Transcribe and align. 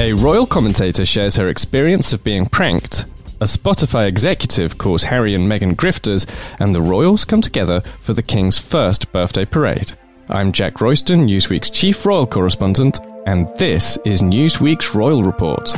A 0.00 0.12
royal 0.12 0.46
commentator 0.46 1.04
shares 1.04 1.34
her 1.34 1.48
experience 1.48 2.12
of 2.12 2.22
being 2.22 2.46
pranked. 2.46 3.06
A 3.40 3.46
Spotify 3.46 4.06
executive 4.06 4.78
calls 4.78 5.02
Harry 5.02 5.34
and 5.34 5.50
Meghan 5.50 5.74
grifters, 5.74 6.24
and 6.60 6.72
the 6.72 6.80
royals 6.80 7.24
come 7.24 7.42
together 7.42 7.80
for 7.98 8.12
the 8.12 8.22
king's 8.22 8.58
first 8.58 9.10
birthday 9.10 9.44
parade. 9.44 9.92
I'm 10.28 10.52
Jack 10.52 10.80
Royston, 10.80 11.26
Newsweek's 11.26 11.70
chief 11.70 12.06
royal 12.06 12.28
correspondent, 12.28 13.00
and 13.26 13.48
this 13.58 13.98
is 14.04 14.22
Newsweek's 14.22 14.94
Royal 14.94 15.24
Report. 15.24 15.68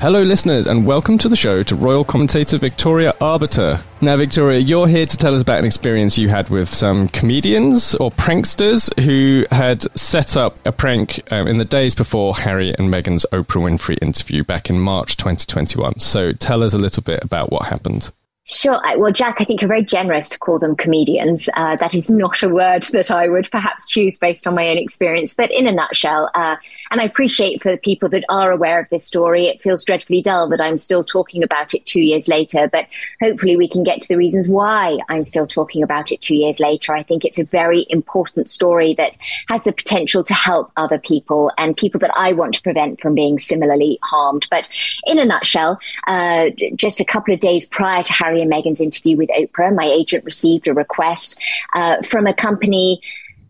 Hello, 0.00 0.22
listeners, 0.22 0.68
and 0.68 0.86
welcome 0.86 1.18
to 1.18 1.28
the 1.28 1.34
show 1.34 1.64
to 1.64 1.74
royal 1.74 2.04
commentator 2.04 2.56
Victoria 2.56 3.12
Arbiter. 3.20 3.80
Now, 4.00 4.16
Victoria, 4.16 4.60
you're 4.60 4.86
here 4.86 5.06
to 5.06 5.16
tell 5.16 5.34
us 5.34 5.42
about 5.42 5.58
an 5.58 5.64
experience 5.64 6.16
you 6.16 6.28
had 6.28 6.50
with 6.50 6.68
some 6.68 7.08
comedians 7.08 7.96
or 7.96 8.12
pranksters 8.12 8.96
who 9.02 9.44
had 9.50 9.82
set 9.98 10.36
up 10.36 10.56
a 10.64 10.70
prank 10.70 11.20
um, 11.32 11.48
in 11.48 11.58
the 11.58 11.64
days 11.64 11.96
before 11.96 12.36
Harry 12.36 12.68
and 12.78 12.92
Meghan's 12.94 13.26
Oprah 13.32 13.60
Winfrey 13.60 13.98
interview 14.00 14.44
back 14.44 14.70
in 14.70 14.78
March 14.78 15.16
2021. 15.16 15.98
So, 15.98 16.30
tell 16.30 16.62
us 16.62 16.74
a 16.74 16.78
little 16.78 17.02
bit 17.02 17.24
about 17.24 17.50
what 17.50 17.66
happened. 17.66 18.12
Sure. 18.50 18.80
Well, 18.96 19.12
Jack, 19.12 19.42
I 19.42 19.44
think 19.44 19.60
you're 19.60 19.68
very 19.68 19.84
generous 19.84 20.30
to 20.30 20.38
call 20.38 20.58
them 20.58 20.74
comedians. 20.74 21.50
Uh, 21.52 21.76
that 21.76 21.94
is 21.94 22.10
not 22.10 22.42
a 22.42 22.48
word 22.48 22.82
that 22.92 23.10
I 23.10 23.28
would 23.28 23.50
perhaps 23.50 23.86
choose 23.86 24.16
based 24.16 24.46
on 24.46 24.54
my 24.54 24.68
own 24.68 24.78
experience. 24.78 25.34
But 25.34 25.50
in 25.50 25.66
a 25.66 25.72
nutshell, 25.72 26.30
uh, 26.34 26.56
and 26.90 26.98
I 26.98 27.04
appreciate 27.04 27.62
for 27.62 27.70
the 27.70 27.76
people 27.76 28.08
that 28.08 28.24
are 28.30 28.50
aware 28.50 28.80
of 28.80 28.88
this 28.88 29.04
story, 29.04 29.48
it 29.48 29.62
feels 29.62 29.84
dreadfully 29.84 30.22
dull 30.22 30.48
that 30.48 30.62
I'm 30.62 30.78
still 30.78 31.04
talking 31.04 31.42
about 31.42 31.74
it 31.74 31.84
two 31.84 32.00
years 32.00 32.26
later. 32.26 32.70
But 32.72 32.86
hopefully, 33.20 33.58
we 33.58 33.68
can 33.68 33.84
get 33.84 34.00
to 34.00 34.08
the 34.08 34.16
reasons 34.16 34.48
why 34.48 34.96
I'm 35.10 35.24
still 35.24 35.46
talking 35.46 35.82
about 35.82 36.10
it 36.10 36.22
two 36.22 36.36
years 36.36 36.58
later. 36.58 36.94
I 36.94 37.02
think 37.02 37.26
it's 37.26 37.38
a 37.38 37.44
very 37.44 37.86
important 37.90 38.48
story 38.48 38.94
that 38.94 39.14
has 39.48 39.64
the 39.64 39.72
potential 39.72 40.24
to 40.24 40.32
help 40.32 40.72
other 40.78 40.98
people 40.98 41.52
and 41.58 41.76
people 41.76 42.00
that 42.00 42.12
I 42.16 42.32
want 42.32 42.54
to 42.54 42.62
prevent 42.62 43.02
from 43.02 43.14
being 43.14 43.38
similarly 43.38 43.98
harmed. 44.02 44.46
But 44.50 44.70
in 45.06 45.18
a 45.18 45.26
nutshell, 45.26 45.78
uh, 46.06 46.46
just 46.74 46.98
a 46.98 47.04
couple 47.04 47.34
of 47.34 47.40
days 47.40 47.68
prior 47.68 48.02
to 48.02 48.12
Harry 48.14 48.37
Harry 48.38 48.42
and 48.42 48.52
Meghan's 48.52 48.80
interview 48.80 49.16
with 49.16 49.30
Oprah, 49.30 49.74
my 49.74 49.84
agent 49.84 50.24
received 50.24 50.68
a 50.68 50.74
request 50.74 51.38
uh, 51.74 52.02
from 52.02 52.26
a 52.26 52.34
company 52.34 53.00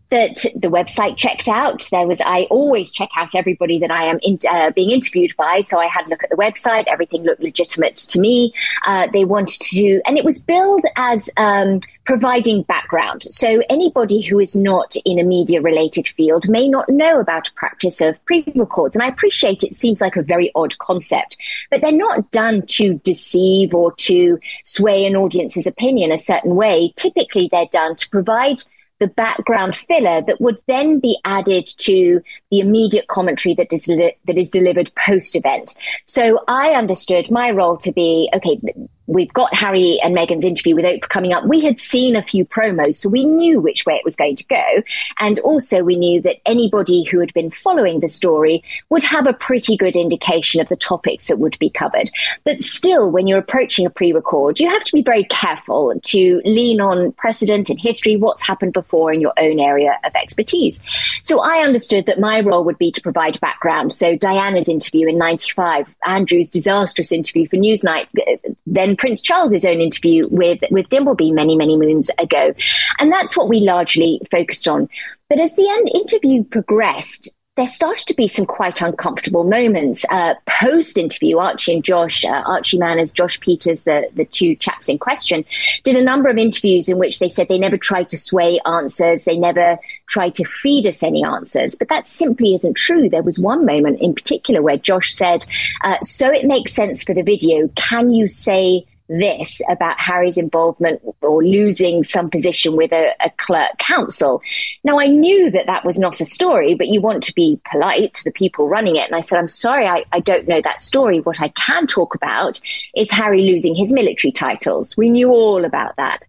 that 0.09 0.37
the 0.55 0.69
website 0.69 1.17
checked 1.17 1.47
out. 1.47 1.87
There 1.91 2.07
was, 2.07 2.19
I 2.19 2.47
always 2.49 2.91
check 2.91 3.09
out 3.15 3.35
everybody 3.35 3.77
that 3.77 3.91
I 3.91 4.05
am 4.05 4.17
in, 4.23 4.39
uh, 4.49 4.71
being 4.71 4.89
interviewed 4.89 5.35
by. 5.37 5.59
So 5.59 5.79
I 5.79 5.85
had 5.85 6.07
a 6.07 6.09
look 6.09 6.23
at 6.23 6.31
the 6.31 6.35
website. 6.35 6.85
Everything 6.87 7.21
looked 7.23 7.43
legitimate 7.43 7.95
to 7.97 8.19
me. 8.19 8.51
Uh, 8.87 9.07
they 9.13 9.23
wanted 9.23 9.61
to, 9.61 10.01
and 10.07 10.17
it 10.17 10.25
was 10.25 10.39
billed 10.39 10.85
as 10.95 11.29
um, 11.37 11.81
providing 12.09 12.63
background. 12.63 13.21
So 13.29 13.61
anybody 13.69 14.19
who 14.19 14.39
is 14.39 14.55
not 14.55 14.95
in 15.05 15.19
a 15.19 15.23
media 15.23 15.61
related 15.61 16.07
field 16.07 16.49
may 16.49 16.67
not 16.67 16.89
know 16.89 17.19
about 17.19 17.49
a 17.49 17.53
practice 17.53 18.01
of 18.01 18.25
pre-records. 18.25 18.95
And 18.95 19.03
I 19.03 19.09
appreciate 19.09 19.61
it 19.61 19.75
seems 19.75 20.01
like 20.01 20.15
a 20.15 20.23
very 20.23 20.51
odd 20.55 20.75
concept, 20.79 21.37
but 21.69 21.81
they're 21.81 21.91
not 21.91 22.31
done 22.31 22.65
to 22.65 22.95
deceive 22.95 23.75
or 23.75 23.93
to 23.97 24.39
sway 24.63 25.05
an 25.05 25.15
audience's 25.15 25.67
opinion 25.67 26.11
a 26.11 26.17
certain 26.17 26.55
way. 26.55 26.93
Typically 26.95 27.47
they're 27.51 27.67
done 27.71 27.95
to 27.97 28.09
provide 28.09 28.63
the 28.97 29.07
background 29.07 29.75
filler 29.75 30.23
that 30.23 30.41
would 30.41 30.59
then 30.65 30.99
be 30.99 31.15
added 31.25 31.67
to 31.77 32.21
the 32.49 32.59
immediate 32.59 33.07
commentary 33.07 33.53
that 33.53 33.71
is, 33.71 33.85
that 33.85 34.37
is 34.37 34.49
delivered 34.49 34.91
post 34.95 35.35
event. 35.35 35.75
So 36.05 36.43
I 36.47 36.71
understood 36.71 37.29
my 37.29 37.51
role 37.51 37.77
to 37.77 37.91
be 37.91 38.31
okay, 38.33 38.59
we've 39.09 39.33
got 39.33 39.53
Harry 39.53 39.99
and 40.03 40.15
Meghan's 40.15 40.45
interview 40.45 40.75
with 40.75 40.85
Oprah 40.85 41.09
coming 41.09 41.33
up. 41.33 41.45
We 41.45 41.61
had 41.61 41.79
seen 41.79 42.15
a 42.15 42.21
few 42.21 42.45
promos, 42.45 42.95
so 42.95 43.09
we 43.09 43.25
knew 43.25 43.59
which 43.59 43.85
way 43.85 43.95
it 43.95 44.05
was 44.05 44.15
going 44.15 44.35
to 44.35 44.45
go. 44.45 44.83
And 45.19 45.39
also, 45.39 45.83
we 45.83 45.95
knew 45.95 46.21
that 46.21 46.37
anybody 46.45 47.03
who 47.03 47.19
had 47.19 47.33
been 47.33 47.49
following 47.49 47.99
the 47.99 48.07
story 48.07 48.63
would 48.89 49.03
have 49.03 49.25
a 49.25 49.33
pretty 49.33 49.75
good 49.75 49.95
indication 49.95 50.61
of 50.61 50.69
the 50.69 50.75
topics 50.75 51.27
that 51.27 51.39
would 51.39 51.57
be 51.57 51.71
covered. 51.71 52.11
But 52.43 52.61
still, 52.61 53.11
when 53.11 53.25
you're 53.25 53.39
approaching 53.39 53.85
a 53.85 53.89
pre 53.89 54.13
record, 54.13 54.59
you 54.59 54.69
have 54.69 54.83
to 54.83 54.93
be 54.93 55.01
very 55.01 55.23
careful 55.25 55.99
to 55.99 56.41
lean 56.45 56.79
on 56.79 57.11
precedent 57.13 57.69
and 57.69 57.79
history, 57.79 58.15
what's 58.15 58.45
happened 58.45 58.73
before 58.73 59.11
in 59.11 59.21
your 59.21 59.33
own 59.37 59.59
area 59.59 59.97
of 60.03 60.13
expertise. 60.15 60.79
So 61.23 61.41
I 61.41 61.63
understood 61.63 62.05
that 62.05 62.19
my 62.19 62.41
role 62.41 62.63
would 62.63 62.77
be 62.77 62.91
to 62.91 63.01
provide 63.01 63.39
background. 63.39 63.91
So 63.91 64.15
Diana's 64.15 64.69
interview 64.69 65.07
in 65.07 65.17
95, 65.17 65.87
Andrew's 66.05 66.49
disastrous 66.49 67.11
interview 67.11 67.47
for 67.47 67.57
Newsnight, 67.57 68.07
uh, 68.27 68.37
then 68.67 68.95
Prince 68.99 69.21
Charles's 69.21 69.65
own 69.65 69.81
interview 69.81 70.27
with 70.29 70.59
with 70.69 70.89
Dimbleby 70.89 71.31
many 71.33 71.55
many 71.55 71.77
moons 71.77 72.11
ago, 72.19 72.53
and 72.99 73.11
that's 73.11 73.35
what 73.35 73.49
we 73.49 73.61
largely 73.61 74.21
focused 74.29 74.67
on. 74.67 74.87
But 75.29 75.39
as 75.39 75.55
the 75.55 75.67
interview 75.93 76.43
progressed, 76.43 77.29
there 77.59 77.67
started 77.67 78.07
to 78.07 78.13
be 78.13 78.29
some 78.29 78.45
quite 78.45 78.81
uncomfortable 78.81 79.43
moments. 79.43 80.05
Uh, 80.09 80.33
Post 80.45 80.97
interview, 80.97 81.37
Archie 81.39 81.73
and 81.73 81.83
Josh, 81.83 82.23
uh, 82.23 82.41
Archie 82.45 82.77
Manners, 82.77 83.11
Josh 83.11 83.37
Pieters, 83.39 83.83
the, 83.83 84.09
the 84.13 84.23
two 84.23 84.55
chaps 84.55 84.87
in 84.87 84.97
question, 84.97 85.43
did 85.83 85.97
a 85.97 86.01
number 86.01 86.29
of 86.29 86.37
interviews 86.37 86.87
in 86.87 86.97
which 86.97 87.19
they 87.19 87.27
said 87.27 87.49
they 87.49 87.59
never 87.59 87.77
tried 87.77 88.07
to 88.09 88.17
sway 88.17 88.61
answers, 88.65 89.25
they 89.25 89.37
never 89.37 89.77
tried 90.07 90.35
to 90.35 90.45
feed 90.45 90.87
us 90.87 91.03
any 91.03 91.21
answers. 91.21 91.75
But 91.75 91.89
that 91.89 92.07
simply 92.07 92.55
isn't 92.55 92.75
true. 92.75 93.09
There 93.09 93.23
was 93.23 93.37
one 93.37 93.65
moment 93.65 93.99
in 93.99 94.13
particular 94.13 94.61
where 94.61 94.77
Josh 94.77 95.13
said, 95.13 95.45
uh, 95.83 95.97
So 96.01 96.31
it 96.31 96.45
makes 96.45 96.73
sense 96.73 97.03
for 97.03 97.13
the 97.13 97.23
video. 97.23 97.67
Can 97.75 98.11
you 98.11 98.29
say 98.29 98.85
this 99.09 99.61
about 99.69 99.99
Harry's 99.99 100.37
involvement 100.37 101.01
or 101.21 101.43
losing 101.43 102.03
some 102.03 102.29
position 102.29 102.75
with 102.75 102.91
a, 102.91 103.13
a, 103.19 103.31
clerk 103.37 103.77
council. 103.79 104.41
Now, 104.83 104.99
I 104.99 105.07
knew 105.07 105.49
that 105.49 105.65
that 105.65 105.83
was 105.83 105.99
not 105.99 106.21
a 106.21 106.25
story, 106.25 106.75
but 106.75 106.87
you 106.87 107.01
want 107.01 107.23
to 107.23 107.33
be 107.33 107.59
polite 107.69 108.13
to 108.13 108.23
the 108.23 108.31
people 108.31 108.69
running 108.69 108.95
it. 108.95 109.07
And 109.07 109.15
I 109.15 109.21
said, 109.21 109.39
I'm 109.39 109.47
sorry, 109.47 109.87
I, 109.87 110.05
I 110.11 110.19
don't 110.19 110.47
know 110.47 110.61
that 110.61 110.83
story. 110.83 111.19
What 111.21 111.41
I 111.41 111.47
can 111.49 111.87
talk 111.87 112.13
about 112.13 112.61
is 112.95 113.09
Harry 113.09 113.41
losing 113.41 113.75
his 113.75 113.91
military 113.91 114.31
titles. 114.31 114.95
We 114.95 115.09
knew 115.09 115.29
all 115.29 115.65
about 115.65 115.95
that. 115.97 116.27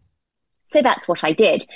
So 0.62 0.80
that's 0.80 1.06
what 1.06 1.22
I 1.22 1.32
did. 1.32 1.66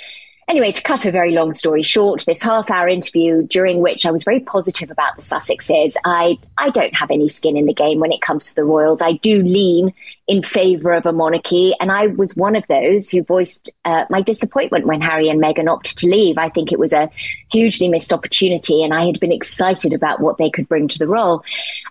Anyway, 0.47 0.71
to 0.71 0.83
cut 0.83 1.05
a 1.05 1.11
very 1.11 1.31
long 1.31 1.51
story 1.51 1.81
short, 1.81 2.23
this 2.27 2.43
half 2.43 2.69
hour 2.69 2.87
interview 2.87 3.41
during 3.47 3.79
which 3.79 4.05
I 4.05 4.11
was 4.11 4.23
very 4.23 4.39
positive 4.39 4.91
about 4.91 5.15
the 5.15 5.23
Sussexes, 5.23 5.95
I, 6.05 6.37
I 6.55 6.69
don't 6.69 6.93
have 6.93 7.09
any 7.09 7.27
skin 7.27 7.57
in 7.57 7.65
the 7.65 7.73
game 7.73 7.99
when 7.99 8.11
it 8.11 8.21
comes 8.21 8.49
to 8.49 8.55
the 8.55 8.63
Royals. 8.63 9.01
I 9.01 9.13
do 9.13 9.41
lean 9.41 9.91
in 10.27 10.43
favour 10.43 10.93
of 10.93 11.07
a 11.07 11.11
monarchy, 11.11 11.73
and 11.79 11.91
I 11.91 12.07
was 12.07 12.35
one 12.35 12.55
of 12.55 12.63
those 12.67 13.09
who 13.09 13.23
voiced 13.23 13.71
uh, 13.85 14.05
my 14.11 14.21
disappointment 14.21 14.85
when 14.85 15.01
Harry 15.01 15.29
and 15.29 15.41
Meghan 15.41 15.67
opted 15.67 15.97
to 15.97 16.07
leave. 16.07 16.37
I 16.37 16.49
think 16.49 16.71
it 16.71 16.77
was 16.77 16.93
a 16.93 17.09
hugely 17.51 17.87
missed 17.87 18.13
opportunity, 18.13 18.83
and 18.83 18.93
I 18.93 19.07
had 19.07 19.19
been 19.19 19.31
excited 19.31 19.93
about 19.93 20.19
what 20.19 20.37
they 20.37 20.51
could 20.51 20.69
bring 20.69 20.87
to 20.89 20.99
the 20.99 21.07
role. 21.07 21.43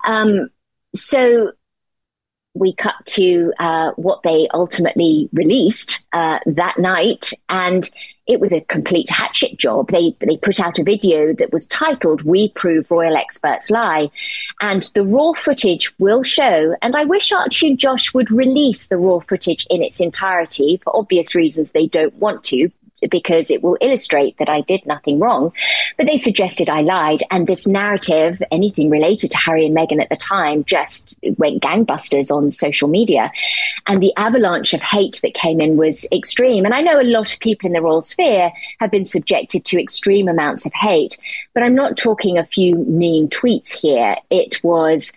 Um, 0.05 0.49
so 0.95 1.53
we 2.55 2.73
cut 2.73 2.95
to 3.05 3.53
uh, 3.59 3.91
what 3.97 4.23
they 4.23 4.47
ultimately 4.55 5.29
released 5.33 6.07
uh, 6.13 6.39
that 6.47 6.79
night, 6.79 7.31
and 7.49 7.91
it 8.27 8.41
was 8.41 8.53
a 8.53 8.61
complete 8.63 9.11
hatchet 9.11 9.59
job. 9.59 9.91
They 9.91 10.17
they 10.21 10.37
put 10.37 10.61
out 10.61 10.79
a 10.79 10.85
video 10.85 11.33
that 11.35 11.53
was 11.53 11.67
titled 11.67 12.23
"We 12.23 12.51
Prove 12.51 12.91
Royal 12.91 13.17
Experts 13.17 13.71
Lie," 13.71 14.11
and 14.61 14.83
the 14.95 15.05
raw 15.05 15.33
footage 15.33 15.93
will 15.99 16.23
show. 16.23 16.75
And 16.83 16.97
I 16.97 17.05
wish 17.05 17.33
Archie 17.33 17.69
and 17.69 17.79
Josh 17.79 18.15
would 18.15 18.31
release 18.31 18.87
the 18.87 18.97
raw 18.97 19.21
footage 19.21 19.67
in 19.71 19.83
its 19.83 20.01
entirety. 20.01 20.81
For 20.83 20.97
obvious 20.97 21.35
reasons, 21.35 21.71
they 21.71 21.87
don't 21.87 22.15
want 22.15 22.43
to 22.45 22.71
because 23.11 23.51
it 23.51 23.63
will 23.63 23.77
illustrate 23.81 24.39
that 24.39 24.49
I 24.49 24.61
did 24.63 24.85
nothing 24.87 25.19
wrong. 25.19 25.53
But 25.97 26.07
they 26.07 26.17
suggested 26.17 26.69
I 26.69 26.81
lied, 26.81 27.21
and 27.31 27.47
this 27.47 27.67
narrative, 27.67 28.43
anything 28.51 28.91
related 28.91 29.31
to 29.31 29.39
Harry 29.39 29.67
and 29.67 29.77
Meghan 29.77 30.01
at 30.01 30.09
the 30.09 30.17
time, 30.17 30.65
just 30.65 31.15
went 31.37 31.63
gangbusters 31.63 32.31
on 32.31 32.51
social 32.51 32.89
media. 32.89 33.31
And 33.87 34.03
the 34.03 34.13
avalanche 34.17 34.75
of 34.75 34.81
hate 34.81 35.21
that 35.23 35.35
came 35.35 35.61
in 35.61 35.77
was 35.77 36.07
extreme. 36.13 36.65
And 36.65 36.75
I 36.75 36.81
know 36.81 37.01
a 37.01 37.03
lot 37.03 37.33
of 37.33 37.41
people 37.41 37.67
in 37.67 37.73
the 37.73 37.83
royal 37.83 38.03
sphere 38.03 38.53
have 38.81 38.91
been 38.91 39.05
subjected 39.05 39.65
to 39.67 39.81
extreme 39.81 40.29
amounts 40.29 40.67
of 40.67 40.73
hate, 40.75 41.19
but 41.53 41.63
I'm 41.63 41.75
not 41.75 41.97
talking 41.97 42.39
a 42.39 42.47
few 42.47 42.77
mean 42.77 43.29
tweets 43.29 43.73
here. 43.73 44.17
It 44.31 44.63
was 44.63 45.13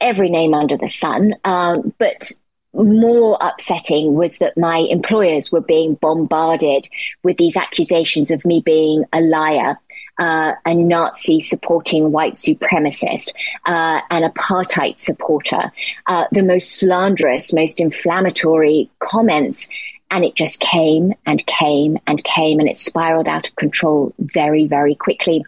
every 0.00 0.30
name 0.30 0.54
under 0.54 0.76
the 0.76 0.88
sun. 0.88 1.34
Um, 1.44 1.92
but 1.98 2.32
more 2.78 3.36
upsetting 3.40 4.14
was 4.14 4.38
that 4.38 4.56
my 4.56 4.78
employers 4.78 5.52
were 5.52 5.60
being 5.60 5.94
bombarded 5.94 6.88
with 7.22 7.36
these 7.36 7.56
accusations 7.56 8.30
of 8.30 8.44
me 8.44 8.60
being 8.60 9.04
a 9.12 9.20
liar. 9.20 9.78
uh, 10.18 10.54
a 10.66 10.74
Nazi 10.74 11.40
supporting 11.40 12.10
white 12.12 12.34
supremacist, 12.34 13.32
uh, 13.66 14.00
an 14.10 14.28
apartheid 14.28 14.98
supporter, 14.98 15.72
uh, 16.06 16.26
the 16.32 16.42
most 16.42 16.78
slanderous, 16.78 17.52
most 17.52 17.80
inflammatory 17.80 18.90
comments. 18.98 19.68
And 20.10 20.24
it 20.24 20.34
just 20.34 20.60
came 20.60 21.12
and 21.26 21.44
came 21.46 21.98
and 22.06 22.22
came, 22.24 22.60
and 22.60 22.68
it 22.68 22.78
spiraled 22.78 23.28
out 23.28 23.48
of 23.48 23.56
control 23.56 24.14
very, 24.18 24.66
very 24.66 24.94
quickly. 24.94 25.44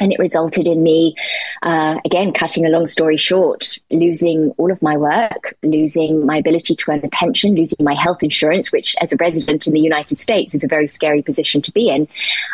And 0.00 0.12
it 0.12 0.18
resulted 0.18 0.66
in 0.66 0.82
me, 0.82 1.14
uh, 1.62 1.98
again, 2.04 2.32
cutting 2.32 2.66
a 2.66 2.68
long 2.68 2.86
story 2.86 3.16
short, 3.16 3.78
losing 3.90 4.50
all 4.56 4.72
of 4.72 4.80
my 4.82 4.96
work, 4.96 5.54
losing 5.62 6.26
my 6.26 6.38
ability 6.38 6.74
to 6.74 6.90
earn 6.90 7.04
a 7.04 7.08
pension, 7.08 7.54
losing 7.54 7.84
my 7.84 7.94
health 7.94 8.22
insurance, 8.22 8.72
which 8.72 8.96
as 9.00 9.12
a 9.12 9.16
resident 9.16 9.66
in 9.66 9.72
the 9.72 9.80
United 9.80 10.18
States 10.18 10.54
is 10.54 10.64
a 10.64 10.68
very 10.68 10.88
scary 10.88 11.22
position 11.22 11.62
to 11.62 11.72
be 11.72 11.90
in. 11.90 12.08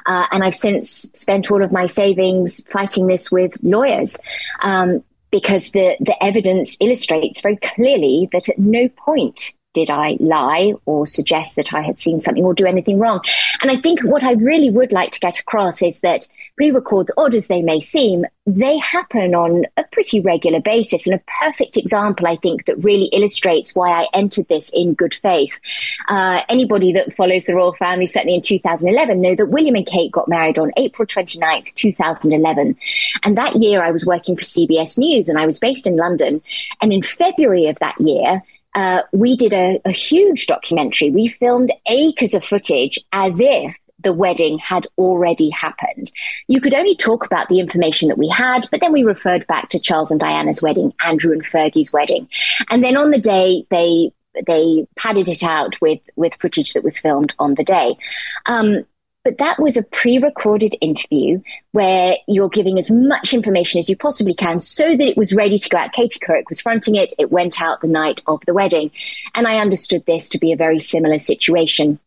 Uh, 0.07 0.27
and 0.33 0.43
I've 0.43 0.55
since 0.55 0.91
spent 1.15 1.51
all 1.51 1.63
of 1.63 1.73
my 1.73 1.87
savings 1.87 2.65
fighting 2.71 3.07
this 3.07 3.31
with 3.31 3.57
lawyers. 3.63 4.19
Um, 4.63 5.03
because 5.31 5.71
the, 5.73 5.97
the 6.01 6.15
evidence 6.25 6.77
illustrates 6.81 7.41
very 7.41 7.57
clearly 7.57 8.29
that 8.33 8.49
at 8.49 8.59
no 8.59 8.89
point 8.89 9.53
did 9.77 9.91
I 9.91 10.17
lie 10.21 10.73
or 10.87 11.07
suggest 11.07 11.55
that 11.57 11.75
I 11.75 11.83
had 11.83 12.01
seen 12.01 12.23
something 12.23 12.43
or 12.43 12.55
do 12.55 12.65
anything 12.65 12.99
wrong? 12.99 13.21
And 13.61 13.71
I 13.71 13.77
think 13.77 14.01
what 14.01 14.25
I 14.25 14.33
really 14.33 14.71
would 14.71 14.91
like 14.91 15.11
to 15.11 15.21
get 15.21 15.39
across 15.39 15.83
is 15.83 16.01
that 16.01 16.27
pre 16.57 16.71
records, 16.71 17.13
odd 17.19 17.35
as 17.35 17.49
they 17.49 17.61
may 17.61 17.81
seem, 17.81 18.25
they 18.47 18.79
happen 18.79 19.35
on 19.35 19.67
a 19.77 19.85
pretty 19.85 20.21
regular 20.21 20.61
basis. 20.61 21.07
And 21.07 21.15
a 21.15 21.23
perfect 21.43 21.77
example, 21.77 22.27
I 22.27 22.37
think, 22.37 22.65
that 22.65 22.83
really 22.83 23.11
illustrates 23.13 23.75
why 23.75 23.91
I 23.91 24.09
entered 24.15 24.49
this 24.49 24.71
in 24.73 24.95
good 24.95 25.13
faith. 25.13 25.61
Uh, 26.09 26.41
anybody 26.49 26.95
that 26.95 27.15
follows 27.15 27.45
the 27.45 27.55
royal 27.55 27.75
family, 27.75 28.07
certainly 28.07 28.37
in 28.37 28.41
2011, 28.41 29.21
know 29.21 29.35
that 29.35 29.51
William 29.51 29.75
and 29.75 29.87
Kate 29.87 30.11
got 30.11 30.27
married 30.27 30.59
on 30.59 30.73
April 30.79 31.05
29th, 31.05 31.75
2011. 31.75 32.79
And 33.25 33.37
that 33.37 33.57
year 33.57 33.85
I 33.85 33.91
was 33.91 34.07
working 34.07 34.37
for 34.37 34.43
CBS 34.43 34.97
News 34.97 35.29
and 35.29 35.39
I 35.39 35.45
was 35.45 35.59
based 35.59 35.87
in 35.87 35.99
London. 35.99 36.41
And 36.81 36.95
in 36.95 37.03
February 37.03 37.67
of 37.67 37.79
that 37.81 38.01
year, 38.01 38.43
uh, 38.77 39.03
we 39.13 39.37
did 39.37 39.55
a, 39.55 39.81
a 39.87 39.91
huge 39.91 40.47
documentary. 40.47 41.11
We 41.11 41.29
filmed 41.29 41.73
acres 41.89 42.35
of 42.35 42.45
footage 42.45 43.01
as 43.11 43.41
if 43.41 43.75
the 43.99 44.13
wedding 44.13 44.59
had 44.59 44.87
already 44.99 45.49
happened. 45.49 46.13
You 46.47 46.61
could 46.61 46.75
only 46.75 46.95
talk 46.95 47.25
about 47.25 47.49
the 47.49 47.59
information 47.59 48.09
that 48.09 48.19
we 48.19 48.29
had, 48.29 48.69
but 48.71 48.83
then 48.83 48.93
we 48.93 49.03
referred 49.03 49.47
back 49.47 49.71
to 49.71 49.81
Charles 49.81 50.11
and 50.11 50.21
Diana's 50.21 50.63
wedding, 50.63 50.93
Andrew 51.03 51.33
and 51.33 51.43
Fergie's 51.43 51.93
wedding. 51.93 52.29
And 52.69 52.85
then 52.85 52.99
on 52.99 53.11
the 53.11 53.19
day, 53.19 53.67
they 53.71 54.13
they 54.47 54.87
padded 54.97 55.29
it 55.29 55.43
out 55.43 55.81
with 55.81 56.01
with 56.15 56.35
footage 56.35 56.75
that 56.75 56.85
was 56.85 56.99
filmed 56.99 57.35
on 57.39 57.55
the 57.55 57.65
day. 57.65 57.97
Um, 58.45 58.85
but 59.27 59.39
that 59.39 59.59
was 59.59 59.77
a 59.77 59.83
pre 59.83 60.19
recorded 60.19 60.77
interview 60.81 61.43
where 61.73 62.17
you're 62.29 62.49
giving 62.49 62.79
as 62.79 62.93
much 62.93 63.35
information 63.35 63.81
as 63.81 63.89
you 63.89 63.97
possibly 63.97 64.33
can 64.33 64.61
so 64.61 64.97
that 64.97 65.01
it 65.01 65.17
was 65.17 65.33
ready 65.33 65.59
to 65.59 65.69
go 65.69 65.79
out. 65.79 65.93
Katie 65.93 66.21
Couric 66.21 66.45
was 66.49 66.61
fronting 66.61 66.95
it. 66.95 67.13
It 67.19 67.33
went 67.33 67.61
out 67.61 67.81
the 67.81 67.89
night 67.89 68.23
of 68.29 68.41
the 68.47 68.55
wedding. 68.55 68.93
And 69.35 69.49
I 69.49 69.59
understood 69.59 70.07
this 70.07 70.29
to 70.29 70.39
be 70.39 70.53
a 70.53 70.57
very 70.57 70.79
similar 70.79 71.19
situation. 71.19 71.99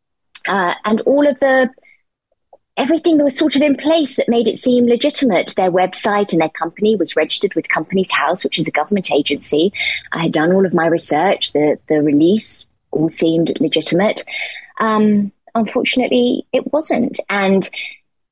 Uh, 0.48 0.76
and 0.86 1.02
all 1.02 1.28
of 1.28 1.38
the 1.42 1.70
everything 2.78 3.22
was 3.22 3.38
sort 3.38 3.58
of 3.58 3.62
in 3.64 3.76
place 3.76 4.16
that 4.16 4.30
made 4.30 4.48
it 4.48 4.58
seem 4.58 4.86
legitimate. 4.86 5.54
Their 5.58 5.74
website 5.74 6.32
and 6.32 6.40
their 6.40 6.48
company 6.48 6.96
was 6.96 7.18
registered 7.18 7.54
with 7.54 7.68
Companies 7.68 8.12
House, 8.12 8.46
which 8.46 8.58
is 8.58 8.70
a 8.70 8.72
government 8.72 9.12
agency. 9.12 9.74
I 10.14 10.22
had 10.22 10.32
done 10.32 10.54
all 10.54 10.66
of 10.66 10.74
my 10.74 10.88
research. 10.88 11.52
The 11.52 11.80
the 11.90 12.02
release 12.02 12.66
all 12.92 13.10
seemed 13.10 13.60
legitimate. 13.60 14.24
Um, 14.80 15.34
unfortunately, 15.56 16.46
it 16.54 16.72
wasn't. 16.72 17.20
And 17.30 17.70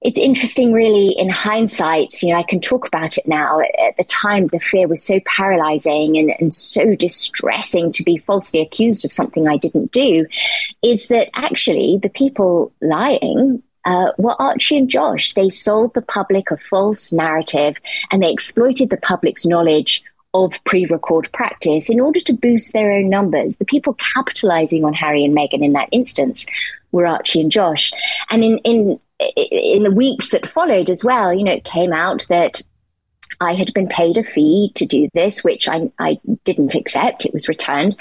it's 0.01 0.19
interesting, 0.19 0.73
really, 0.73 1.09
in 1.17 1.29
hindsight, 1.29 2.21
you 2.21 2.31
know, 2.31 2.39
I 2.39 2.43
can 2.43 2.61
talk 2.61 2.85
about 2.85 3.17
it 3.17 3.27
now. 3.27 3.59
At 3.59 3.97
the 3.97 4.03
time, 4.03 4.47
the 4.47 4.59
fear 4.59 4.87
was 4.87 5.03
so 5.03 5.19
paralyzing 5.25 6.17
and, 6.17 6.31
and 6.39 6.53
so 6.53 6.95
distressing 6.95 7.91
to 7.93 8.03
be 8.03 8.17
falsely 8.19 8.61
accused 8.61 9.05
of 9.05 9.11
something 9.11 9.47
I 9.47 9.57
didn't 9.57 9.91
do, 9.91 10.27
is 10.83 11.07
that 11.07 11.29
actually 11.33 11.99
the 12.01 12.09
people 12.09 12.71
lying 12.79 13.63
uh, 13.85 14.11
were 14.17 14.39
Archie 14.39 14.77
and 14.77 14.89
Josh. 14.89 15.33
They 15.33 15.49
sold 15.49 15.93
the 15.95 16.03
public 16.03 16.51
a 16.51 16.57
false 16.57 17.11
narrative 17.11 17.77
and 18.11 18.21
they 18.21 18.31
exploited 18.31 18.91
the 18.91 18.97
public's 18.97 19.45
knowledge 19.47 20.03
of 20.33 20.53
pre-record 20.65 21.29
practice 21.33 21.89
in 21.89 21.99
order 21.99 22.19
to 22.19 22.33
boost 22.33 22.73
their 22.73 22.91
own 22.91 23.09
numbers. 23.09 23.57
The 23.57 23.65
people 23.65 23.95
capitalizing 24.13 24.83
on 24.83 24.93
Harry 24.93 25.23
and 25.23 25.35
Meghan 25.35 25.63
in 25.63 25.73
that 25.73 25.89
instance 25.91 26.45
were 26.91 27.07
Archie 27.07 27.41
and 27.41 27.51
Josh. 27.51 27.91
And 28.29 28.43
in 28.43 28.57
in 28.59 28.99
in 29.19 29.83
the 29.83 29.91
weeks 29.91 30.29
that 30.31 30.49
followed 30.49 30.89
as 30.89 31.03
well, 31.03 31.33
you 31.33 31.43
know, 31.43 31.53
it 31.53 31.63
came 31.63 31.93
out 31.93 32.25
that 32.29 32.61
I 33.39 33.53
had 33.53 33.73
been 33.73 33.87
paid 33.87 34.17
a 34.17 34.23
fee 34.23 34.71
to 34.75 34.85
do 34.85 35.09
this, 35.13 35.43
which 35.43 35.67
I, 35.67 35.91
I 35.99 36.19
didn't 36.43 36.75
accept. 36.75 37.25
It 37.25 37.33
was 37.33 37.47
returned. 37.47 37.95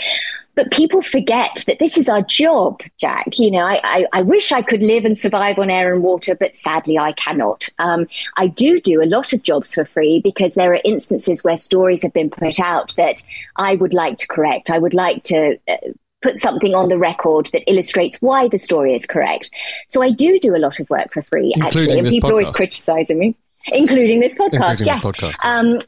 But 0.55 0.71
people 0.71 1.03
forget 1.03 1.65
that 1.67 1.79
this 1.79 1.99
is 1.99 2.09
our 2.09 2.23
job, 2.23 2.81
Jack. 2.99 3.38
You 3.38 3.50
know, 3.50 3.59
I, 3.61 3.79
I, 3.85 4.06
I, 4.15 4.23
wish 4.23 4.53
I 4.53 4.62
could 4.62 4.83
live 4.83 5.05
and 5.05 5.17
survive 5.17 5.59
on 5.59 5.69
air 5.69 5.93
and 5.93 6.03
water, 6.03 6.35
but 6.35 6.56
sadly 6.56 6.97
I 6.99 7.12
cannot. 7.12 7.69
Um, 7.79 8.09
I 8.38 8.47
do 8.47 8.81
do 8.81 9.03
a 9.03 9.05
lot 9.05 9.35
of 9.35 9.43
jobs 9.43 9.75
for 9.75 9.85
free 9.85 10.23
because 10.25 10.55
there 10.55 10.73
are 10.73 10.81
instances 10.83 11.44
where 11.44 11.59
stories 11.59 12.03
have 12.03 12.15
been 12.15 12.31
put 12.31 12.59
out 12.59 12.94
that 12.97 13.23
I 13.56 13.77
would 13.77 13.93
like 13.93 14.17
to 14.19 14.29
correct. 14.29 14.71
I 14.71 14.79
would 14.79 14.94
like 14.94 15.23
to 15.25 15.59
uh, 15.69 15.77
put 16.22 16.38
something 16.38 16.74
on 16.74 16.88
the 16.88 16.98
record 16.98 17.46
that 17.52 17.68
illustrates 17.70 18.16
why 18.18 18.48
the 18.48 18.58
story 18.58 18.94
is 18.94 19.06
correct. 19.06 19.50
So 19.88 20.02
I 20.02 20.10
do 20.10 20.38
do 20.38 20.56
a 20.56 20.58
lot 20.58 20.80
of 20.80 20.88
work 20.90 21.12
for 21.12 21.22
free, 21.22 21.52
including 21.54 21.66
actually, 21.66 21.98
and 21.98 22.08
people 22.08 22.30
podcast. 22.30 22.32
always 22.32 22.50
criticizing 22.50 23.18
me, 23.18 23.36
including 23.68 24.20
this 24.20 24.34
podcast. 24.34 24.80
Including 24.80 24.86
yes, 24.86 25.02
this 25.02 25.12
podcast. 25.12 25.34
Um, 25.42 25.78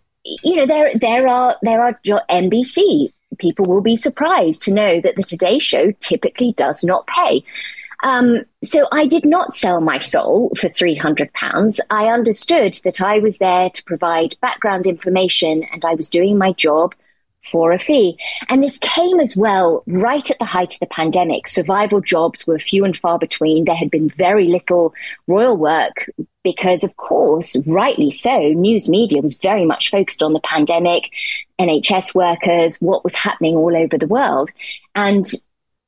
you 0.43 0.57
know 0.57 0.67
there 0.67 0.93
there 0.99 1.27
are 1.29 1.57
there 1.63 1.83
are 1.83 1.99
NBC. 2.31 3.13
People 3.39 3.67
will 3.67 3.81
be 3.81 3.97
surprised 3.97 4.63
to 4.63 4.73
know 4.73 5.01
that 5.01 5.17
the 5.17 5.23
Today 5.23 5.59
Show 5.59 5.93
typically 5.93 6.53
does 6.53 6.83
not 6.83 7.07
pay. 7.07 7.45
Um, 8.03 8.45
so 8.63 8.87
I 8.93 9.07
did 9.07 9.25
not 9.25 9.55
sell 9.55 9.81
my 9.81 9.99
soul 9.99 10.53
for 10.57 10.69
£300. 10.69 11.81
I 11.91 12.07
understood 12.07 12.79
that 12.85 13.01
I 13.01 13.19
was 13.19 13.39
there 13.39 13.71
to 13.71 13.85
provide 13.85 14.37
background 14.41 14.87
information 14.87 15.65
and 15.73 15.85
I 15.85 15.95
was 15.95 16.09
doing 16.09 16.39
my 16.39 16.53
job 16.53 16.95
for 17.51 17.73
a 17.73 17.79
fee. 17.79 18.19
And 18.49 18.63
this 18.63 18.79
came 18.79 19.21
as 19.21 19.37
well 19.37 19.83
right 19.87 20.31
at 20.31 20.39
the 20.39 20.45
height 20.45 20.75
of 20.75 20.81
the 20.81 20.87
pandemic. 20.87 21.49
Survival 21.49 22.01
jobs 22.01 22.47
were 22.47 22.59
few 22.59 22.85
and 22.85 22.97
far 22.97 23.19
between. 23.19 23.65
There 23.65 23.75
had 23.75 23.91
been 23.91 24.09
very 24.11 24.47
little 24.47 24.95
royal 25.27 25.57
work 25.57 26.11
because, 26.45 26.85
of 26.85 26.97
course, 26.97 27.57
rightly 27.67 28.11
so, 28.11 28.39
news 28.53 28.89
media 28.89 29.21
was 29.21 29.37
very 29.37 29.65
much 29.65 29.91
focused 29.91 30.23
on 30.23 30.33
the 30.33 30.41
pandemic, 30.41 31.11
NHS 31.59 32.15
workers, 32.15 32.77
what 32.77 33.05
was 33.05 33.17
happening 33.17 33.57
all 33.57 33.77
over 33.77 33.99
the 33.99 34.07
world. 34.07 34.51
And 34.95 35.27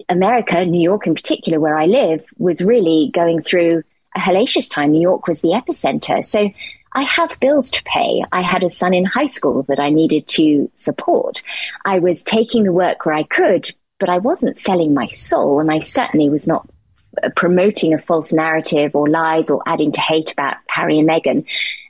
America, 0.08 0.64
New 0.64 0.80
York 0.80 1.06
in 1.06 1.14
particular, 1.14 1.60
where 1.60 1.76
I 1.76 1.86
live, 1.86 2.24
was 2.38 2.60
really 2.62 3.10
going 3.14 3.42
through 3.42 3.82
a 4.16 4.18
hellacious 4.18 4.70
time. 4.70 4.92
New 4.92 5.00
York 5.00 5.26
was 5.26 5.40
the 5.40 5.50
epicenter. 5.50 6.24
So 6.24 6.50
I 6.92 7.02
have 7.02 7.38
bills 7.40 7.70
to 7.72 7.82
pay. 7.84 8.24
I 8.32 8.42
had 8.42 8.62
a 8.62 8.70
son 8.70 8.94
in 8.94 9.04
high 9.04 9.26
school 9.26 9.62
that 9.64 9.78
I 9.78 9.90
needed 9.90 10.26
to 10.28 10.70
support. 10.74 11.42
I 11.84 12.00
was 12.00 12.24
taking 12.24 12.64
the 12.64 12.72
work 12.72 13.06
where 13.06 13.14
I 13.14 13.22
could, 13.22 13.72
but 14.00 14.08
I 14.08 14.18
wasn't 14.18 14.58
selling 14.58 14.92
my 14.92 15.06
soul, 15.08 15.60
and 15.60 15.70
I 15.70 15.78
certainly 15.78 16.28
was 16.28 16.48
not 16.48 16.68
uh, 17.22 17.30
promoting 17.36 17.94
a 17.94 17.98
false 17.98 18.32
narrative 18.32 18.94
or 18.94 19.08
lies 19.08 19.50
or 19.50 19.62
adding 19.66 19.92
to 19.92 20.00
hate 20.00 20.32
about 20.32 20.56
Harry 20.68 20.98
and 20.98 21.08
Meghan. 21.08 21.44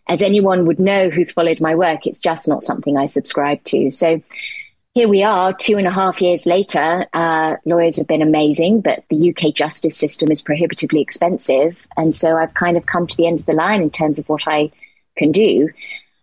As 0.09 0.23
anyone 0.23 0.66
would 0.66 0.80
know 0.80 1.09
who's 1.09 1.33
followed 1.33 1.61
my 1.61 1.75
work, 1.75 2.07
it's 2.07 2.21
just 2.21 2.49
not 2.49 2.64
something 2.64 2.97
I 2.97 3.07
subscribe 3.07 3.62
to. 3.64 3.90
So 3.90 4.21
here 4.92 5.09
we 5.09 5.23
are, 5.23 5.52
two 5.54 5.78
and 5.78 5.87
a 5.87 5.95
half 5.95 6.21
years 6.21 6.47
later. 6.47 7.07
Uh, 7.14 7.57
lawyers 7.64 7.97
have 7.97 8.09
been 8.09 8.23
amazing, 8.23 8.80
but 8.80 9.04
the 9.09 9.30
UK 9.30 9.54
justice 9.54 9.97
system 9.97 10.33
is 10.33 10.42
prohibitively 10.42 11.00
expensive. 11.00 11.87
And 11.97 12.14
so 12.14 12.37
I've 12.37 12.54
kind 12.54 12.76
of 12.76 12.87
come 12.87 13.07
to 13.07 13.16
the 13.16 13.28
end 13.28 13.40
of 13.40 13.47
the 13.47 13.52
line 13.52 13.83
in 13.83 13.90
terms 13.90 14.19
of 14.19 14.28
what 14.28 14.49
I 14.49 14.73
can 15.21 15.31
do. 15.31 15.69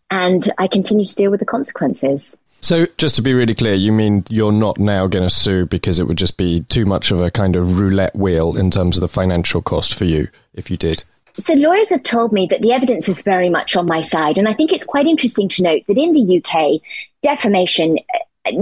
And 0.09 0.49
I 0.57 0.67
continue 0.67 1.05
to 1.05 1.15
deal 1.15 1.31
with 1.31 1.39
the 1.39 1.45
consequences. 1.45 2.35
So, 2.61 2.87
just 2.97 3.15
to 3.17 3.21
be 3.21 3.33
really 3.33 3.53
clear, 3.53 3.75
you 3.75 3.91
mean 3.91 4.23
you're 4.29 4.51
not 4.51 4.79
now 4.79 5.05
going 5.05 5.23
to 5.23 5.33
sue 5.33 5.67
because 5.67 5.99
it 5.99 6.07
would 6.07 6.17
just 6.17 6.37
be 6.37 6.61
too 6.61 6.85
much 6.85 7.11
of 7.11 7.21
a 7.21 7.29
kind 7.29 7.55
of 7.55 7.79
roulette 7.79 8.15
wheel 8.15 8.57
in 8.57 8.71
terms 8.71 8.97
of 8.97 9.01
the 9.01 9.07
financial 9.07 9.61
cost 9.61 9.93
for 9.93 10.05
you 10.05 10.27
if 10.53 10.71
you 10.71 10.77
did? 10.77 11.03
So, 11.37 11.53
lawyers 11.53 11.91
have 11.91 12.01
told 12.01 12.33
me 12.33 12.47
that 12.47 12.61
the 12.61 12.71
evidence 12.71 13.07
is 13.07 13.21
very 13.21 13.49
much 13.49 13.75
on 13.75 13.85
my 13.85 14.01
side. 14.01 14.39
And 14.39 14.49
I 14.49 14.53
think 14.53 14.73
it's 14.73 14.85
quite 14.85 15.05
interesting 15.05 15.47
to 15.49 15.63
note 15.63 15.83
that 15.87 15.99
in 15.99 16.13
the 16.13 16.41
UK, 16.41 16.81
defamation 17.21 17.99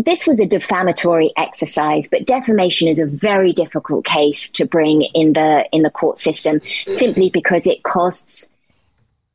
this 0.03 0.25
was 0.25 0.39
a 0.39 0.45
defamatory 0.45 1.31
exercise, 1.37 2.07
but 2.07 2.25
defamation 2.25 2.87
is 2.87 2.99
a 2.99 3.05
very 3.05 3.53
difficult 3.53 4.05
case 4.05 4.49
to 4.51 4.65
bring 4.65 5.03
in 5.13 5.33
the 5.33 5.67
in 5.71 5.83
the 5.83 5.89
court 5.89 6.17
system 6.17 6.61
simply 6.91 7.29
because 7.29 7.67
it 7.67 7.83
costs 7.83 8.51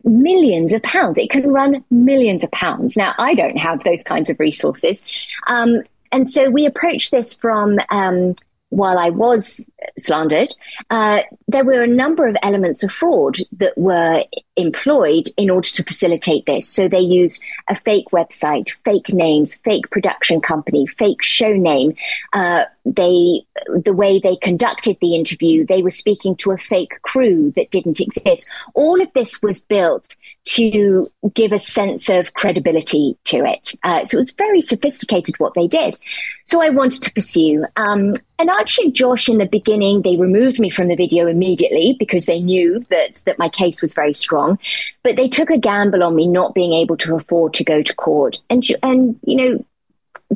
millions 0.05 0.73
of 0.73 0.83
pounds. 0.83 1.19
It 1.19 1.31
can 1.31 1.51
run 1.51 1.85
millions 1.91 2.45
of 2.45 2.51
pounds. 2.51 2.97
Now, 2.97 3.15
I 3.19 3.35
don't 3.35 3.59
have 3.59 3.85
those 3.85 4.03
kinds 4.03 4.31
of 4.31 4.41
resources. 4.41 5.05
Um, 5.47 5.83
and 6.13 6.27
so 6.27 6.51
we 6.51 6.67
approached 6.67 7.11
this 7.11 7.35
from 7.35 7.79
um, 7.91 8.35
while 8.71 8.99
I 8.99 9.11
was 9.11 9.69
slandered, 9.99 10.55
uh, 10.91 11.23
there 11.49 11.65
were 11.65 11.83
a 11.83 11.87
number 11.87 12.27
of 12.27 12.37
elements 12.43 12.83
of 12.83 12.91
fraud 12.91 13.37
that 13.53 13.77
were 13.77 14.25
employed 14.57 15.29
in 15.37 15.51
order 15.51 15.69
to 15.69 15.83
facilitate 15.83 16.47
this. 16.47 16.69
So 16.69 16.89
they 16.89 17.01
used 17.01 17.43
a 17.69 17.75
fake 17.75 18.11
website, 18.13 18.71
fake 18.85 19.13
names, 19.13 19.57
fake 19.57 19.91
production 19.91 20.41
company, 20.41 20.87
fake 20.87 21.23
show 21.23 21.53
name. 21.53 21.95
Uh, 22.33 22.65
they, 22.85 23.43
the 23.69 23.95
way 23.95 24.21
they 24.21 24.37
conducted 24.37 24.97
the 25.01 25.15
interview, 25.15 25.67
they 25.67 25.83
were 25.83 25.91
speaking 25.91 26.37
to 26.37 26.51
a 26.53 26.59
fake 26.59 27.01
crew 27.03 27.53
that 27.57 27.71
didn't 27.71 28.01
exist. 28.01 28.49
All 28.75 29.01
of 29.01 29.09
this 29.15 29.43
was 29.43 29.65
built 29.65 30.17
to 30.45 31.11
give 31.35 31.53
a 31.53 31.59
sense 31.59 32.09
of 32.09 32.33
credibility 32.35 33.17
to 33.25 33.45
it. 33.45 33.75
Uh, 33.83 34.05
so 34.05 34.17
it 34.17 34.21
was 34.21 34.33
very 34.33 34.61
sophisticated 34.63 35.35
what 35.39 35.55
they 35.55 35.67
did. 35.67 35.99
So 36.45 36.63
I 36.63 36.71
wanted 36.71 37.03
to 37.03 37.13
pursue. 37.13 37.65
Um, 37.77 38.15
and 38.39 38.51
and 38.51 38.95
Josh 38.95 39.29
in 39.29 39.39
the 39.39 39.47
beginning, 39.47 39.70
they 39.79 40.17
removed 40.17 40.59
me 40.59 40.71
from 40.71 40.89
the 40.89 40.97
video 40.97 41.27
immediately 41.27 41.97
because 41.99 42.27
they 42.27 42.41
knew 42.41 42.85
that, 42.91 43.23
that 43.27 43.39
my 43.39 43.49
case 43.49 43.81
was 43.83 43.95
very 43.95 44.13
strong. 44.13 44.59
But 45.03 45.17
they 45.17 45.29
took 45.29 45.51
a 45.51 45.59
gamble 45.59 46.03
on 46.03 46.15
me 46.15 46.27
not 46.27 46.55
being 46.55 46.73
able 46.73 46.97
to 46.99 47.17
afford 47.17 47.55
to 47.55 47.65
go 47.65 47.83
to 47.83 47.95
court. 47.95 48.41
And, 48.51 48.65
and 48.83 49.19
you 49.25 49.37
know, 49.37 49.65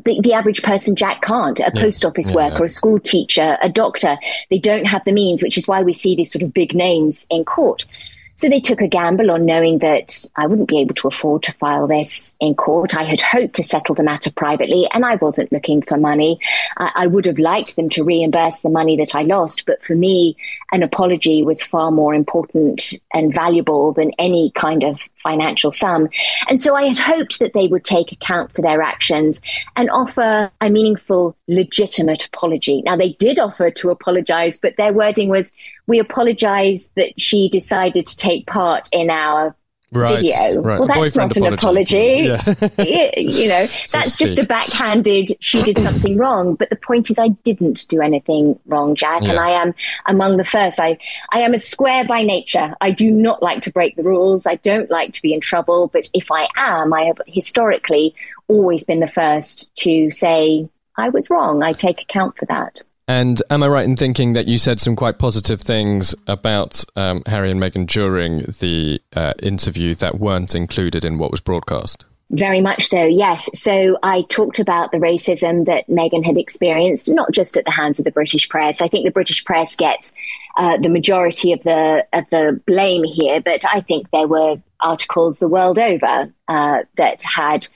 the, 0.05 0.21
the, 0.21 0.33
average 0.33 0.63
person, 0.63 0.97
Jack, 0.97 1.23
can't. 1.23 1.61
A 1.61 1.71
yeah. 1.75 1.81
post 1.81 2.05
office 2.05 2.31
yeah. 2.31 2.37
worker, 2.37 2.65
a 2.65 2.69
school 2.69 2.99
teacher, 2.99 3.57
a 3.63 3.69
doctor, 3.69 4.19
they 4.51 4.59
don't 4.59 4.87
have 4.87 5.05
the 5.05 5.13
means, 5.13 5.43
which 5.43 5.57
is 5.57 5.69
why 5.69 5.83
we 5.83 5.93
see 5.93 6.17
these 6.17 6.33
sort 6.33 6.43
of 6.43 6.53
big 6.53 6.75
names 6.75 7.27
in 7.31 7.45
court. 7.45 7.87
So 8.37 8.49
they 8.49 8.61
took 8.61 8.81
a 8.81 8.89
gamble 8.89 9.31
on 9.31 9.47
knowing 9.47 9.79
that 9.79 10.25
I 10.37 10.47
wouldn't 10.47 10.69
be 10.69 10.81
able 10.81 10.95
to 10.97 11.09
afford 11.09 11.45
to 11.45 11.53
file 11.53 11.87
this 11.87 12.35
in 12.41 12.55
court. 12.55 12.97
I 12.97 13.05
had 13.05 13.21
hoped 13.21 13.55
to 13.55 13.65
settle 13.65 13.95
the 13.95 14.03
matter 14.03 14.31
privately 14.33 14.89
and 14.93 15.05
I 15.05 15.17
wasn't 15.17 15.53
looking 15.53 15.83
for 15.83 15.97
money. 15.97 16.41
I, 16.77 16.91
I 16.95 17.07
would 17.07 17.27
have 17.27 17.39
liked 17.39 17.77
them 17.77 17.89
to 17.91 18.03
reimburse 18.03 18.63
the 18.63 18.71
money 18.71 18.97
that 18.97 19.15
I 19.15 19.23
lost, 19.23 19.67
but 19.67 19.83
for 19.85 19.95
me, 19.95 20.37
an 20.73 20.83
apology 20.83 21.43
was 21.45 21.63
far 21.63 21.91
more 21.91 22.15
important 22.15 22.95
and 23.13 23.33
valuable 23.33 23.93
than 23.93 24.11
any 24.19 24.51
kind 24.57 24.83
of 24.83 24.99
financial 25.23 25.71
sum. 25.71 26.09
And 26.49 26.61
so 26.61 26.77
I 26.77 26.85
had 26.85 26.99
hoped 26.99 27.39
that 27.39 27.55
they 27.55 27.67
would 27.67 27.85
take 27.85 28.13
account 28.13 28.53
for 28.53 28.63
their 28.63 28.83
actions 28.83 29.41
and 29.75 29.91
offer 29.91 30.51
a 30.61 30.71
meaningful, 30.71 31.37
legitimate 31.49 32.27
apology. 32.27 32.83
Now, 32.83 32.97
they 32.97 33.15
did 33.15 33.39
offer 33.39 33.71
to 33.71 33.91
apologize, 33.91 34.59
but 34.59 34.77
their 34.77 34.93
wording 34.93 35.31
was, 35.31 35.53
we 35.87 35.99
apologize 35.99 36.93
that 36.97 37.19
she 37.21 37.49
decided 37.49 38.07
to 38.07 38.17
take 38.17 38.47
part 38.47 38.89
in 38.93 39.11
our 39.11 39.55
right, 39.95 40.21
video. 40.21 40.61
Right. 40.61 40.79
Well, 40.79 40.89
that's 40.89 41.17
not 41.17 41.37
an 41.37 41.53
apology. 41.53 42.27
apology. 42.27 42.75
Yeah. 42.79 43.11
you 43.19 43.49
know, 43.49 43.67
so 43.67 43.99
that's 43.99 44.17
just 44.17 44.39
a 44.39 44.45
backhanded, 44.45 45.37
she 45.41 45.63
did 45.63 45.79
something 45.79 46.17
wrong. 46.17 46.55
But 46.55 46.71
the 46.71 46.77
point 46.77 47.11
is, 47.11 47.19
I 47.19 47.29
didn't 47.29 47.87
do 47.89 48.01
anything 48.01 48.59
wrong, 48.67 48.95
Jack. 48.95 49.23
Yeah. 49.23 49.31
And 49.31 49.39
I 49.39 49.51
am 49.51 49.75
among 50.07 50.37
the 50.37 50.45
first. 50.45 50.81
I, 50.81 50.99
I 51.31 51.41
am 51.41 51.55
a 51.55 51.59
square 51.59 52.05
by 52.07 52.23
nature. 52.23 52.75
I 52.81 52.91
do 52.91 53.11
not 53.11 53.43
like 53.43 53.63
to 53.63 53.73
break 53.73 53.97
the 53.97 54.03
rules. 54.03 54.47
I 54.47 54.57
don't 54.57 54.91
like 54.91 55.13
to 55.13 55.23
be 55.23 55.33
in 55.33 55.41
trouble. 55.41 55.89
But 55.89 56.09
if 56.15 56.31
I 56.31 56.49
am, 56.57 56.93
I 56.93 57.05
have 57.05 57.21
historically 57.27 58.15
always 58.49 58.85
been 58.85 59.01
the 59.01 59.09
first 59.09 59.75
to 59.77 60.11
say, 60.11 60.69
I 60.97 61.09
was 61.09 61.31
wrong. 61.31 61.63
I 61.63 61.73
take 61.73 62.03
account 62.03 62.37
for 62.37 62.47
that. 62.47 62.81
And 63.07 63.43
am 63.51 63.63
I 63.63 63.69
right 63.69 63.85
in 63.85 63.97
thinking 63.97 64.33
that 64.33 64.49
you 64.49 64.57
said 64.57 64.81
some 64.81 64.97
quite 64.97 65.19
positive 65.19 65.61
things 65.61 66.15
about 66.27 66.85
um, 66.97 67.23
Harry 67.27 67.51
and 67.51 67.61
Meghan 67.61 67.87
during 67.87 68.39
the 68.61 69.01
uh, 69.15 69.35
interview 69.43 69.95
that 69.97 70.19
weren't 70.19 70.55
included 70.55 71.05
in 71.05 71.19
what 71.19 71.31
was 71.31 71.41
broadcast? 71.41 72.07
Very 72.31 72.63
much 72.63 72.87
so, 72.87 73.05
yes. 73.05 73.51
So 73.53 73.99
I 74.03 74.23
talked 74.23 74.59
about 74.59 74.91
the 74.91 74.99
racism 74.99 75.67
that 75.67 75.87
Meghan 75.89 76.25
had 76.25 76.39
experienced, 76.39 77.11
not 77.11 77.31
just 77.31 77.59
at 77.59 77.67
the 77.67 77.71
hands 77.71 77.99
of 77.99 78.07
the 78.07 78.11
British 78.11 78.49
press. 78.49 78.81
I 78.81 78.89
think 78.89 79.05
the 79.05 79.13
British 79.13 79.45
press 79.45 79.77
gets 79.77 80.15
uh, 80.57 80.79
the 80.79 80.89
majority 80.89 81.53
of 81.53 81.63
the 81.63 82.07
of 82.15 82.29
the 82.31 82.61
blame 82.67 83.05
here, 83.05 83.43
but 83.43 83.65
I 83.67 83.83
think 83.83 84.11
there 84.11 84.27
were 84.27 84.57
articles 84.81 85.39
the 85.39 85.49
world 85.49 85.79
over 85.79 86.33
uh, 86.49 86.79
that 86.97 87.23
had 87.23 87.69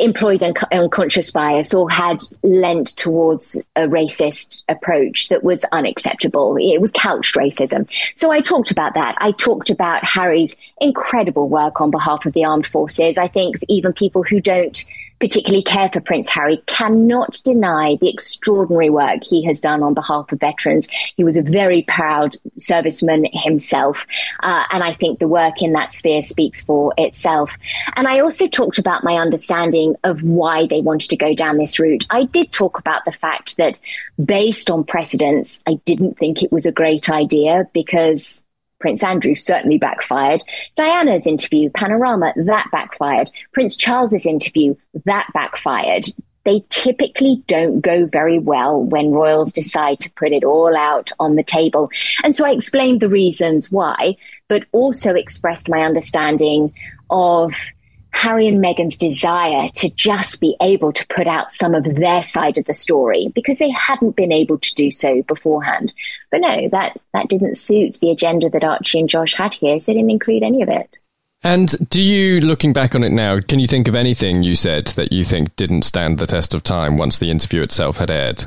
employed 0.00 0.42
un- 0.42 0.54
unconscious 0.72 1.30
bias 1.30 1.72
or 1.74 1.90
had 1.90 2.22
lent 2.42 2.96
towards 2.96 3.60
a 3.76 3.82
racist 3.82 4.62
approach 4.68 5.28
that 5.28 5.44
was 5.44 5.64
unacceptable. 5.72 6.56
It 6.58 6.80
was 6.80 6.90
couched 6.92 7.36
racism. 7.36 7.88
So 8.14 8.30
I 8.30 8.40
talked 8.40 8.70
about 8.70 8.94
that. 8.94 9.16
I 9.18 9.32
talked 9.32 9.70
about 9.70 10.04
Harry's 10.04 10.56
incredible 10.80 11.48
work 11.48 11.80
on 11.80 11.90
behalf 11.90 12.26
of 12.26 12.32
the 12.32 12.44
armed 12.44 12.66
forces. 12.66 13.18
I 13.18 13.28
think 13.28 13.56
even 13.68 13.92
people 13.92 14.22
who 14.22 14.40
don't 14.40 14.84
particularly 15.20 15.62
care 15.62 15.90
for 15.92 16.00
Prince 16.00 16.28
Harry, 16.30 16.62
cannot 16.66 17.40
deny 17.44 17.96
the 18.00 18.10
extraordinary 18.10 18.90
work 18.90 19.22
he 19.22 19.44
has 19.44 19.60
done 19.60 19.82
on 19.82 19.94
behalf 19.94 20.32
of 20.32 20.40
veterans. 20.40 20.88
He 21.16 21.24
was 21.24 21.36
a 21.36 21.42
very 21.42 21.82
proud 21.82 22.36
serviceman 22.58 23.28
himself. 23.32 24.06
Uh, 24.42 24.64
and 24.72 24.82
I 24.82 24.94
think 24.94 25.18
the 25.18 25.28
work 25.28 25.62
in 25.62 25.72
that 25.74 25.92
sphere 25.92 26.22
speaks 26.22 26.62
for 26.62 26.94
itself. 26.96 27.56
And 27.94 28.08
I 28.08 28.20
also 28.20 28.48
talked 28.48 28.78
about 28.78 29.04
my 29.04 29.16
understanding 29.16 29.94
of 30.04 30.22
why 30.22 30.66
they 30.66 30.80
wanted 30.80 31.10
to 31.10 31.16
go 31.16 31.34
down 31.34 31.58
this 31.58 31.78
route. 31.78 32.06
I 32.10 32.24
did 32.24 32.50
talk 32.50 32.78
about 32.78 33.04
the 33.04 33.12
fact 33.12 33.58
that 33.58 33.78
based 34.22 34.70
on 34.70 34.84
precedents, 34.84 35.62
I 35.66 35.74
didn't 35.84 36.18
think 36.18 36.42
it 36.42 36.50
was 36.50 36.66
a 36.66 36.72
great 36.72 37.10
idea 37.10 37.68
because 37.72 38.44
Prince 38.80 39.04
Andrew 39.04 39.34
certainly 39.34 39.78
backfired. 39.78 40.42
Diana's 40.74 41.26
interview, 41.26 41.70
Panorama, 41.70 42.32
that 42.36 42.68
backfired. 42.72 43.30
Prince 43.52 43.76
Charles's 43.76 44.26
interview, 44.26 44.74
that 45.04 45.28
backfired. 45.34 46.06
They 46.44 46.64
typically 46.70 47.44
don't 47.46 47.82
go 47.82 48.06
very 48.06 48.38
well 48.38 48.82
when 48.82 49.10
royals 49.10 49.52
decide 49.52 50.00
to 50.00 50.12
put 50.12 50.32
it 50.32 50.42
all 50.42 50.74
out 50.74 51.10
on 51.20 51.36
the 51.36 51.44
table. 51.44 51.90
And 52.24 52.34
so 52.34 52.46
I 52.46 52.52
explained 52.52 53.00
the 53.00 53.10
reasons 53.10 53.70
why, 53.70 54.16
but 54.48 54.64
also 54.72 55.14
expressed 55.14 55.68
my 55.68 55.82
understanding 55.82 56.72
of 57.10 57.54
Harry 58.12 58.48
and 58.48 58.62
Meghan's 58.62 58.96
desire 58.96 59.68
to 59.76 59.90
just 59.90 60.40
be 60.40 60.56
able 60.60 60.92
to 60.92 61.06
put 61.08 61.26
out 61.26 61.50
some 61.50 61.74
of 61.74 61.84
their 61.84 62.22
side 62.22 62.58
of 62.58 62.64
the 62.66 62.74
story 62.74 63.30
because 63.34 63.58
they 63.58 63.70
hadn't 63.70 64.16
been 64.16 64.32
able 64.32 64.58
to 64.58 64.74
do 64.74 64.90
so 64.90 65.22
beforehand. 65.22 65.92
But 66.30 66.40
no, 66.40 66.68
that, 66.68 67.00
that 67.12 67.28
didn't 67.28 67.56
suit 67.56 67.98
the 68.00 68.10
agenda 68.10 68.50
that 68.50 68.64
Archie 68.64 69.00
and 69.00 69.08
Josh 69.08 69.34
had 69.34 69.54
here, 69.54 69.78
so 69.78 69.92
they 69.92 69.98
didn't 69.98 70.10
include 70.10 70.42
any 70.42 70.62
of 70.62 70.68
it. 70.68 70.96
And 71.42 71.88
do 71.88 72.02
you, 72.02 72.40
looking 72.40 72.72
back 72.72 72.94
on 72.94 73.02
it 73.02 73.12
now, 73.12 73.40
can 73.40 73.60
you 73.60 73.66
think 73.66 73.88
of 73.88 73.94
anything 73.94 74.42
you 74.42 74.54
said 74.54 74.88
that 74.88 75.10
you 75.10 75.24
think 75.24 75.56
didn't 75.56 75.82
stand 75.82 76.18
the 76.18 76.26
test 76.26 76.54
of 76.54 76.62
time 76.62 76.98
once 76.98 77.16
the 77.16 77.30
interview 77.30 77.62
itself 77.62 77.96
had 77.96 78.10
aired? 78.10 78.44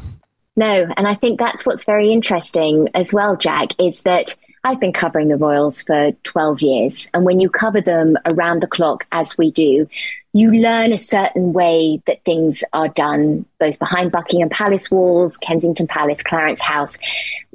No, 0.55 0.87
and 0.95 1.07
I 1.07 1.15
think 1.15 1.39
that's 1.39 1.65
what's 1.65 1.83
very 1.83 2.11
interesting 2.11 2.89
as 2.93 3.11
well, 3.11 3.35
Jack, 3.35 3.69
is 3.79 4.03
that 4.03 4.35
I've 4.65 4.79
been 4.79 4.93
covering 4.93 5.27
the 5.27 5.35
Royals 5.35 5.83
for 5.83 6.13
12 6.23 6.61
years. 6.61 7.09
And 7.13 7.25
when 7.25 7.41
you 7.41 7.49
cover 7.49 7.81
them 7.81 8.15
around 8.25 8.61
the 8.61 8.67
clock, 8.67 9.05
as 9.11 9.37
we 9.37 9.51
do, 9.51 9.89
you 10.31 10.51
learn 10.53 10.93
a 10.93 10.97
certain 10.97 11.51
way 11.51 12.01
that 12.07 12.23
things 12.23 12.63
are 12.71 12.87
done, 12.87 13.45
both 13.59 13.77
behind 13.77 14.13
Buckingham 14.13 14.47
Palace 14.47 14.89
walls, 14.89 15.35
Kensington 15.37 15.85
Palace, 15.85 16.23
Clarence 16.23 16.61
House. 16.61 16.97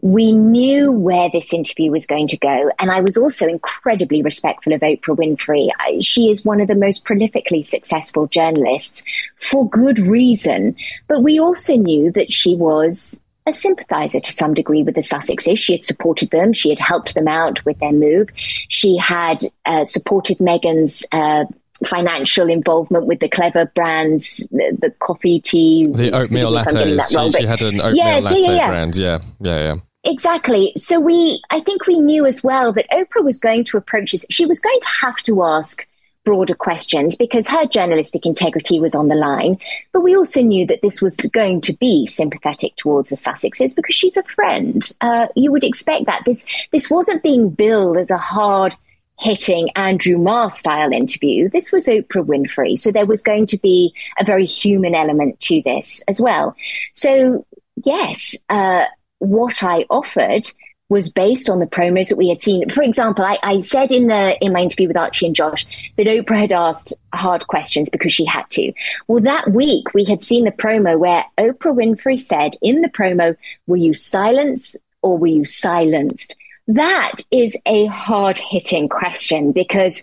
We 0.02 0.32
knew 0.32 0.92
where 0.92 1.30
this 1.32 1.54
interview 1.54 1.90
was 1.90 2.04
going 2.04 2.26
to 2.28 2.36
go. 2.36 2.70
And 2.78 2.90
I 2.90 3.00
was 3.00 3.16
also 3.16 3.48
incredibly 3.48 4.22
respectful 4.22 4.74
of 4.74 4.82
Oprah 4.82 5.16
Winfrey. 5.16 5.70
She 6.02 6.30
is 6.30 6.44
one 6.44 6.60
of 6.60 6.68
the 6.68 6.74
most 6.74 7.06
prolifically 7.06 7.64
successful 7.64 8.26
journalists 8.26 9.02
for 9.40 9.68
good 9.68 9.98
reason. 9.98 10.76
But 11.08 11.22
we 11.22 11.40
also 11.40 11.74
knew 11.74 12.12
that 12.12 12.32
she 12.34 12.54
was 12.54 13.22
a 13.49 13.52
sympathizer 13.52 14.21
to 14.21 14.33
some 14.33 14.55
degree 14.55 14.83
with 14.83 14.95
the 14.95 15.00
Sussexes. 15.00 15.59
She 15.59 15.73
had 15.73 15.85
supported 15.85 16.31
them. 16.31 16.52
She 16.52 16.71
had 16.71 16.78
helped 16.78 17.14
them 17.14 17.28
out 17.28 17.64
with 17.64 17.78
their 17.78 17.93
move. 17.93 18.28
She 18.69 18.97
had 18.97 19.43
uh, 19.67 19.85
supported 19.85 20.38
Meghan's 20.38 21.05
uh, 21.12 21.45
financial 21.87 22.49
involvement 22.49 23.07
with 23.07 23.21
the 23.21 23.28
clever 23.28 23.67
brands, 23.75 24.47
the, 24.50 24.76
the 24.81 24.90
coffee, 25.00 25.40
tea, 25.40 25.87
the 25.87 26.12
oatmeal 26.12 26.52
lattes. 26.52 27.14
Wrong, 27.14 27.31
she, 27.31 27.40
she, 27.40 27.47
had 27.47 27.62
an 27.62 27.81
oatmeal 27.81 27.95
yes, 27.95 28.25
latte 28.25 28.40
yeah, 28.40 28.52
yeah. 28.52 28.69
brand. 28.69 28.97
Yeah, 28.97 29.19
yeah, 29.40 29.59
yeah. 29.59 29.75
Exactly. 30.05 30.73
So 30.76 31.00
we, 31.00 31.43
I 31.50 31.61
think 31.61 31.87
we 31.87 32.00
knew 32.00 32.25
as 32.25 32.43
well 32.43 32.73
that 32.73 32.88
Oprah 32.90 33.25
was 33.25 33.38
going 33.38 33.64
to 33.64 33.76
approach 33.76 34.12
this. 34.12 34.25
She 34.31 34.47
was 34.47 34.61
going 34.61 34.78
to 34.81 34.88
have 35.02 35.17
to 35.23 35.43
ask 35.43 35.87
broader 36.28 36.54
questions 36.54 37.16
because 37.16 37.49
her 37.49 37.64
journalistic 37.64 38.26
integrity 38.26 38.78
was 38.78 38.94
on 38.94 39.08
the 39.08 39.14
line. 39.14 39.56
But 39.94 40.02
we 40.02 40.14
also 40.14 40.42
knew 40.42 40.66
that 40.66 40.82
this 40.82 41.00
was 41.00 41.16
going 41.16 41.62
to 41.62 41.73
be 41.73 42.06
sympathetic 42.06 42.76
towards 42.76 43.08
the 43.08 43.16
Sussexes 43.16 43.75
because 43.75 43.94
she's 43.94 44.18
a 44.18 44.23
friend. 44.25 44.92
Uh, 45.00 45.28
you 45.35 45.50
would 45.50 45.64
expect 45.64 46.04
that. 46.04 46.25
This, 46.26 46.44
this 46.70 46.90
wasn't 46.90 47.23
being 47.23 47.49
billed 47.49 47.97
as 47.97 48.11
a 48.11 48.18
hard 48.18 48.76
hitting 49.18 49.70
Andrew 49.70 50.18
Marr 50.18 50.50
style 50.50 50.92
interview. 50.92 51.49
This 51.49 51.73
was 51.73 51.87
Oprah 51.87 52.26
Winfrey. 52.26 52.78
So 52.78 52.92
there 52.92 53.06
was 53.06 53.23
going 53.23 53.47
to 53.47 53.56
be 53.56 53.94
a 54.20 54.25
very 54.25 54.44
human 54.44 54.94
element 54.94 55.40
to 55.40 55.62
this 55.64 56.02
as 56.08 56.20
well. 56.20 56.54
So, 56.92 57.47
yes, 57.82 58.37
uh, 58.50 58.85
what 59.18 59.62
I 59.62 59.87
offered 59.88 60.47
was 60.88 61.11
based 61.11 61.50
on 61.50 61.59
the 61.59 61.66
promos 61.66 62.09
that 62.09 62.16
we 62.16 62.28
had 62.28 62.40
seen. 62.40 62.68
For 62.71 62.83
example, 62.83 63.25
I, 63.25 63.38
I, 63.42 63.61
said 63.61 63.92
in 63.92 64.07
the 64.07 64.38
in 64.40 64.52
my 64.52 64.61
interview 64.61 64.88
with 64.88 64.97
Archie 64.97 65.26
and 65.26 65.35
Josh 65.35 65.66
that 65.97 66.07
Oprah 66.07 66.38
had 66.38 66.52
asked 66.52 66.95
hard 67.14 67.47
questions 67.47 67.90
because 67.90 68.12
she 68.12 68.25
had 68.25 68.49
to. 68.50 68.73
Well, 69.07 69.23
that 69.23 69.50
week 69.52 69.92
we 69.95 70.04
had 70.04 70.23
seen 70.23 70.45
the 70.45 70.52
promo 70.52 70.99
where 70.99 71.25
Oprah 71.37 71.75
Winfrey 71.75 72.18
said 72.18 72.54
in 72.62 72.80
the 72.80 72.88
promo, 72.88 73.37
"Were 73.66 73.76
you 73.76 73.95
silenced 73.95 74.76
or 75.02 75.18
were 75.18 75.26
you 75.26 75.45
silenced?" 75.45 76.37
That 76.66 77.16
is 77.30 77.57
a 77.66 77.87
hard 77.87 78.38
hitting 78.38 78.88
question 78.88 79.52
because 79.52 80.02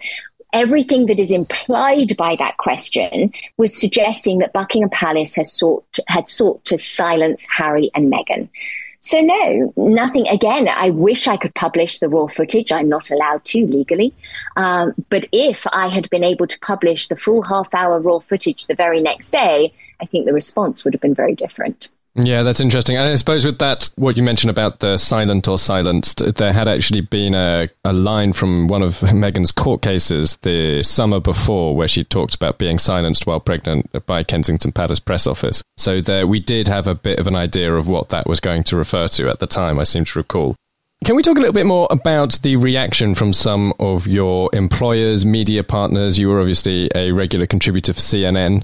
everything 0.54 1.08
that 1.08 1.20
is 1.20 1.32
implied 1.32 2.16
by 2.18 2.36
that 2.38 2.58
question 2.58 3.32
was 3.58 3.80
suggesting 3.80 4.40
that 4.40 4.54
Buckingham 4.54 4.90
Palace 4.90 5.36
has 5.36 5.52
sought 5.52 6.00
had 6.08 6.30
sought 6.30 6.64
to 6.66 6.78
silence 6.78 7.46
Harry 7.56 7.92
and 7.94 8.12
Meghan. 8.12 8.50
So 9.06 9.22
no, 9.22 9.72
nothing. 9.78 10.28
Again, 10.30 10.68
I 10.68 10.90
wish 10.90 11.28
I 11.28 11.38
could 11.38 11.54
publish 11.54 12.00
the 12.00 12.10
raw 12.10 12.26
footage. 12.26 12.72
I'm 12.72 12.90
not 12.90 13.12
allowed 13.12 13.46
to 13.46 13.68
legally. 13.68 14.16
Um, 14.56 14.96
but 15.12 15.28
if 15.32 15.68
I 15.72 15.90
had 15.90 16.10
been 16.10 16.24
able 16.24 16.48
to 16.48 16.60
publish 16.62 17.08
the 17.08 17.16
full 17.16 17.44
half 17.44 17.72
hour 17.76 18.00
raw 18.00 18.18
footage 18.18 18.66
the 18.66 18.74
very 18.74 19.02
next 19.02 19.30
day, 19.30 19.72
I 20.02 20.08
think 20.08 20.26
the 20.26 20.34
response 20.34 20.84
would 20.84 20.96
have 20.96 21.02
been 21.02 21.14
very 21.14 21.36
different. 21.36 21.90
Yeah, 22.18 22.44
that's 22.44 22.62
interesting. 22.62 22.96
And 22.96 23.10
I 23.10 23.16
suppose 23.16 23.44
with 23.44 23.60
that, 23.60 23.90
what 23.98 24.16
you 24.16 24.24
mentioned 24.24 24.50
about 24.50 24.80
the 24.80 24.98
silent 24.98 25.50
or 25.50 25.58
silenced, 25.58 26.36
there 26.36 26.54
had 26.54 26.68
actually 26.68 27.02
been 27.02 27.36
a, 27.36 27.68
a 27.84 27.92
line 27.92 28.32
from 28.32 28.70
one 28.70 28.82
of 28.82 29.00
Meghan's 29.00 29.52
court 29.52 29.82
cases 29.82 30.38
the 30.38 30.82
summer 30.82 31.20
before 31.20 31.76
where 31.76 31.90
she 31.90 32.06
talked 32.06 32.34
about 32.34 32.58
being 32.58 32.80
silenced 32.80 33.28
while 33.28 33.42
pregnant 33.42 33.92
by 34.06 34.24
Kensington 34.24 34.72
Palace 34.72 35.02
press 35.02 35.28
office. 35.28 35.62
So 35.76 36.00
there, 36.00 36.26
we 36.26 36.40
did 36.40 36.70
have 36.70 36.88
a 36.88 36.96
bit 36.96 37.20
of 37.20 37.28
an 37.28 37.36
idea 37.36 37.74
of 37.74 37.90
what 37.90 38.10
that 38.10 38.28
was 38.28 38.40
going 38.40 38.64
to 38.66 38.78
refer 38.78 39.10
to 39.10 39.30
at 39.30 39.40
the 39.40 39.48
time, 39.48 39.78
I 39.78 39.84
seem 39.84 40.06
to 40.06 40.20
recall. 40.20 40.56
Can 41.04 41.18
we 41.18 41.22
talk 41.22 41.38
a 41.38 41.42
little 41.42 41.54
bit 41.54 41.66
more 41.66 41.88
about 41.92 42.40
the 42.42 42.56
reaction 42.56 43.14
from 43.14 43.34
some 43.34 43.74
of 43.80 44.08
your 44.08 44.50
employers, 44.54 45.26
media 45.26 45.64
partners? 45.64 46.18
You 46.18 46.30
were 46.30 46.40
obviously 46.40 46.90
a 46.96 47.12
regular 47.12 47.46
contributor 47.46 47.94
for 47.94 48.00
CNN. 48.00 48.64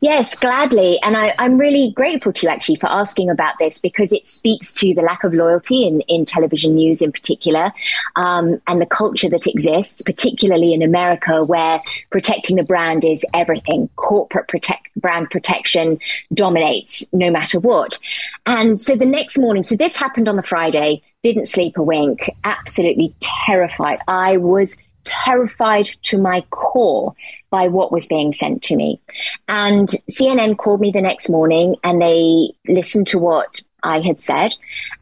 Yes, 0.00 0.34
gladly. 0.34 0.98
And 1.02 1.16
I, 1.16 1.34
am 1.38 1.58
really 1.58 1.92
grateful 1.94 2.32
to 2.32 2.46
you 2.46 2.50
actually 2.50 2.76
for 2.76 2.88
asking 2.88 3.30
about 3.30 3.54
this 3.58 3.78
because 3.78 4.12
it 4.12 4.26
speaks 4.26 4.72
to 4.74 4.94
the 4.94 5.02
lack 5.02 5.24
of 5.24 5.34
loyalty 5.34 5.86
in, 5.86 6.00
in 6.02 6.24
television 6.24 6.74
news 6.74 7.02
in 7.02 7.12
particular 7.12 7.72
um, 8.16 8.60
and 8.66 8.80
the 8.80 8.86
culture 8.86 9.28
that 9.28 9.46
exists, 9.46 10.02
particularly 10.02 10.72
in 10.72 10.82
America 10.82 11.44
where 11.44 11.80
protecting 12.10 12.56
the 12.56 12.62
brand 12.62 13.04
is 13.04 13.24
everything. 13.34 13.88
Corporate 13.96 14.48
protect, 14.48 14.88
brand 14.96 15.30
protection 15.30 15.98
dominates 16.34 17.06
no 17.12 17.30
matter 17.30 17.60
what. 17.60 17.98
And 18.46 18.78
so 18.78 18.96
the 18.96 19.06
next 19.06 19.38
morning, 19.38 19.62
so 19.62 19.76
this 19.76 19.96
happened 19.96 20.28
on 20.28 20.36
the 20.36 20.42
Friday, 20.42 21.02
didn't 21.22 21.46
sleep 21.46 21.76
a 21.76 21.82
wink, 21.82 22.30
absolutely 22.44 23.14
terrified. 23.20 23.98
I 24.06 24.36
was 24.36 24.78
terrified 25.08 25.88
to 26.02 26.18
my 26.18 26.42
core 26.50 27.14
by 27.50 27.68
what 27.68 27.90
was 27.90 28.06
being 28.06 28.32
sent 28.32 28.62
to 28.64 28.76
me. 28.76 29.00
And 29.48 29.88
CNN 30.10 30.58
called 30.58 30.80
me 30.80 30.90
the 30.90 31.00
next 31.00 31.28
morning 31.28 31.76
and 31.82 32.00
they 32.00 32.50
listened 32.66 33.06
to 33.08 33.18
what 33.18 33.62
I 33.82 34.00
had 34.00 34.20
said. 34.20 34.54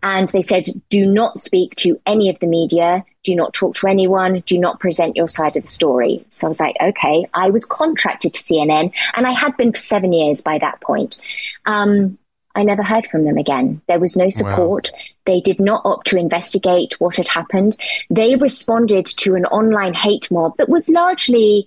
And 0.02 0.28
they 0.28 0.42
said, 0.42 0.66
do 0.88 1.06
not 1.06 1.38
speak 1.38 1.74
to 1.76 2.00
any 2.06 2.28
of 2.28 2.38
the 2.38 2.46
media. 2.46 3.04
Do 3.24 3.34
not 3.34 3.52
talk 3.52 3.74
to 3.76 3.88
anyone. 3.88 4.42
Do 4.46 4.58
not 4.58 4.78
present 4.78 5.16
your 5.16 5.28
side 5.28 5.56
of 5.56 5.64
the 5.64 5.70
story. 5.70 6.24
So 6.28 6.46
I 6.46 6.48
was 6.48 6.60
like, 6.60 6.76
okay, 6.80 7.26
I 7.34 7.50
was 7.50 7.64
contracted 7.64 8.34
to 8.34 8.42
CNN 8.42 8.92
and 9.14 9.26
I 9.26 9.32
had 9.32 9.56
been 9.56 9.72
for 9.72 9.78
seven 9.78 10.12
years 10.12 10.40
by 10.40 10.58
that 10.58 10.80
point. 10.80 11.18
Um, 11.64 12.18
I 12.54 12.62
never 12.62 12.82
heard 12.82 13.06
from 13.06 13.24
them 13.24 13.36
again. 13.36 13.82
There 13.88 14.00
was 14.00 14.16
no 14.16 14.28
support. 14.28 14.90
Wow. 14.92 15.00
They 15.26 15.40
did 15.40 15.60
not 15.60 15.82
opt 15.84 16.06
to 16.08 16.16
investigate 16.16 16.94
what 16.98 17.16
had 17.16 17.28
happened. 17.28 17.76
They 18.10 18.36
responded 18.36 19.06
to 19.06 19.34
an 19.34 19.44
online 19.46 19.94
hate 19.94 20.30
mob 20.30 20.56
that 20.56 20.68
was 20.68 20.88
largely 20.88 21.66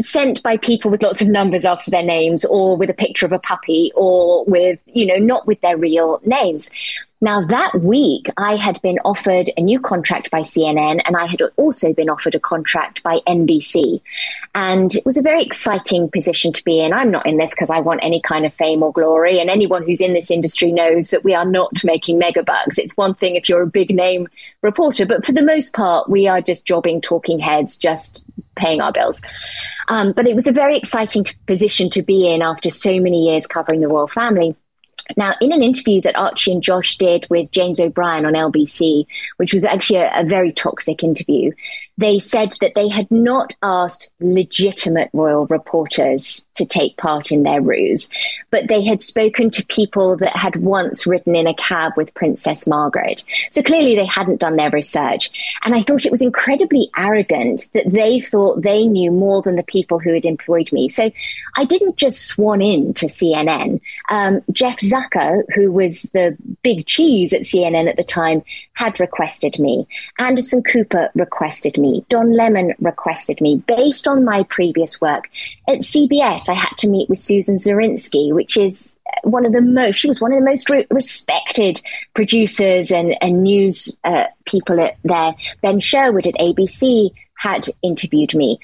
sent 0.00 0.42
by 0.42 0.56
people 0.56 0.90
with 0.90 1.02
lots 1.02 1.20
of 1.20 1.28
numbers 1.28 1.64
after 1.64 1.90
their 1.90 2.02
names 2.02 2.44
or 2.44 2.76
with 2.76 2.88
a 2.88 2.94
picture 2.94 3.26
of 3.26 3.32
a 3.32 3.38
puppy 3.38 3.92
or 3.94 4.44
with, 4.44 4.78
you 4.86 5.06
know, 5.06 5.16
not 5.16 5.46
with 5.46 5.60
their 5.60 5.76
real 5.76 6.20
names. 6.24 6.70
Now, 7.22 7.44
that 7.46 7.80
week, 7.80 8.28
I 8.36 8.56
had 8.56 8.80
been 8.82 8.98
offered 9.04 9.50
a 9.56 9.62
new 9.62 9.80
contract 9.80 10.30
by 10.30 10.40
CNN 10.40 11.00
and 11.04 11.16
I 11.16 11.26
had 11.26 11.40
also 11.56 11.94
been 11.94 12.10
offered 12.10 12.34
a 12.34 12.40
contract 12.40 13.02
by 13.02 13.20
NBC. 13.26 14.02
And 14.54 14.94
it 14.94 15.06
was 15.06 15.16
a 15.16 15.22
very 15.22 15.42
exciting 15.42 16.10
position 16.10 16.52
to 16.52 16.62
be 16.62 16.80
in. 16.80 16.92
I'm 16.92 17.10
not 17.10 17.26
in 17.26 17.38
this 17.38 17.54
because 17.54 17.70
I 17.70 17.80
want 17.80 18.00
any 18.02 18.20
kind 18.20 18.44
of 18.44 18.52
fame 18.52 18.82
or 18.82 18.92
glory. 18.92 19.40
And 19.40 19.48
anyone 19.48 19.82
who's 19.82 20.02
in 20.02 20.12
this 20.12 20.30
industry 20.30 20.70
knows 20.72 21.08
that 21.08 21.24
we 21.24 21.34
are 21.34 21.46
not 21.46 21.82
making 21.84 22.20
megabucks. 22.20 22.76
It's 22.78 22.96
one 22.98 23.14
thing 23.14 23.34
if 23.34 23.48
you're 23.48 23.62
a 23.62 23.66
big 23.66 23.94
name 23.94 24.28
reporter, 24.60 25.06
but 25.06 25.24
for 25.24 25.32
the 25.32 25.42
most 25.42 25.72
part, 25.72 26.10
we 26.10 26.28
are 26.28 26.42
just 26.42 26.66
jobbing 26.66 27.00
talking 27.00 27.38
heads, 27.38 27.78
just 27.78 28.24
paying 28.56 28.82
our 28.82 28.92
bills. 28.92 29.22
Um, 29.88 30.12
but 30.12 30.26
it 30.26 30.34
was 30.34 30.46
a 30.46 30.52
very 30.52 30.76
exciting 30.76 31.24
position 31.46 31.88
to 31.90 32.02
be 32.02 32.30
in 32.30 32.42
after 32.42 32.68
so 32.68 33.00
many 33.00 33.30
years 33.30 33.46
covering 33.46 33.80
the 33.80 33.88
royal 33.88 34.08
family. 34.08 34.54
Now, 35.16 35.34
in 35.40 35.52
an 35.52 35.62
interview 35.62 36.00
that 36.02 36.16
Archie 36.16 36.52
and 36.52 36.62
Josh 36.62 36.96
did 36.96 37.26
with 37.30 37.50
James 37.50 37.80
O'Brien 37.80 38.26
on 38.26 38.32
LBC, 38.32 39.06
which 39.36 39.52
was 39.52 39.64
actually 39.64 40.00
a, 40.00 40.20
a 40.20 40.24
very 40.24 40.52
toxic 40.52 41.02
interview, 41.02 41.52
they 41.98 42.18
said 42.18 42.52
that 42.60 42.74
they 42.74 42.88
had 42.88 43.10
not 43.10 43.54
asked 43.62 44.10
legitimate 44.20 45.08
royal 45.12 45.46
reporters 45.46 46.44
to 46.54 46.66
take 46.66 46.96
part 46.98 47.32
in 47.32 47.42
their 47.42 47.62
ruse, 47.62 48.10
but 48.50 48.68
they 48.68 48.84
had 48.84 49.02
spoken 49.02 49.50
to 49.50 49.64
people 49.66 50.16
that 50.18 50.36
had 50.36 50.56
once 50.56 51.06
ridden 51.06 51.34
in 51.34 51.46
a 51.46 51.54
cab 51.54 51.92
with 51.96 52.14
Princess 52.14 52.66
Margaret. 52.66 53.24
So 53.50 53.62
clearly 53.62 53.96
they 53.96 54.04
hadn't 54.04 54.40
done 54.40 54.56
their 54.56 54.70
research. 54.70 55.30
And 55.64 55.74
I 55.74 55.82
thought 55.82 56.04
it 56.04 56.10
was 56.10 56.22
incredibly 56.22 56.90
arrogant 56.96 57.70
that 57.72 57.90
they 57.90 58.20
thought 58.20 58.62
they 58.62 58.84
knew 58.84 59.10
more 59.10 59.40
than 59.40 59.56
the 59.56 59.62
people 59.62 59.98
who 59.98 60.12
had 60.12 60.26
employed 60.26 60.70
me. 60.72 60.88
So 60.88 61.10
I 61.56 61.64
didn't 61.64 61.96
just 61.96 62.26
swan 62.26 62.60
in 62.60 62.92
to 62.94 63.06
CNN. 63.06 63.80
Um, 64.10 64.42
Jeff 64.52 64.78
Zucker, 64.78 65.42
who 65.54 65.72
was 65.72 66.02
the 66.12 66.36
big 66.62 66.86
cheese 66.86 67.32
at 67.32 67.42
CNN 67.42 67.88
at 67.88 67.96
the 67.96 68.04
time, 68.04 68.42
had 68.74 69.00
requested 69.00 69.58
me. 69.58 69.88
Anderson 70.18 70.62
Cooper 70.62 71.10
requested 71.14 71.78
me. 71.78 72.04
Don 72.10 72.34
Lemon 72.34 72.74
requested 72.78 73.40
me 73.40 73.56
based 73.66 74.06
on 74.06 74.24
my 74.24 74.42
previous 74.44 75.00
work. 75.00 75.28
At 75.66 75.78
CBS, 75.78 76.50
I 76.50 76.54
had 76.54 76.76
to 76.78 76.88
meet 76.88 77.08
with 77.08 77.18
Susan 77.18 77.56
Zirinsky, 77.56 78.34
which 78.34 78.58
is 78.58 78.96
one 79.22 79.46
of 79.46 79.52
the 79.52 79.62
most, 79.62 79.96
she 79.96 80.08
was 80.08 80.20
one 80.20 80.32
of 80.32 80.38
the 80.38 80.44
most 80.44 80.68
re- 80.68 80.86
respected 80.90 81.80
producers 82.14 82.90
and, 82.90 83.16
and 83.22 83.42
news 83.42 83.96
uh, 84.04 84.24
people 84.44 84.78
at 84.80 84.98
there. 85.04 85.34
Ben 85.62 85.80
Sherwood 85.80 86.26
at 86.26 86.34
ABC 86.34 87.12
had 87.38 87.66
interviewed 87.82 88.34
me. 88.34 88.58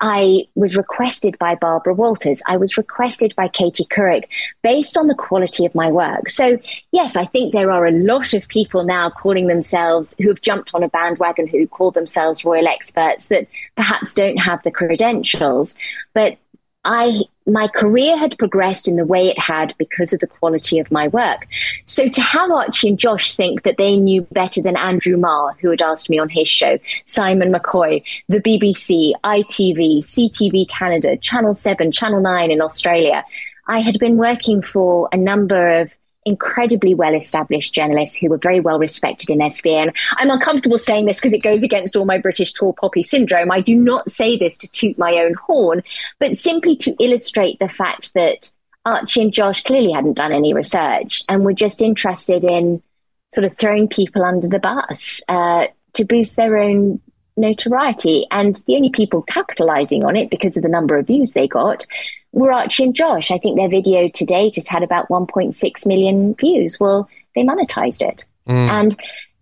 I 0.00 0.46
was 0.54 0.76
requested 0.76 1.38
by 1.38 1.54
Barbara 1.54 1.94
Walters. 1.94 2.42
I 2.46 2.56
was 2.56 2.76
requested 2.76 3.34
by 3.36 3.48
Katie 3.48 3.84
Couric 3.84 4.24
based 4.62 4.96
on 4.96 5.06
the 5.06 5.14
quality 5.14 5.66
of 5.66 5.74
my 5.74 5.90
work. 5.90 6.30
So, 6.30 6.58
yes, 6.92 7.16
I 7.16 7.24
think 7.24 7.52
there 7.52 7.70
are 7.70 7.86
a 7.86 7.92
lot 7.92 8.34
of 8.34 8.48
people 8.48 8.84
now 8.84 9.10
calling 9.10 9.46
themselves 9.46 10.14
who 10.18 10.28
have 10.28 10.40
jumped 10.40 10.74
on 10.74 10.82
a 10.82 10.88
bandwagon 10.88 11.46
who 11.46 11.66
call 11.66 11.90
themselves 11.90 12.44
royal 12.44 12.68
experts 12.68 13.28
that 13.28 13.46
perhaps 13.76 14.14
don't 14.14 14.36
have 14.36 14.62
the 14.62 14.70
credentials. 14.70 15.74
But 16.14 16.38
I 16.84 17.22
my 17.48 17.68
career 17.68 18.16
had 18.16 18.38
progressed 18.38 18.86
in 18.86 18.96
the 18.96 19.04
way 19.04 19.28
it 19.28 19.38
had 19.38 19.74
because 19.78 20.12
of 20.12 20.20
the 20.20 20.26
quality 20.26 20.78
of 20.78 20.90
my 20.90 21.08
work. 21.08 21.46
So 21.84 22.08
to 22.08 22.20
have 22.20 22.50
Archie 22.50 22.90
and 22.90 22.98
Josh 22.98 23.34
think 23.34 23.62
that 23.62 23.78
they 23.78 23.96
knew 23.96 24.22
better 24.32 24.60
than 24.60 24.76
Andrew 24.76 25.16
Marr, 25.16 25.56
who 25.60 25.70
had 25.70 25.82
asked 25.82 26.10
me 26.10 26.18
on 26.18 26.28
his 26.28 26.48
show, 26.48 26.78
Simon 27.04 27.52
McCoy, 27.52 28.02
the 28.28 28.40
BBC, 28.40 29.12
ITV, 29.24 29.98
CTV 29.98 30.68
Canada, 30.68 31.16
Channel 31.16 31.54
7, 31.54 31.90
Channel 31.92 32.20
9 32.20 32.50
in 32.50 32.60
Australia, 32.60 33.24
I 33.66 33.80
had 33.80 33.98
been 33.98 34.16
working 34.16 34.62
for 34.62 35.08
a 35.12 35.16
number 35.16 35.80
of 35.80 35.90
incredibly 36.28 36.94
well 36.94 37.14
established 37.14 37.74
journalists 37.74 38.16
who 38.16 38.28
were 38.28 38.38
very 38.38 38.60
well 38.60 38.78
respected 38.78 39.30
in 39.30 39.38
their 39.38 39.50
sphere. 39.50 39.82
And 39.82 39.92
I'm 40.16 40.30
uncomfortable 40.30 40.78
saying 40.78 41.06
this 41.06 41.16
because 41.16 41.32
it 41.32 41.42
goes 41.42 41.62
against 41.62 41.96
all 41.96 42.04
my 42.04 42.18
British 42.18 42.52
tall 42.52 42.72
poppy 42.72 43.02
syndrome. 43.02 43.50
I 43.50 43.60
do 43.60 43.74
not 43.74 44.10
say 44.10 44.36
this 44.36 44.56
to 44.58 44.68
toot 44.68 44.98
my 44.98 45.14
own 45.14 45.34
horn, 45.34 45.82
but 46.18 46.34
simply 46.34 46.76
to 46.76 46.94
illustrate 47.02 47.58
the 47.58 47.68
fact 47.68 48.14
that 48.14 48.50
Archie 48.84 49.22
and 49.22 49.32
Josh 49.32 49.64
clearly 49.64 49.92
hadn't 49.92 50.16
done 50.16 50.32
any 50.32 50.54
research 50.54 51.22
and 51.28 51.44
were 51.44 51.52
just 51.52 51.82
interested 51.82 52.44
in 52.44 52.82
sort 53.30 53.44
of 53.44 53.56
throwing 53.56 53.88
people 53.88 54.24
under 54.24 54.48
the 54.48 54.58
bus 54.58 55.20
uh, 55.28 55.66
to 55.94 56.04
boost 56.04 56.36
their 56.36 56.56
own 56.56 57.00
notoriety. 57.36 58.26
And 58.30 58.56
the 58.66 58.76
only 58.76 58.90
people 58.90 59.22
capitalizing 59.22 60.04
on 60.04 60.16
it 60.16 60.30
because 60.30 60.56
of 60.56 60.62
the 60.62 60.68
number 60.68 60.96
of 60.96 61.06
views 61.06 61.32
they 61.32 61.48
got 61.48 61.86
were 62.32 62.52
Archie 62.52 62.84
and 62.84 62.94
Josh. 62.94 63.30
I 63.30 63.38
think 63.38 63.56
their 63.56 63.68
video 63.68 64.08
to 64.08 64.24
date 64.24 64.56
has 64.56 64.68
had 64.68 64.82
about 64.82 65.08
1.6 65.08 65.86
million 65.86 66.34
views. 66.34 66.78
Well, 66.78 67.08
they 67.34 67.42
monetized 67.42 68.02
it. 68.02 68.24
Mm. 68.48 68.68
And 68.68 69.00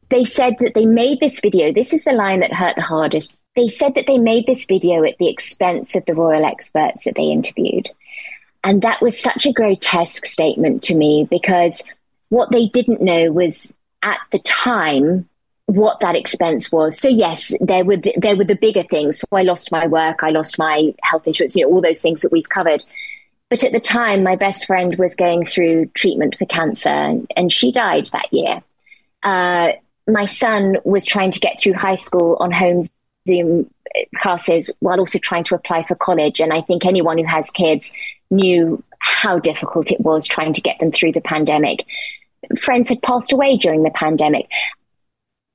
they 0.09 0.25
said 0.25 0.57
that 0.61 0.75
they 0.75 0.87
made 0.87 1.21
this 1.21 1.41
video. 1.41 1.73
This 1.73 1.93
is 1.93 2.05
the 2.05 2.13
line 2.13 2.41
that 2.41 2.53
hurt 2.53 2.77
the 2.77 2.83
hardest. 2.83 3.35
They 3.55 3.69
said 3.69 3.95
that 3.95 4.07
they 4.07 4.19
made 4.19 4.47
this 4.47 4.67
video 4.67 5.03
at 5.05 5.19
the 5.19 5.29
expense 5.29 5.97
of 5.97 6.05
the 6.05 6.15
royal 6.15 6.45
experts 6.45 7.05
that 7.05 7.15
they 7.17 7.25
interviewed. 7.25 7.89
And 8.63 8.83
that 8.83 9.01
was 9.01 9.21
such 9.21 9.47
a 9.47 9.53
grotesque 9.53 10.27
statement 10.27 10.83
to 10.85 10.95
me 10.95 11.27
because 11.31 11.83
what 12.29 12.51
they 12.51 12.67
didn't 12.67 13.01
know 13.01 13.33
was 13.33 13.75
at 14.03 14.19
the 14.33 14.41
time 14.41 15.29
what 15.67 16.01
that 16.01 16.15
expense 16.15 16.71
was. 16.71 16.99
So 16.99 17.09
yes, 17.09 17.53
there 17.61 17.85
were 17.85 17.97
the, 17.97 18.15
there 18.17 18.37
were 18.37 18.45
the 18.45 18.55
bigger 18.55 18.85
things. 18.85 19.19
So 19.19 19.27
I 19.33 19.43
lost 19.43 19.73
my 19.73 19.87
work, 19.87 20.23
I 20.23 20.31
lost 20.31 20.59
my 20.59 20.95
health 21.03 21.27
insurance, 21.27 21.57
you 21.57 21.65
know, 21.65 21.73
all 21.73 21.83
those 21.83 22.01
things 22.01 22.23
that 22.23 22.33
we've 22.33 22.49
covered. 22.49 22.85
But 23.51 23.63
at 23.63 23.73
the 23.73 23.81
time, 23.81 24.23
my 24.23 24.37
best 24.37 24.67
friend 24.67 24.97
was 24.97 25.15
going 25.15 25.45
through 25.45 25.87
treatment 25.95 26.37
for 26.37 26.47
cancer, 26.47 27.21
and 27.37 27.53
she 27.53 27.71
died 27.71 28.07
that 28.07 28.33
year. 28.33 28.63
Uh, 29.23 29.73
my 30.09 30.25
son 30.25 30.79
was 30.85 31.07
trying 31.07 31.31
to 31.33 31.41
get 31.41 31.61
through 31.61 31.75
high 31.75 31.95
school 31.95 32.37
on 32.41 32.51
home 32.51 32.81
Zoom 33.27 33.71
classes 34.17 34.75
while 34.81 34.99
also 34.99 35.19
trying 35.19 35.45
to 35.45 35.55
apply 35.55 35.85
for 35.85 35.95
college. 35.95 36.41
And 36.41 36.53
I 36.53 36.61
think 36.61 36.85
anyone 36.85 37.19
who 37.19 37.25
has 37.25 37.51
kids 37.51 37.93
knew 38.31 38.83
how 38.99 39.39
difficult 39.39 39.91
it 39.91 40.01
was 40.01 40.27
trying 40.27 40.53
to 40.53 40.61
get 40.61 40.79
them 40.81 40.91
through 40.91 41.13
the 41.13 41.21
pandemic. 41.21 41.85
Friends 42.59 42.89
had 42.89 43.03
passed 43.03 43.33
away 43.33 43.57
during 43.57 43.83
the 43.83 43.91
pandemic 43.91 44.49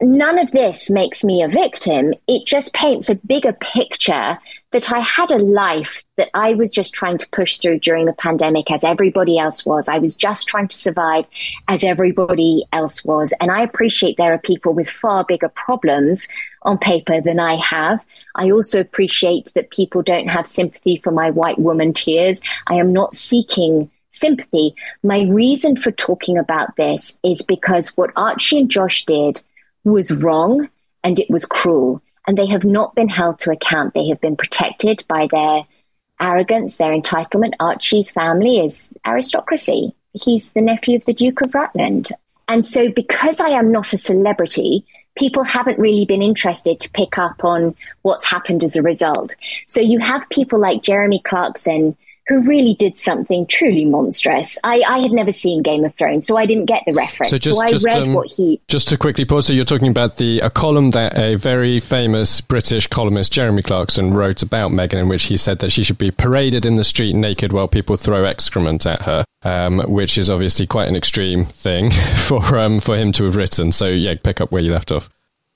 none 0.02 0.40
of 0.40 0.52
this 0.52 0.90
makes 0.90 1.24
me 1.24 1.44
a 1.44 1.48
victim. 1.48 2.14
It 2.28 2.46
just 2.46 2.74
paints 2.74 3.10
a 3.10 3.16
bigger 3.16 3.54
picture 3.54 4.40
that 4.72 4.92
I 4.92 5.00
had 5.00 5.32
a 5.32 5.38
life 5.38 6.04
that 6.16 6.30
I 6.34 6.54
was 6.54 6.72
just 6.72 6.94
trying 6.94 7.18
to 7.18 7.30
push 7.30 7.58
through 7.58 7.80
during 7.80 8.06
the 8.06 8.14
pandemic 8.14 8.72
as 8.72 8.84
everybody 8.84 9.38
else 9.38 9.66
was. 9.66 9.90
I 9.90 10.00
was 10.00 10.16
just 10.16 10.48
trying 10.48 10.70
to 10.70 10.76
survive 10.76 11.26
as 11.68 11.84
everybody 11.84 12.66
else 12.72 13.04
was. 13.04 13.34
And 13.42 13.52
I 13.52 13.62
appreciate 13.62 14.16
there 14.18 14.34
are 14.34 14.40
people 14.40 14.74
with 14.74 14.90
far 14.90 15.26
bigger 15.26 15.50
problems 15.50 16.28
on 16.64 16.78
paper 16.78 17.20
than 17.20 17.40
I 17.40 17.56
have. 17.56 18.00
I 18.36 18.50
also 18.52 18.80
appreciate 18.80 19.52
that 19.56 19.72
people 19.72 20.04
don't 20.04 20.30
have 20.30 20.48
sympathy 20.48 21.02
for 21.04 21.12
my 21.12 21.32
white 21.32 21.60
woman 21.60 21.92
tears. 21.92 22.40
I 22.68 22.76
am 22.76 22.94
not 22.94 23.14
seeking 23.14 23.92
sympathy. 24.12 24.74
My 25.04 25.24
reason 25.24 25.76
for 25.76 25.92
talking 25.92 26.38
about 26.38 26.76
this 26.78 27.20
is 27.24 27.42
because 27.42 27.90
what 27.98 28.12
Archie 28.16 28.60
and 28.60 28.72
Josh 28.72 29.04
did 29.06 29.42
was 29.84 30.12
wrong 30.12 30.70
and 31.04 31.20
it 31.20 31.30
was 31.30 31.46
cruel. 31.46 32.02
And 32.28 32.38
they 32.38 32.48
have 32.48 32.64
not 32.64 32.96
been 32.96 33.10
held 33.10 33.40
to 33.40 33.52
account. 33.52 33.94
They 33.94 34.08
have 34.08 34.22
been 34.22 34.38
protected 34.38 35.04
by 35.08 35.28
their 35.28 35.66
arrogance, 36.20 36.78
their 36.78 36.92
entitlement. 36.92 37.54
Archie's 37.60 38.12
family 38.12 38.60
is 38.60 38.96
aristocracy. 39.06 39.94
He's 40.14 40.52
the 40.52 40.62
nephew 40.62 40.98
of 40.98 41.06
the 41.06 41.14
Duke 41.14 41.42
of 41.42 41.54
Rutland. 41.54 42.10
And 42.48 42.64
so, 42.66 42.92
because 42.92 43.40
I 43.40 43.50
am 43.50 43.72
not 43.72 43.94
a 43.94 43.98
celebrity, 43.98 44.86
people 45.16 45.44
haven't 45.44 45.80
really 45.80 46.06
been 46.06 46.22
interested 46.22 46.80
to 46.80 46.92
pick 46.92 47.18
up 47.18 47.44
on 47.44 47.76
what's 48.04 48.26
happened 48.26 48.64
as 48.64 48.76
a 48.76 48.82
result. 48.82 49.36
So, 49.68 49.82
you 49.82 50.00
have 50.00 50.30
people 50.30 50.60
like 50.60 50.84
Jeremy 50.84 51.22
Clarkson 51.26 51.96
who 52.32 52.42
really 52.48 52.74
did 52.76 52.98
something 52.98 53.46
truly 53.46 53.84
monstrous. 53.84 54.58
I, 54.64 54.82
I, 54.88 55.00
had 55.00 55.12
never 55.12 55.34
seen 55.34 55.62
Game 55.62 55.84
of 55.84 55.94
Thrones, 55.96 56.26
so 56.26 56.38
I 56.38 56.46
didn't 56.46 56.66
get 56.66 56.84
the 56.86 56.94
reference. 56.94 57.32
So, 57.32 57.38
just, 57.38 57.60
so 57.60 57.62
I 57.62 57.70
just, 57.70 57.86
read 57.86 58.08
um, 58.08 58.14
what 58.14 58.32
he. 58.32 58.62
Just 58.70 58.88
to 58.88 58.98
quickly 58.98 59.26
pause, 59.26 59.48
so 59.48 59.54
you're 59.54 59.66
talking 59.66 59.90
about 59.90 60.16
the 60.16 60.40
a 60.40 60.50
column 60.50 60.92
that 60.92 61.18
a 61.18 61.36
very 61.36 61.82
famous 61.82 62.40
British 62.40 62.88
columnist, 62.88 63.34
Jeremy 63.34 63.62
Clarkson, 63.62 64.14
wrote 64.14 64.42
about 64.42 64.72
Meghan, 64.72 65.02
in 65.02 65.10
which 65.10 65.24
he 65.24 65.36
said 65.36 65.60
that 65.60 65.72
she 65.72 65.84
should 65.84 65.98
be 65.98 66.10
paraded 66.10 66.66
in 66.66 66.78
the 66.78 66.86
street 66.86 67.16
naked 67.16 67.52
while 67.52 67.68
people 67.68 67.98
throw 67.98 68.24
excrement 68.24 68.86
at 68.86 69.02
her, 69.02 69.26
um, 69.44 69.80
which 69.80 70.18
is 70.18 70.30
obviously 70.30 70.66
quite 70.66 70.88
an 70.88 70.96
extreme 70.96 71.44
thing 71.44 71.92
for 72.16 72.58
um, 72.58 72.80
for 72.80 72.96
him 72.98 73.12
to 73.12 73.26
have 73.26 73.36
written. 73.36 73.74
So 73.74 73.90
yeah, 73.90 74.16
pick 74.24 74.40
up 74.40 74.54
where 74.54 74.62
you 74.62 74.72
left 74.72 74.92
off. 74.92 75.10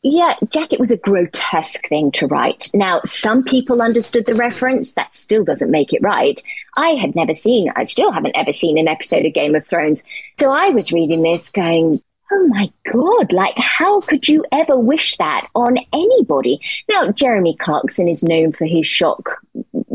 Yeah, 0.08 0.36
Jack, 0.50 0.72
it 0.72 0.80
was 0.80 0.92
a 0.92 0.98
grotesque 0.98 1.88
thing 1.88 2.12
to 2.12 2.28
write. 2.28 2.70
Now, 2.76 3.02
some 3.04 3.44
people 3.44 3.82
understood 3.82 4.28
the 4.28 4.36
reference. 4.36 4.94
That 4.94 5.16
still 5.16 5.44
doesn't 5.44 5.72
make 5.72 5.94
it 5.94 6.04
right. 6.04 6.40
I 6.78 6.90
had 6.90 7.16
never 7.16 7.34
seen, 7.34 7.72
I 7.76 7.86
still 7.86 8.12
haven't 8.12 8.38
ever 8.38 8.54
seen 8.54 8.78
an 8.78 8.88
episode 8.88 9.26
of 9.26 9.34
Game 9.34 9.56
of 9.56 9.66
Thrones. 9.66 10.04
So 10.40 10.52
I 10.52 10.70
was 10.70 10.92
reading 10.92 11.24
this 11.24 11.50
going, 11.50 12.04
oh 12.32 12.48
my 12.50 12.72
God, 12.94 13.34
like, 13.34 13.58
how 13.58 14.00
could 14.02 14.28
you 14.28 14.46
ever 14.52 14.78
wish 14.78 15.18
that 15.18 15.48
on 15.56 15.80
anybody? 15.92 16.60
Now, 16.88 17.12
Jeremy 17.12 17.56
Clarkson 17.56 18.08
is 18.08 18.24
known 18.24 18.52
for 18.52 18.66
his 18.66 18.86
shock 18.86 19.42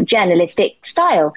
journalistic 0.02 0.84
style, 0.84 1.34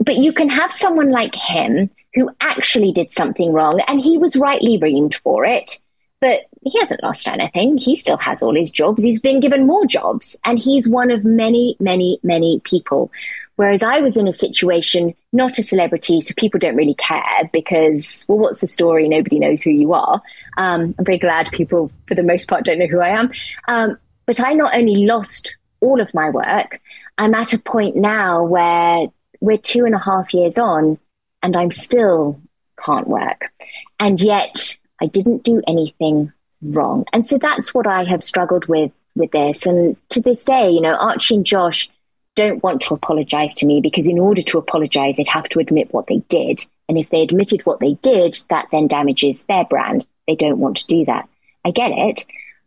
but 0.00 0.16
you 0.16 0.32
can 0.32 0.48
have 0.48 0.72
someone 0.72 1.12
like 1.12 1.36
him 1.36 1.88
who 2.14 2.28
actually 2.40 2.90
did 2.90 3.12
something 3.12 3.52
wrong 3.52 3.80
and 3.86 4.00
he 4.00 4.18
was 4.18 4.34
rightly 4.34 4.78
reamed 4.78 5.14
for 5.14 5.44
it 5.44 5.78
but 6.20 6.42
he 6.62 6.78
hasn't 6.78 7.02
lost 7.02 7.26
anything. 7.26 7.78
He 7.78 7.96
still 7.96 8.18
has 8.18 8.42
all 8.42 8.54
his 8.54 8.70
jobs. 8.70 9.02
He's 9.02 9.20
been 9.20 9.40
given 9.40 9.66
more 9.66 9.86
jobs. 9.86 10.36
And 10.44 10.58
he's 10.58 10.88
one 10.88 11.10
of 11.10 11.24
many, 11.24 11.76
many, 11.80 12.20
many 12.22 12.60
people. 12.64 13.10
Whereas 13.56 13.82
I 13.82 14.00
was 14.00 14.16
in 14.16 14.28
a 14.28 14.32
situation, 14.32 15.14
not 15.32 15.58
a 15.58 15.62
celebrity, 15.62 16.20
so 16.20 16.34
people 16.36 16.58
don't 16.58 16.76
really 16.76 16.94
care 16.94 17.50
because, 17.52 18.24
well, 18.28 18.38
what's 18.38 18.60
the 18.60 18.66
story? 18.66 19.08
Nobody 19.08 19.38
knows 19.38 19.62
who 19.62 19.70
you 19.70 19.92
are. 19.92 20.22
Um, 20.56 20.94
I'm 20.98 21.04
very 21.04 21.18
glad 21.18 21.50
people, 21.50 21.90
for 22.06 22.14
the 22.14 22.22
most 22.22 22.48
part, 22.48 22.64
don't 22.64 22.78
know 22.78 22.86
who 22.86 23.00
I 23.00 23.10
am. 23.10 23.30
Um, 23.68 23.98
but 24.26 24.40
I 24.40 24.52
not 24.52 24.74
only 24.74 25.04
lost 25.04 25.56
all 25.80 26.00
of 26.00 26.12
my 26.14 26.30
work, 26.30 26.80
I'm 27.18 27.34
at 27.34 27.52
a 27.52 27.58
point 27.58 27.96
now 27.96 28.44
where 28.44 29.06
we're 29.40 29.58
two 29.58 29.84
and 29.84 29.94
a 29.94 29.98
half 29.98 30.32
years 30.32 30.56
on 30.56 30.98
and 31.42 31.56
I'm 31.56 31.70
still 31.70 32.40
can't 32.82 33.08
work. 33.08 33.50
And 33.98 34.20
yet 34.20 34.78
I 35.00 35.06
didn't 35.06 35.44
do 35.44 35.62
anything 35.66 36.32
wrong. 36.62 37.04
And 37.12 37.24
so 37.24 37.38
that's 37.38 37.74
what 37.74 37.86
I 37.86 38.04
have 38.04 38.24
struggled 38.24 38.66
with 38.66 38.92
with 39.16 39.32
this. 39.32 39.66
And 39.66 39.96
to 40.10 40.20
this 40.20 40.44
day, 40.44 40.70
you 40.70 40.80
know, 40.80 40.94
Archie 40.94 41.36
and 41.36 41.44
Josh 41.44 41.88
don't 42.36 42.62
want 42.62 42.80
to 42.82 42.94
apologize 42.94 43.54
to 43.56 43.66
me 43.66 43.80
because 43.80 44.06
in 44.06 44.18
order 44.18 44.42
to 44.42 44.58
apologize, 44.58 45.16
they'd 45.16 45.28
have 45.28 45.48
to 45.48 45.58
admit 45.58 45.92
what 45.92 46.06
they 46.06 46.18
did. 46.28 46.64
And 46.88 46.96
if 46.96 47.10
they 47.10 47.22
admitted 47.22 47.62
what 47.66 47.80
they 47.80 47.94
did, 47.94 48.36
that 48.50 48.68
then 48.70 48.86
damages 48.86 49.44
their 49.44 49.64
brand. 49.64 50.06
They 50.26 50.36
don't 50.36 50.58
want 50.58 50.76
to 50.78 50.86
do 50.86 51.04
that. 51.06 51.28
I 51.64 51.70
get 51.70 51.90
it, 51.92 52.24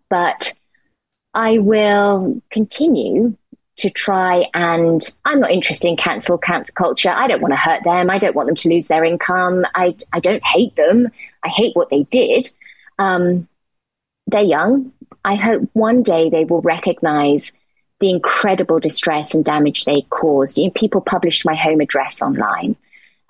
but 0.10 0.54
I 1.34 1.60
will 1.60 2.42
continue 2.52 3.36
to 3.78 3.90
try 3.90 4.46
and 4.54 5.02
I'm 5.26 5.40
not 5.40 5.52
interested 5.52 5.88
in 5.88 5.98
cancel 5.98 6.38
culture. 6.38 7.10
I 7.10 7.28
don't 7.28 7.42
want 7.42 7.54
to 7.54 7.60
hurt 7.60 7.84
them. 7.84 8.10
I 8.10 8.20
don't 8.20 8.36
want 8.36 8.48
them 8.48 8.56
to 8.56 8.70
lose 8.70 8.88
their 8.88 9.04
income. 9.04 9.66
I, 9.74 9.96
I 10.12 10.20
don't 10.20 10.46
hate 10.46 10.76
them. 10.76 11.10
I 11.44 11.50
hate 11.50 11.76
what 11.76 11.90
they 11.90 12.04
did. 12.04 12.52
Um, 13.00 13.48
they're 14.28 14.42
young. 14.42 14.92
I 15.24 15.36
hope 15.36 15.70
one 15.74 16.04
day 16.04 16.30
they 16.30 16.46
will 16.46 16.62
recognize 16.62 17.52
the 18.00 18.10
incredible 18.10 18.80
distress 18.80 19.34
and 19.34 19.46
damage 19.46 19.86
they 19.86 20.02
caused. 20.10 20.58
You 20.58 20.66
know, 20.66 20.72
people 20.72 21.02
published 21.02 21.46
my 21.46 21.56
home 21.56 21.80
address 21.80 22.22
online. 22.22 22.76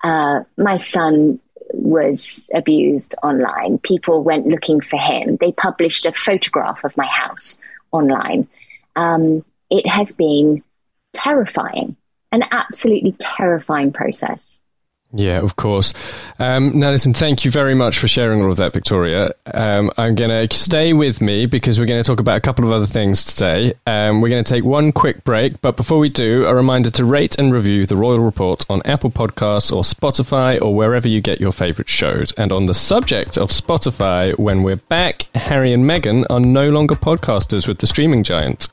Uh, 0.02 0.40
my 0.56 0.76
son 0.76 1.40
was 1.72 2.50
abused 2.54 3.14
online. 3.22 3.78
People 3.78 4.22
went 4.22 4.46
looking 4.46 4.80
for 4.80 4.98
him. 4.98 5.36
They 5.36 5.52
published 5.52 6.06
a 6.06 6.12
photograph 6.12 6.84
of 6.84 6.96
my 6.96 7.06
house 7.06 7.58
online. 7.92 8.48
Um, 8.96 9.44
it 9.70 9.86
has 9.86 10.12
been 10.12 10.62
terrifying, 11.12 11.96
an 12.32 12.42
absolutely 12.50 13.12
terrifying 13.12 13.92
process. 13.92 14.60
Yeah, 15.16 15.40
of 15.40 15.54
course. 15.54 15.94
Um, 16.40 16.80
now, 16.80 16.90
listen, 16.90 17.14
thank 17.14 17.44
you 17.44 17.50
very 17.52 17.74
much 17.74 18.00
for 18.00 18.08
sharing 18.08 18.42
all 18.42 18.50
of 18.50 18.56
that, 18.56 18.72
Victoria. 18.72 19.30
Um, 19.46 19.92
I'm 19.96 20.16
going 20.16 20.48
to 20.48 20.56
stay 20.56 20.92
with 20.92 21.20
me 21.20 21.46
because 21.46 21.78
we're 21.78 21.86
going 21.86 22.02
to 22.02 22.06
talk 22.06 22.18
about 22.18 22.36
a 22.36 22.40
couple 22.40 22.64
of 22.64 22.72
other 22.72 22.86
things 22.86 23.24
today. 23.24 23.74
Um, 23.86 24.20
we're 24.20 24.28
going 24.28 24.42
to 24.42 24.52
take 24.52 24.64
one 24.64 24.90
quick 24.90 25.22
break, 25.22 25.60
but 25.60 25.76
before 25.76 26.00
we 26.00 26.08
do, 26.08 26.46
a 26.46 26.54
reminder 26.54 26.90
to 26.90 27.04
rate 27.04 27.38
and 27.38 27.52
review 27.52 27.86
The 27.86 27.96
Royal 27.96 28.18
Report 28.18 28.66
on 28.68 28.82
Apple 28.84 29.12
Podcasts 29.12 29.70
or 29.72 29.82
Spotify 29.82 30.60
or 30.60 30.74
wherever 30.74 31.06
you 31.06 31.20
get 31.20 31.40
your 31.40 31.52
favorite 31.52 31.88
shows. 31.88 32.32
And 32.32 32.50
on 32.50 32.66
the 32.66 32.74
subject 32.74 33.38
of 33.38 33.50
Spotify, 33.50 34.36
when 34.36 34.64
we're 34.64 34.76
back, 34.76 35.28
Harry 35.36 35.72
and 35.72 35.84
Meghan 35.88 36.24
are 36.28 36.40
no 36.40 36.68
longer 36.70 36.96
podcasters 36.96 37.68
with 37.68 37.78
the 37.78 37.86
streaming 37.86 38.24
giant. 38.24 38.72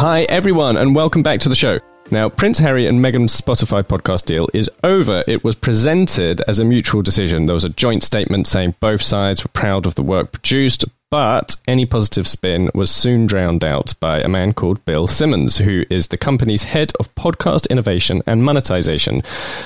Hi, 0.00 0.22
everyone, 0.30 0.78
and 0.78 0.94
welcome 0.94 1.22
back 1.22 1.40
to 1.40 1.50
the 1.50 1.54
show. 1.54 1.78
Now, 2.10 2.30
Prince 2.30 2.58
Harry 2.58 2.86
and 2.86 3.04
Meghan's 3.04 3.38
Spotify 3.38 3.82
podcast 3.82 4.24
deal 4.24 4.48
is 4.54 4.70
over. 4.82 5.22
It 5.26 5.44
was 5.44 5.54
presented 5.54 6.40
as 6.48 6.58
a 6.58 6.64
mutual 6.64 7.02
decision. 7.02 7.44
There 7.44 7.52
was 7.52 7.64
a 7.64 7.68
joint 7.68 8.02
statement 8.02 8.46
saying 8.46 8.76
both 8.80 9.02
sides 9.02 9.44
were 9.44 9.50
proud 9.50 9.84
of 9.84 9.96
the 9.96 10.02
work 10.02 10.32
produced, 10.32 10.86
but 11.10 11.56
any 11.66 11.84
positive 11.84 12.26
spin 12.26 12.70
was 12.72 12.90
soon 12.90 13.26
drowned 13.26 13.64
out 13.64 13.94
by 13.98 14.20
a 14.20 14.28
man 14.28 14.52
called 14.52 14.84
Bill 14.84 15.08
Simmons, 15.08 15.58
who 15.58 15.84
is 15.90 16.08
the 16.08 16.16
company's 16.16 16.64
head 16.64 16.92
of 17.00 17.14
podcast 17.16 17.68
innovation 17.68 18.22
and 18.26 18.44
monetization. 18.44 19.22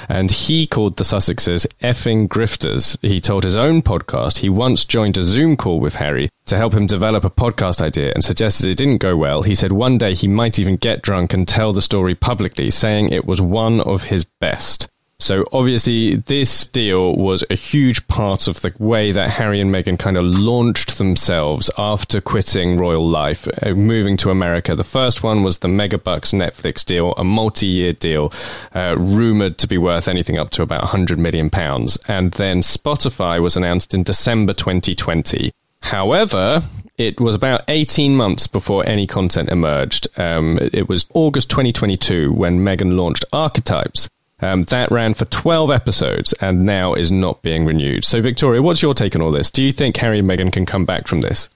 And 0.09 0.31
he 0.31 0.67
called 0.67 0.97
the 0.97 1.05
Sussexes 1.05 1.67
effing 1.83 2.29
grifters. 2.29 2.97
He 3.03 3.21
told 3.21 3.45
his 3.45 3.57
own 3.57 3.83
podcast 3.83 4.39
he 4.39 4.49
once 4.49 4.85
joined 4.85 5.19
a 5.19 5.25
Zoom 5.25 5.57
call 5.57 5.81
with 5.81 5.97
Harry 5.97 6.31
to 6.47 6.57
help 6.57 6.73
him 6.73 6.87
develop 6.87 7.25
a 7.25 7.31
podcast 7.31 7.83
idea 7.83 8.13
and 8.15 8.25
suggested 8.25 8.69
it 8.69 8.79
didn't 8.79 8.99
go 8.99 9.17
well. 9.17 9.43
He 9.43 9.55
said 9.55 9.73
one 9.73 9.99
day 9.99 10.15
he 10.15 10.29
might 10.29 10.59
even 10.59 10.77
get 10.77 11.03
drunk 11.03 11.35
and 11.35 11.47
tell 11.47 11.73
the 11.73 11.83
story 11.83 12.15
publicly, 12.15 12.71
saying 12.71 13.11
it 13.11 13.27
was 13.27 13.41
one 13.41 13.81
of 13.83 14.05
his 14.05 14.25
best. 14.41 14.89
So 15.25 15.49
obviously, 15.53 16.17
this 16.17 16.67
deal 16.67 17.17
was 17.17 17.45
a 17.49 17.55
huge 17.55 18.07
part 18.09 18.47
of 18.47 18.61
the 18.61 18.75
way 18.79 19.11
that 19.11 19.31
Harry 19.31 19.59
and 19.59 19.75
Meghan 19.75 19.99
kind 19.99 20.19
of 20.19 20.27
launched 20.27 20.99
themselves 20.99 21.71
after 21.79 22.21
quitting 22.21 22.77
royal 22.77 23.09
life, 23.09 23.49
uh, 23.63 23.71
moving 23.71 24.19
to 24.19 24.29
America. 24.29 24.75
The 24.75 24.85
first 24.85 25.23
one 25.23 25.43
was 25.43 25.61
the 25.61 25.69
Megabucks 25.69 26.35
Netflix 26.35 26.85
deal, 26.85 27.15
a 27.15 27.25
multi-year 27.25 27.95
deal, 27.95 28.35
uh, 28.75 28.97
rumored 28.99 29.57
to 29.57 29.67
be 29.67 29.79
worth 29.79 30.09
anything 30.09 30.37
up 30.37 30.51
to 30.51 30.63
about 30.63 30.83
100 30.83 31.19
million 31.19 31.49
pounds. 31.49 31.97
And 32.07 32.33
then 32.33 32.61
Spotify 32.61 33.41
was 33.41 33.57
announced 33.57 33.95
in 33.95 34.03
December 34.03 34.53
2020. 34.53 35.53
However, 35.81 36.63
it 36.99 37.19
was 37.19 37.35
about 37.35 37.63
18 37.69 38.15
months 38.15 38.47
before 38.47 38.87
any 38.87 39.07
content 39.07 39.49
emerged. 39.49 40.07
Um, 40.19 40.59
it 40.61 40.87
was 40.87 41.07
August 41.15 41.49
2022 41.49 42.31
when 42.31 42.59
Meghan 42.59 42.95
launched 42.99 43.25
Archetypes. 43.33 44.11
Um, 44.41 44.65
that 44.65 44.91
ran 44.91 45.15
for 45.15 45.25
12 45.27 45.71
episodes 45.71 46.33
and 46.35 46.67
now 46.67 46.95
is 46.95 47.13
not 47.13 47.43
being 47.43 47.65
renewed. 47.65 48.05
So, 48.05 48.21
Victoria, 48.21 48.63
what's 48.63 48.83
your 48.83 48.95
take 48.95 49.15
on 49.15 49.23
all 49.23 49.31
this? 49.31 49.51
Do 49.51 49.63
you 49.63 49.73
think 49.73 49.97
Harry 49.99 50.19
and 50.19 50.29
Meghan 50.29 50.53
can 50.53 50.67
come 50.67 50.85
back 50.85 51.07
from 51.07 51.21
this? 51.21 51.49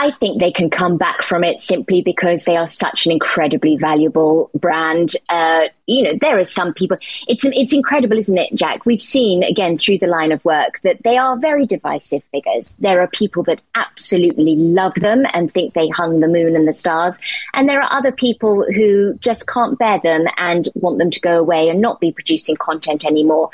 I 0.00 0.10
think 0.12 0.40
they 0.40 0.50
can 0.50 0.70
come 0.70 0.96
back 0.96 1.22
from 1.22 1.44
it 1.44 1.60
simply 1.60 2.00
because 2.00 2.46
they 2.46 2.56
are 2.56 2.66
such 2.66 3.04
an 3.04 3.12
incredibly 3.12 3.76
valuable 3.76 4.50
brand. 4.54 5.12
Uh, 5.28 5.66
you 5.86 6.02
know, 6.02 6.14
there 6.18 6.38
are 6.38 6.44
some 6.44 6.72
people. 6.72 6.96
It's 7.28 7.44
it's 7.44 7.74
incredible, 7.74 8.16
isn't 8.16 8.38
it, 8.38 8.54
Jack? 8.54 8.86
We've 8.86 9.02
seen 9.02 9.42
again 9.42 9.76
through 9.76 9.98
the 9.98 10.06
line 10.06 10.32
of 10.32 10.42
work 10.42 10.80
that 10.84 11.02
they 11.04 11.18
are 11.18 11.36
very 11.38 11.66
divisive 11.66 12.22
figures. 12.32 12.76
There 12.78 13.02
are 13.02 13.08
people 13.08 13.42
that 13.42 13.60
absolutely 13.74 14.56
love 14.56 14.94
them 14.94 15.26
and 15.34 15.52
think 15.52 15.74
they 15.74 15.88
hung 15.88 16.20
the 16.20 16.28
moon 16.28 16.56
and 16.56 16.66
the 16.66 16.72
stars, 16.72 17.18
and 17.52 17.68
there 17.68 17.82
are 17.82 17.92
other 17.92 18.10
people 18.10 18.64
who 18.74 19.12
just 19.18 19.46
can't 19.48 19.78
bear 19.78 20.00
them 20.02 20.24
and 20.38 20.66
want 20.76 20.96
them 20.96 21.10
to 21.10 21.20
go 21.20 21.38
away 21.38 21.68
and 21.68 21.82
not 21.82 22.00
be 22.00 22.10
producing 22.10 22.56
content 22.56 23.04
anymore. 23.04 23.50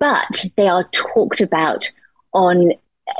But 0.00 0.46
they 0.56 0.66
are 0.66 0.82
talked 0.90 1.40
about 1.40 1.92
on 2.32 2.72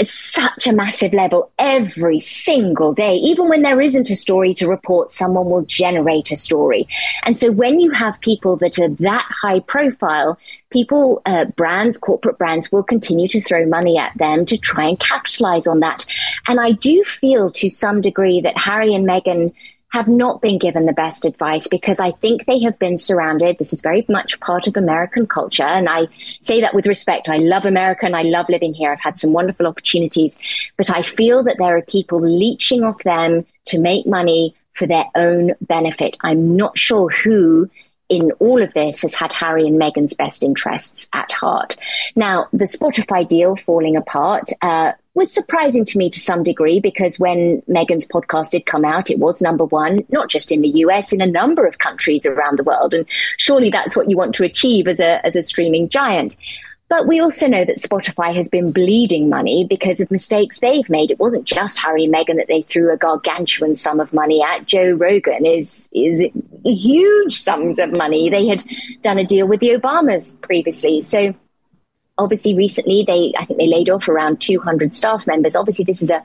such 0.03 0.67
a 0.67 0.73
massive 0.73 1.13
level 1.13 1.51
every 1.59 2.19
single 2.19 2.93
day. 2.93 3.15
Even 3.15 3.49
when 3.49 3.63
there 3.63 3.81
isn't 3.81 4.11
a 4.11 4.17
story 4.17 4.53
to 4.55 4.69
report, 4.69 5.11
someone 5.11 5.47
will 5.47 5.63
generate 5.63 6.31
a 6.31 6.37
story. 6.37 6.89
And 7.25 7.39
so 7.39 7.53
when 7.53 7.81
you 7.81 7.91
have 7.93 8.21
people 8.21 8.57
that 8.57 8.79
are 8.79 8.89
that 8.89 9.27
high 9.43 9.61
profile, 9.61 10.39
people, 10.71 11.23
uh, 11.25 11.45
brands, 11.45 11.99
corporate 11.99 12.39
brands 12.39 12.71
will 12.73 12.83
continue 12.83 13.29
to 13.29 13.41
throw 13.41 13.65
money 13.65 13.97
at 13.97 14.17
them 14.19 14.45
to 14.47 14.59
try 14.59 14.89
and 14.89 14.99
capitalize 14.99 15.67
on 15.67 15.81
that. 15.81 16.05
And 16.49 16.61
I 16.61 16.73
do 16.73 17.03
feel 17.05 17.51
to 17.53 17.71
some 17.71 18.01
degree 18.01 18.41
that 18.41 18.59
Harry 18.59 18.95
and 18.95 19.07
Meghan 19.07 19.53
have 19.93 20.09
not 20.09 20.43
been 20.43 20.59
given 20.59 20.85
the 20.85 20.93
best 20.93 21.25
advice 21.25 21.69
because 21.69 22.01
I 22.01 22.11
think 22.11 22.45
they 22.45 22.61
have 22.61 22.79
been 22.79 22.99
surrounded. 22.99 23.59
This 23.59 23.73
is 23.73 23.83
very 23.83 24.05
much 24.09 24.39
part 24.41 24.67
of 24.67 24.77
American 24.77 25.27
culture. 25.27 25.63
And 25.63 25.89
I 25.89 26.09
say 26.41 26.61
that 26.61 26.75
with 26.75 26.87
respect. 26.87 27.29
I 27.29 27.37
love 27.37 27.65
America 27.65 28.05
and 28.05 28.17
I 28.17 28.23
love 28.23 28.47
living 28.49 28.75
here. 28.75 28.93
I've 28.93 29.01
had 29.01 29.19
some 29.19 29.33
wonderful 29.33 29.67
opportunities, 29.67 30.39
but 30.77 30.91
I 30.91 31.03
feel 31.03 31.45
that 31.45 31.57
there 31.59 31.77
are 31.77 31.83
people 31.83 32.21
leeching 32.21 32.83
off 32.83 33.03
them 33.05 33.47
to 33.67 33.79
make 33.79 34.07
money 34.07 34.55
for 34.75 34.87
their 34.87 35.07
own 35.15 35.53
benefit. 35.63 36.17
I'm 36.23 36.57
not 36.57 36.77
sure 36.77 37.09
who 37.09 37.71
in 38.09 38.31
all 38.39 38.63
of 38.63 38.73
this 38.75 39.03
has 39.03 39.15
had 39.15 39.33
Harry 39.33 39.67
and 39.67 39.81
Meghan's 39.81 40.15
best 40.15 40.43
interests 40.43 41.09
at 41.13 41.33
heart. 41.33 41.77
Now, 42.15 42.49
the 42.53 42.65
Spotify 42.65 43.27
deal 43.27 43.57
falling 43.57 43.97
apart 43.97 44.51
uh, 44.63 44.93
was 45.15 45.33
surprising 45.33 45.85
to 45.87 45.99
me 45.99 46.11
to 46.11 46.21
some 46.21 46.43
degree 46.43 46.79
because 46.79 47.19
when 47.19 47.63
Meghan's 47.63 48.07
podcast 48.07 48.51
did 48.51 48.67
come 48.67 48.85
out, 48.85 49.11
it 49.11 49.19
was 49.19 49.43
number 49.43 49.65
one, 49.65 50.05
not 50.11 50.29
just 50.29 50.53
in 50.53 50.61
the 50.61 50.69
US, 50.69 51.13
in 51.13 51.21
a 51.21 51.27
number 51.27 51.67
of 51.67 51.79
countries 51.79 52.27
around 52.27 52.59
the 52.59 52.65
world. 52.65 52.95
And 52.95 53.07
surely 53.39 53.71
that's 53.71 53.97
what 53.97 54.09
you 54.11 54.17
want 54.17 54.35
to 54.37 54.45
achieve 54.45 54.87
as 54.87 55.01
a, 55.01 55.25
as 55.27 55.35
a 55.35 55.43
streaming 55.43 55.89
giant. 55.89 56.37
But 56.89 57.09
we 57.09 57.21
also 57.21 57.49
know 57.49 57.65
that 57.65 57.79
Spotify 57.79 58.35
has 58.35 58.49
been 58.49 58.71
bleeding 58.71 59.29
money 59.29 59.67
because 59.69 60.01
of 60.01 60.11
mistakes 60.11 60.61
they've 60.61 60.89
made. 60.89 61.11
It 61.11 61.19
wasn't 61.19 61.45
just 61.45 61.81
Harry 61.81 62.05
and 62.05 62.15
Meghan 62.15 62.37
that 62.37 62.47
they 62.47 62.63
threw 62.63 62.93
a 62.93 62.97
gargantuan 62.97 63.75
sum 63.75 63.99
of 63.99 64.13
money 64.13 64.41
at. 64.41 64.67
Joe 64.67 64.93
Rogan 64.93 65.45
is 65.45 65.91
is 65.93 66.31
huge 66.65 67.41
sums 67.41 67.81
of 67.81 67.91
money. 67.93 68.31
They 68.31 68.47
had 68.47 68.63
done 69.03 69.19
a 69.19 69.25
deal 69.25 69.49
with 69.49 69.61
the 69.61 69.71
Obamas 69.71 70.41
previously, 70.43 71.01
so 71.01 71.35
obviously 72.19 72.57
recently 72.57 73.05
they 73.07 73.33
i 73.39 73.45
think 73.45 73.59
they 73.59 73.67
laid 73.67 73.91
off 73.91 74.09
around 74.09 74.41
200 74.41 74.95
staff 74.95 75.27
members 75.27 75.55
obviously 75.55 75.85
this 75.85 76.03
is 76.03 76.11
a 76.11 76.23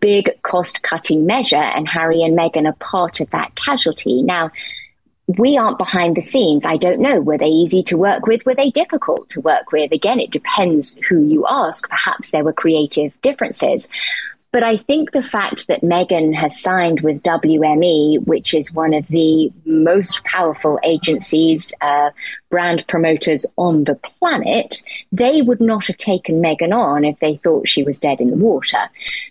big 0.00 0.30
cost 0.42 0.82
cutting 0.82 1.26
measure 1.26 1.56
and 1.56 1.86
harry 1.86 2.22
and 2.22 2.36
meghan 2.36 2.66
are 2.66 2.76
part 2.76 3.20
of 3.20 3.28
that 3.30 3.54
casualty 3.54 4.22
now 4.22 4.50
we 5.26 5.56
aren't 5.56 5.78
behind 5.78 6.16
the 6.16 6.22
scenes. 6.22 6.66
I 6.66 6.76
don't 6.76 7.00
know. 7.00 7.20
Were 7.20 7.38
they 7.38 7.46
easy 7.46 7.82
to 7.84 7.96
work 7.96 8.26
with? 8.26 8.44
Were 8.44 8.54
they 8.54 8.70
difficult 8.70 9.28
to 9.30 9.40
work 9.40 9.72
with? 9.72 9.90
Again, 9.92 10.20
it 10.20 10.30
depends 10.30 10.98
who 11.08 11.22
you 11.22 11.46
ask. 11.48 11.88
Perhaps 11.88 12.30
there 12.30 12.44
were 12.44 12.52
creative 12.52 13.18
differences. 13.22 13.88
But 14.54 14.62
I 14.62 14.76
think 14.76 15.10
the 15.10 15.22
fact 15.24 15.66
that 15.66 15.82
Meghan 15.82 16.32
has 16.32 16.62
signed 16.62 17.00
with 17.00 17.24
WME, 17.24 18.24
which 18.24 18.54
is 18.54 18.72
one 18.72 18.94
of 18.94 19.04
the 19.08 19.52
most 19.64 20.22
powerful 20.22 20.78
agencies, 20.84 21.72
uh, 21.80 22.10
brand 22.50 22.86
promoters 22.86 23.44
on 23.56 23.82
the 23.82 23.96
planet, 23.96 24.84
they 25.10 25.42
would 25.42 25.60
not 25.60 25.88
have 25.88 25.96
taken 25.96 26.40
Meghan 26.40 26.72
on 26.72 27.04
if 27.04 27.18
they 27.18 27.40
thought 27.42 27.66
she 27.66 27.82
was 27.82 27.98
dead 27.98 28.20
in 28.20 28.30
the 28.30 28.36
water. 28.36 28.78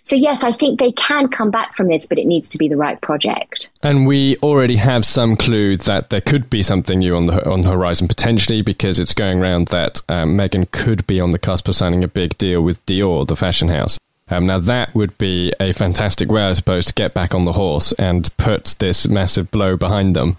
So, 0.02 0.14
yes, 0.14 0.44
I 0.44 0.52
think 0.52 0.78
they 0.78 0.92
can 0.92 1.28
come 1.28 1.50
back 1.50 1.74
from 1.74 1.88
this, 1.88 2.04
but 2.04 2.18
it 2.18 2.26
needs 2.26 2.50
to 2.50 2.58
be 2.58 2.68
the 2.68 2.76
right 2.76 3.00
project. 3.00 3.70
And 3.82 4.06
we 4.06 4.36
already 4.42 4.76
have 4.76 5.06
some 5.06 5.36
clue 5.36 5.78
that 5.78 6.10
there 6.10 6.20
could 6.20 6.50
be 6.50 6.62
something 6.62 6.98
new 6.98 7.16
on 7.16 7.24
the 7.24 7.50
on 7.50 7.62
the 7.62 7.70
horizon 7.70 8.08
potentially, 8.08 8.60
because 8.60 8.98
it's 8.98 9.14
going 9.14 9.40
around 9.40 9.68
that 9.68 10.02
um, 10.10 10.36
Meghan 10.36 10.70
could 10.70 11.06
be 11.06 11.18
on 11.18 11.30
the 11.30 11.38
cusp 11.38 11.66
of 11.66 11.76
signing 11.76 12.04
a 12.04 12.08
big 12.08 12.36
deal 12.36 12.60
with 12.60 12.84
Dior, 12.84 13.26
the 13.26 13.36
fashion 13.36 13.70
house. 13.70 13.96
Um, 14.28 14.46
now 14.46 14.58
that 14.58 14.94
would 14.94 15.16
be 15.18 15.52
a 15.60 15.72
fantastic 15.72 16.30
way, 16.30 16.42
I 16.42 16.52
suppose, 16.54 16.86
to 16.86 16.94
get 16.94 17.14
back 17.14 17.34
on 17.34 17.44
the 17.44 17.52
horse 17.52 17.92
and 17.92 18.34
put 18.36 18.74
this 18.78 19.06
massive 19.06 19.50
blow 19.50 19.76
behind 19.76 20.16
them. 20.16 20.36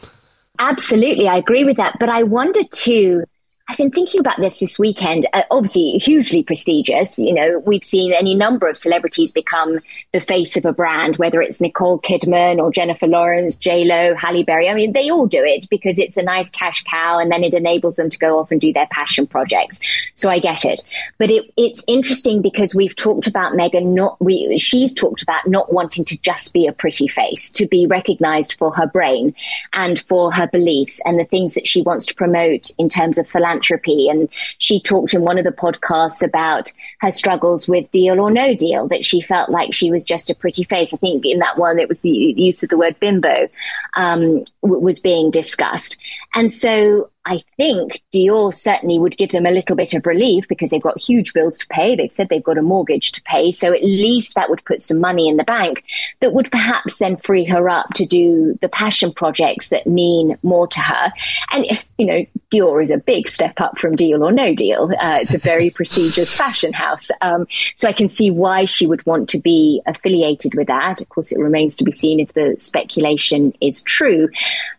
Absolutely, 0.58 1.28
I 1.28 1.38
agree 1.38 1.66
with 1.66 1.78
that. 1.78 1.98
But 2.00 2.10
I 2.10 2.24
wonder 2.24 2.62
too 2.72 3.26
I've 3.68 3.78
been 3.78 3.90
thinking 3.90 4.20
about 4.20 4.40
this 4.40 4.60
this 4.60 4.78
weekend. 4.78 5.26
Uh, 5.34 5.42
obviously, 5.50 5.94
hugely 5.94 6.44
prestigious. 6.44 7.18
You 7.18 7.34
know, 7.34 7.64
we've 7.66 7.84
seen 7.84 8.14
any 8.14 8.36
number 8.36 8.68
of 8.68 8.78
celebrities 8.78 9.32
become 9.32 9.80
the 10.12 10.20
face 10.20 10.56
of 10.56 10.66
a 10.66 10.72
brand, 10.72 11.18
whether 11.18 11.42
it's 11.42 11.60
Nicole 11.60 12.00
Kidman 12.00 12.60
or 12.60 12.72
Jennifer 12.72 13.08
Lawrence, 13.08 13.58
J 13.58 13.84
Lo, 13.86 14.14
Halle 14.16 14.44
Berry. 14.44 14.70
I 14.70 14.76
mean, 14.76 14.94
they 14.94 15.10
all 15.10 15.26
do 15.26 15.44
it 15.44 15.66
because 15.72 15.98
it's 15.98 16.16
a 16.16 16.22
nice 16.22 16.52
cash 16.52 16.84
cow, 16.84 17.18
and 17.18 17.32
then 17.32 17.44
it 17.44 17.56
enables 17.56 17.96
them 17.96 18.08
to 18.12 18.20
go 18.20 18.38
off 18.38 18.52
and 18.52 18.62
do 18.62 18.72
their 18.72 18.88
passion 18.92 19.26
projects. 19.26 19.80
So 20.14 20.30
I 20.30 20.38
get 20.38 20.64
it, 20.64 20.84
but 21.18 21.32
it, 21.32 21.52
it's 21.58 21.84
interesting 21.88 22.44
because 22.44 22.76
we've 22.76 22.96
talked 22.96 23.26
about 23.26 23.54
Meghan. 23.54 23.96
Not 23.96 24.22
we. 24.24 24.56
She's 24.60 24.94
talked 24.94 25.24
about 25.24 25.48
not 25.48 25.74
wanting 25.74 26.06
to 26.06 26.22
just 26.22 26.54
be 26.54 26.68
a 26.68 26.72
pretty 26.72 27.08
face, 27.08 27.50
to 27.54 27.66
be 27.66 27.88
recognised 27.88 28.60
for 28.60 28.72
her 28.76 28.86
brain 28.86 29.34
and 29.74 30.00
for 30.00 30.32
her 30.32 30.48
beliefs 30.48 31.02
and 31.04 31.20
the 31.20 31.26
things 31.26 31.56
that 31.56 31.66
she 31.66 31.82
wants 31.82 32.06
to 32.06 32.14
promote 32.14 32.70
in 32.78 32.90
terms 32.90 33.18
of 33.18 33.28
philanthropy 33.28 33.55
philanthropy. 33.56 34.10
And 34.10 34.30
she 34.58 34.80
talked 34.80 35.14
in 35.14 35.22
one 35.22 35.38
of 35.38 35.44
the 35.44 35.52
podcasts 35.52 36.26
about 36.26 36.72
her 37.00 37.12
struggles 37.12 37.68
with 37.68 37.90
deal 37.92 38.20
or 38.20 38.32
no 38.32 38.54
deal, 38.56 38.88
that 38.88 39.06
she 39.06 39.22
felt 39.22 39.50
like 39.50 39.74
she 39.74 39.92
was 39.92 40.04
just 40.04 40.30
a 40.30 40.36
pretty 40.36 40.64
face. 40.64 40.94
I 40.94 40.98
think 40.98 41.26
in 41.26 41.40
that 41.40 41.58
one, 41.58 41.80
it 41.80 41.88
was 41.88 42.02
the 42.02 42.10
use 42.10 42.64
of 42.64 42.70
the 42.70 42.78
word 42.78 43.00
bimbo 43.00 43.48
um, 43.96 44.44
was 44.62 45.00
being 45.00 45.32
discussed. 45.32 45.98
And 46.34 46.52
so 46.52 47.10
I 47.28 47.40
think 47.58 48.04
Dior 48.14 48.54
certainly 48.54 49.00
would 49.00 49.18
give 49.18 49.32
them 49.32 49.48
a 49.48 49.52
little 49.52 49.76
bit 49.76 49.96
of 49.96 50.06
relief 50.06 50.48
because 50.48 50.70
they've 50.70 50.82
got 50.82 51.00
huge 51.00 51.34
bills 51.34 51.58
to 51.58 51.68
pay. 51.68 51.96
They've 51.96 52.12
said 52.12 52.30
they've 52.30 52.44
got 52.44 52.60
a 52.60 52.62
mortgage 52.62 53.12
to 53.14 53.22
pay. 53.24 53.52
So 53.52 53.74
at 53.74 53.84
least 53.84 54.36
that 54.36 54.50
would 54.50 54.64
put 54.64 54.82
some 54.82 55.00
money 55.00 55.28
in 55.28 55.38
the 55.38 55.44
bank 55.44 55.84
that 56.20 56.34
would 56.34 56.52
perhaps 56.52 57.00
then 57.00 57.18
free 57.18 57.44
her 57.46 57.68
up 57.68 57.90
to 57.96 58.06
do 58.06 58.60
the 58.62 58.70
passion 58.70 59.12
projects 59.12 59.70
that 59.70 59.88
mean 59.88 60.38
more 60.44 60.68
to 60.68 60.80
her. 60.80 61.12
And, 61.52 61.66
you 61.98 62.06
know, 62.06 62.26
Dior 62.54 62.82
is 62.84 62.92
a 62.92 62.98
big 62.98 63.28
step 63.28 63.60
up 63.60 63.80
from 63.80 63.96
Deal 63.96 64.24
or 64.24 64.32
No 64.32 64.54
Deal. 64.54 64.92
Uh, 65.00 65.20
it's 65.22 65.34
a 65.34 65.40
very 65.40 65.70
prestigious 65.76 66.36
fashion 66.36 66.74
house. 66.74 67.10
Um, 67.22 67.48
so 67.76 67.88
I 67.88 67.94
can 67.94 68.08
see 68.08 68.30
why 68.30 68.66
she 68.66 68.86
would 68.86 69.04
want 69.08 69.30
to 69.30 69.40
be 69.40 69.82
affiliated 69.88 70.54
with 70.54 70.68
that. 70.68 71.02
Of 71.02 71.10
course, 71.10 71.32
it 71.32 71.40
remains 71.40 71.76
to 71.78 71.84
be 71.84 71.92
seen 71.92 72.20
if 72.20 72.34
the 72.34 72.56
speculation 72.60 73.52
is 73.62 73.82
true. 73.82 74.30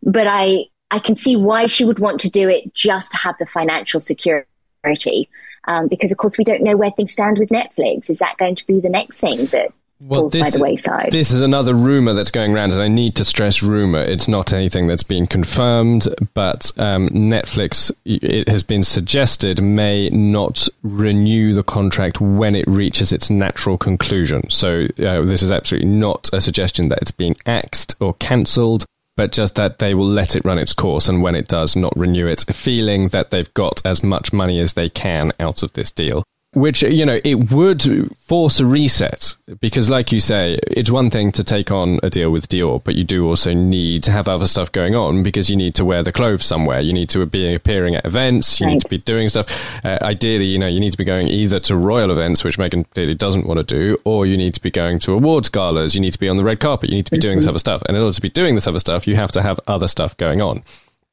But 0.04 0.28
I, 0.28 0.66
I 0.90 0.98
can 0.98 1.16
see 1.16 1.36
why 1.36 1.66
she 1.66 1.84
would 1.84 1.98
want 1.98 2.20
to 2.20 2.30
do 2.30 2.48
it 2.48 2.72
just 2.74 3.12
to 3.12 3.18
have 3.18 3.36
the 3.38 3.46
financial 3.46 4.00
security. 4.00 5.28
Um, 5.68 5.88
because, 5.88 6.12
of 6.12 6.18
course, 6.18 6.38
we 6.38 6.44
don't 6.44 6.62
know 6.62 6.76
where 6.76 6.92
things 6.92 7.12
stand 7.12 7.38
with 7.38 7.48
Netflix. 7.48 8.08
Is 8.08 8.20
that 8.20 8.36
going 8.38 8.54
to 8.54 8.66
be 8.66 8.78
the 8.78 8.88
next 8.88 9.18
thing 9.18 9.46
that 9.46 9.72
well, 9.98 10.20
falls 10.20 10.32
this, 10.32 10.52
by 10.52 10.56
the 10.56 10.62
wayside? 10.62 11.08
This 11.10 11.32
is 11.32 11.40
another 11.40 11.74
rumor 11.74 12.12
that's 12.12 12.30
going 12.30 12.54
around, 12.54 12.72
and 12.72 12.80
I 12.80 12.86
need 12.86 13.16
to 13.16 13.24
stress 13.24 13.64
rumor. 13.64 13.98
It's 13.98 14.28
not 14.28 14.52
anything 14.52 14.86
that's 14.86 15.02
been 15.02 15.26
confirmed, 15.26 16.06
but 16.34 16.70
um, 16.78 17.08
Netflix, 17.08 17.90
it 18.04 18.48
has 18.48 18.62
been 18.62 18.84
suggested, 18.84 19.60
may 19.60 20.08
not 20.10 20.68
renew 20.84 21.52
the 21.52 21.64
contract 21.64 22.20
when 22.20 22.54
it 22.54 22.66
reaches 22.68 23.10
its 23.10 23.28
natural 23.28 23.76
conclusion. 23.76 24.48
So, 24.50 24.86
uh, 25.00 25.22
this 25.22 25.42
is 25.42 25.50
absolutely 25.50 25.88
not 25.88 26.30
a 26.32 26.40
suggestion 26.40 26.90
that 26.90 27.02
it's 27.02 27.10
being 27.10 27.34
axed 27.44 27.96
or 27.98 28.14
cancelled 28.14 28.84
but 29.16 29.32
just 29.32 29.54
that 29.54 29.78
they 29.78 29.94
will 29.94 30.08
let 30.08 30.36
it 30.36 30.44
run 30.44 30.58
its 30.58 30.72
course 30.72 31.08
and 31.08 31.22
when 31.22 31.34
it 31.34 31.48
does 31.48 31.74
not 31.74 31.96
renew 31.96 32.26
it, 32.26 32.44
feeling 32.52 33.08
that 33.08 33.30
they've 33.30 33.52
got 33.54 33.84
as 33.84 34.02
much 34.02 34.32
money 34.32 34.60
as 34.60 34.74
they 34.74 34.88
can 34.88 35.32
out 35.40 35.62
of 35.62 35.72
this 35.72 35.90
deal 35.90 36.22
which 36.56 36.80
you 36.82 37.04
know 37.04 37.20
it 37.22 37.50
would 37.52 37.82
force 38.16 38.60
a 38.60 38.64
reset 38.64 39.36
because 39.60 39.90
like 39.90 40.10
you 40.10 40.18
say 40.18 40.58
it's 40.68 40.90
one 40.90 41.10
thing 41.10 41.30
to 41.30 41.44
take 41.44 41.70
on 41.70 42.00
a 42.02 42.08
deal 42.08 42.30
with 42.30 42.48
Dior 42.48 42.82
but 42.82 42.94
you 42.94 43.04
do 43.04 43.26
also 43.28 43.52
need 43.52 44.02
to 44.04 44.10
have 44.10 44.26
other 44.26 44.46
stuff 44.46 44.72
going 44.72 44.94
on 44.94 45.22
because 45.22 45.50
you 45.50 45.56
need 45.56 45.74
to 45.74 45.84
wear 45.84 46.02
the 46.02 46.12
clothes 46.12 46.46
somewhere 46.46 46.80
you 46.80 46.94
need 46.94 47.10
to 47.10 47.26
be 47.26 47.52
appearing 47.54 47.94
at 47.94 48.06
events 48.06 48.58
you 48.58 48.66
right. 48.66 48.72
need 48.72 48.80
to 48.80 48.88
be 48.88 48.96
doing 48.96 49.28
stuff 49.28 49.46
uh, 49.84 49.98
ideally 50.00 50.46
you 50.46 50.58
know 50.58 50.66
you 50.66 50.80
need 50.80 50.92
to 50.92 50.96
be 50.96 51.04
going 51.04 51.28
either 51.28 51.60
to 51.60 51.76
royal 51.76 52.10
events 52.10 52.42
which 52.42 52.56
Meghan 52.56 52.88
clearly 52.92 53.14
doesn't 53.14 53.46
want 53.46 53.58
to 53.58 53.64
do 53.64 53.98
or 54.04 54.24
you 54.24 54.38
need 54.38 54.54
to 54.54 54.62
be 54.62 54.70
going 54.70 54.98
to 55.00 55.12
awards 55.12 55.50
galas 55.50 55.94
you 55.94 56.00
need 56.00 56.14
to 56.14 56.18
be 56.18 56.28
on 56.28 56.38
the 56.38 56.44
red 56.44 56.58
carpet 56.58 56.88
you 56.88 56.96
need 56.96 57.04
to 57.04 57.10
be 57.10 57.18
mm-hmm. 57.18 57.20
doing 57.20 57.36
this 57.36 57.44
mm-hmm. 57.44 57.50
other 57.50 57.58
stuff 57.58 57.82
and 57.82 57.98
in 57.98 58.02
order 58.02 58.14
to 58.14 58.22
be 58.22 58.30
doing 58.30 58.54
this 58.54 58.66
other 58.66 58.78
stuff 58.78 59.06
you 59.06 59.14
have 59.14 59.30
to 59.30 59.42
have 59.42 59.60
other 59.66 59.86
stuff 59.88 60.16
going 60.16 60.40
on 60.40 60.62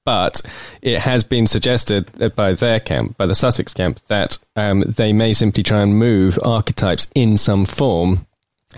but 0.05 0.41
it 0.81 0.99
has 0.99 1.23
been 1.23 1.47
suggested 1.47 2.35
by 2.35 2.53
their 2.53 2.79
camp, 2.79 3.17
by 3.17 3.25
the 3.25 3.35
Sussex 3.35 3.73
camp, 3.73 3.99
that 4.07 4.37
um, 4.55 4.81
they 4.81 5.13
may 5.13 5.33
simply 5.33 5.63
try 5.63 5.81
and 5.81 5.97
move 5.97 6.39
archetypes 6.43 7.07
in 7.15 7.37
some 7.37 7.65
form 7.65 8.25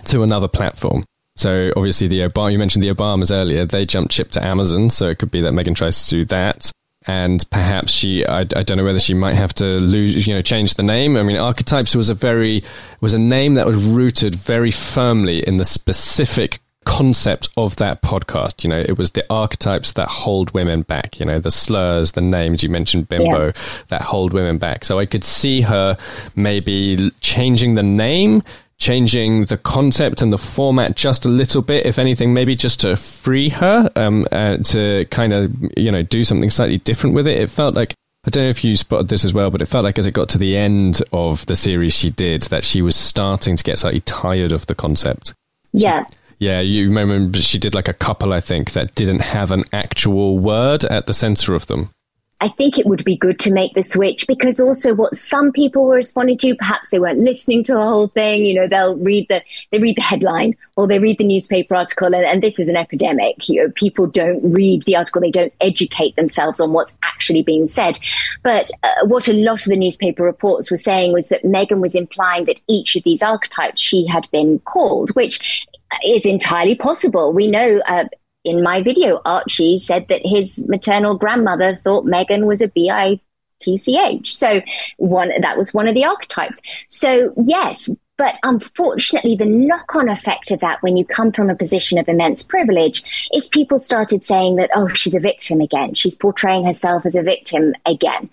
to 0.04 0.22
another 0.22 0.48
platform. 0.48 1.04
So 1.36 1.72
obviously, 1.76 2.08
the 2.08 2.20
Obama, 2.20 2.52
you 2.52 2.58
mentioned 2.58 2.82
the 2.82 2.94
Obamas 2.94 3.30
earlier. 3.30 3.66
They 3.66 3.84
jumped 3.84 4.12
ship 4.12 4.30
to 4.32 4.44
Amazon, 4.44 4.88
so 4.88 5.08
it 5.08 5.18
could 5.18 5.30
be 5.30 5.42
that 5.42 5.52
Meghan 5.52 5.76
tries 5.76 6.04
to 6.04 6.10
do 6.10 6.24
that. 6.26 6.70
And 7.08 7.44
perhaps 7.50 7.92
she, 7.92 8.26
I, 8.26 8.40
I 8.40 8.44
don't 8.44 8.78
know 8.78 8.84
whether 8.84 8.98
she 8.98 9.14
might 9.14 9.34
have 9.34 9.54
to 9.54 9.64
lose, 9.64 10.26
you 10.26 10.34
know, 10.34 10.42
change 10.42 10.74
the 10.74 10.82
name. 10.82 11.16
I 11.16 11.22
mean, 11.22 11.36
archetypes 11.36 11.94
was 11.94 12.08
a 12.08 12.14
very, 12.14 12.64
was 13.00 13.14
a 13.14 13.18
name 13.18 13.54
that 13.54 13.66
was 13.66 13.84
rooted 13.84 14.34
very 14.34 14.72
firmly 14.72 15.46
in 15.46 15.58
the 15.58 15.64
specific 15.64 16.58
concept 16.86 17.50
of 17.58 17.76
that 17.76 18.00
podcast. 18.00 18.64
You 18.64 18.70
know, 18.70 18.80
it 18.80 18.96
was 18.96 19.10
the 19.10 19.26
archetypes 19.28 19.92
that 19.94 20.08
hold 20.08 20.52
women 20.52 20.82
back, 20.82 21.20
you 21.20 21.26
know, 21.26 21.36
the 21.36 21.50
slurs, 21.50 22.12
the 22.12 22.22
names 22.22 22.62
you 22.62 22.70
mentioned, 22.70 23.08
bimbo, 23.08 23.46
yeah. 23.46 23.52
that 23.88 24.00
hold 24.00 24.32
women 24.32 24.56
back. 24.56 24.84
So 24.84 24.98
I 24.98 25.04
could 25.04 25.24
see 25.24 25.60
her 25.62 25.98
maybe 26.34 27.10
changing 27.20 27.74
the 27.74 27.82
name, 27.82 28.42
changing 28.78 29.46
the 29.46 29.58
concept 29.58 30.22
and 30.22 30.32
the 30.32 30.38
format 30.38 30.96
just 30.96 31.26
a 31.26 31.28
little 31.28 31.60
bit, 31.60 31.84
if 31.84 31.98
anything, 31.98 32.32
maybe 32.32 32.56
just 32.56 32.80
to 32.80 32.96
free 32.96 33.50
her, 33.50 33.90
um, 33.96 34.26
uh, 34.32 34.56
to 34.58 35.04
kind 35.10 35.32
of, 35.32 35.52
you 35.76 35.90
know, 35.90 36.02
do 36.02 36.24
something 36.24 36.50
slightly 36.50 36.78
different 36.78 37.14
with 37.14 37.26
it. 37.26 37.38
It 37.38 37.50
felt 37.50 37.74
like 37.74 37.94
I 38.26 38.30
don't 38.30 38.44
know 38.44 38.50
if 38.50 38.64
you 38.64 38.76
spotted 38.76 39.08
this 39.08 39.24
as 39.24 39.32
well, 39.32 39.50
but 39.50 39.62
it 39.62 39.66
felt 39.66 39.84
like 39.84 39.98
as 39.98 40.06
it 40.06 40.10
got 40.10 40.28
to 40.30 40.38
the 40.38 40.56
end 40.56 41.00
of 41.12 41.46
the 41.46 41.54
series 41.54 41.94
she 41.94 42.10
did, 42.10 42.42
that 42.42 42.64
she 42.64 42.82
was 42.82 42.96
starting 42.96 43.56
to 43.56 43.62
get 43.62 43.78
slightly 43.78 44.00
tired 44.00 44.50
of 44.50 44.66
the 44.66 44.74
concept. 44.74 45.32
Yeah. 45.72 46.04
She, 46.08 46.16
yeah, 46.38 46.60
you 46.60 46.88
remember 46.88 47.40
she 47.40 47.58
did 47.58 47.74
like 47.74 47.88
a 47.88 47.94
couple, 47.94 48.32
I 48.32 48.40
think, 48.40 48.72
that 48.72 48.94
didn't 48.94 49.20
have 49.20 49.50
an 49.50 49.64
actual 49.72 50.38
word 50.38 50.84
at 50.84 51.06
the 51.06 51.14
center 51.14 51.54
of 51.54 51.66
them. 51.66 51.90
I 52.38 52.48
think 52.48 52.78
it 52.78 52.86
would 52.86 53.02
be 53.02 53.16
good 53.16 53.38
to 53.40 53.52
make 53.52 53.72
the 53.72 53.82
switch 53.82 54.26
because 54.26 54.60
also 54.60 54.92
what 54.92 55.16
some 55.16 55.52
people 55.52 55.84
were 55.84 55.94
responding 55.94 56.36
to, 56.38 56.54
perhaps 56.54 56.90
they 56.90 56.98
weren't 56.98 57.18
listening 57.18 57.64
to 57.64 57.72
the 57.72 57.80
whole 57.80 58.08
thing. 58.08 58.44
You 58.44 58.54
know, 58.54 58.68
they'll 58.68 58.96
read 58.96 59.26
the 59.30 59.42
they 59.72 59.78
read 59.78 59.96
the 59.96 60.02
headline 60.02 60.54
or 60.76 60.86
they 60.86 60.98
read 60.98 61.16
the 61.16 61.24
newspaper 61.24 61.74
article, 61.74 62.14
and, 62.14 62.26
and 62.26 62.42
this 62.42 62.58
is 62.58 62.68
an 62.68 62.76
epidemic. 62.76 63.48
You 63.48 63.62
know, 63.62 63.72
people 63.74 64.06
don't 64.06 64.42
read 64.52 64.82
the 64.82 64.96
article; 64.96 65.22
they 65.22 65.30
don't 65.30 65.52
educate 65.62 66.16
themselves 66.16 66.60
on 66.60 66.74
what's 66.74 66.96
actually 67.02 67.42
being 67.42 67.66
said. 67.66 67.98
But 68.42 68.70
uh, 68.82 69.06
what 69.06 69.28
a 69.28 69.32
lot 69.32 69.64
of 69.64 69.70
the 69.70 69.76
newspaper 69.76 70.22
reports 70.22 70.70
were 70.70 70.76
saying 70.76 71.14
was 71.14 71.30
that 71.30 71.42
Meghan 71.42 71.80
was 71.80 71.94
implying 71.94 72.44
that 72.44 72.60
each 72.68 72.96
of 72.96 73.02
these 73.04 73.22
archetypes 73.22 73.80
she 73.80 74.06
had 74.06 74.28
been 74.30 74.58
called, 74.60 75.08
which 75.16 75.66
is 76.04 76.26
entirely 76.26 76.74
possible. 76.74 77.32
We 77.32 77.50
know 77.50 77.80
uh, 77.86 78.04
in 78.44 78.62
my 78.62 78.82
video, 78.82 79.20
Archie 79.24 79.78
said 79.78 80.06
that 80.08 80.22
his 80.24 80.66
maternal 80.68 81.16
grandmother 81.16 81.76
thought 81.76 82.06
Meghan 82.06 82.46
was 82.46 82.62
a 82.62 82.68
B 82.68 82.90
I 82.90 83.20
T 83.60 83.76
C 83.76 83.98
H. 83.98 84.36
So 84.36 84.60
one 84.98 85.32
that 85.40 85.56
was 85.56 85.72
one 85.72 85.88
of 85.88 85.94
the 85.94 86.04
archetypes. 86.04 86.60
So 86.88 87.32
yes, 87.44 87.88
but 88.16 88.36
unfortunately, 88.42 89.36
the 89.36 89.44
knock 89.44 89.94
on 89.94 90.08
effect 90.08 90.50
of 90.50 90.60
that 90.60 90.82
when 90.82 90.96
you 90.96 91.04
come 91.04 91.32
from 91.32 91.50
a 91.50 91.54
position 91.54 91.98
of 91.98 92.08
immense 92.08 92.42
privilege 92.42 93.28
is 93.32 93.48
people 93.48 93.78
started 93.78 94.24
saying 94.24 94.56
that, 94.56 94.70
oh, 94.74 94.88
she's 94.88 95.14
a 95.14 95.20
victim 95.20 95.60
again. 95.60 95.94
She's 95.94 96.16
portraying 96.16 96.64
herself 96.64 97.04
as 97.04 97.14
a 97.14 97.22
victim 97.22 97.74
again. 97.84 98.30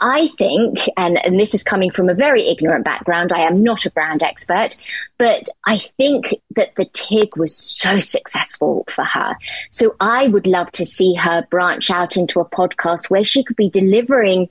I 0.00 0.28
think, 0.38 0.78
and, 0.96 1.24
and 1.24 1.38
this 1.38 1.54
is 1.54 1.62
coming 1.62 1.90
from 1.90 2.08
a 2.08 2.14
very 2.14 2.48
ignorant 2.48 2.84
background, 2.84 3.32
I 3.32 3.42
am 3.42 3.62
not 3.62 3.86
a 3.86 3.90
brand 3.90 4.22
expert, 4.22 4.76
but 5.18 5.46
I 5.66 5.78
think 5.78 6.34
that 6.56 6.74
the 6.76 6.86
Tig 6.86 7.36
was 7.36 7.54
so 7.54 7.98
successful 7.98 8.84
for 8.88 9.04
her. 9.04 9.36
So 9.70 9.94
I 10.00 10.28
would 10.28 10.46
love 10.46 10.72
to 10.72 10.86
see 10.86 11.14
her 11.14 11.46
branch 11.50 11.90
out 11.90 12.16
into 12.16 12.40
a 12.40 12.48
podcast 12.48 13.10
where 13.10 13.24
she 13.24 13.44
could 13.44 13.56
be 13.56 13.68
delivering 13.68 14.48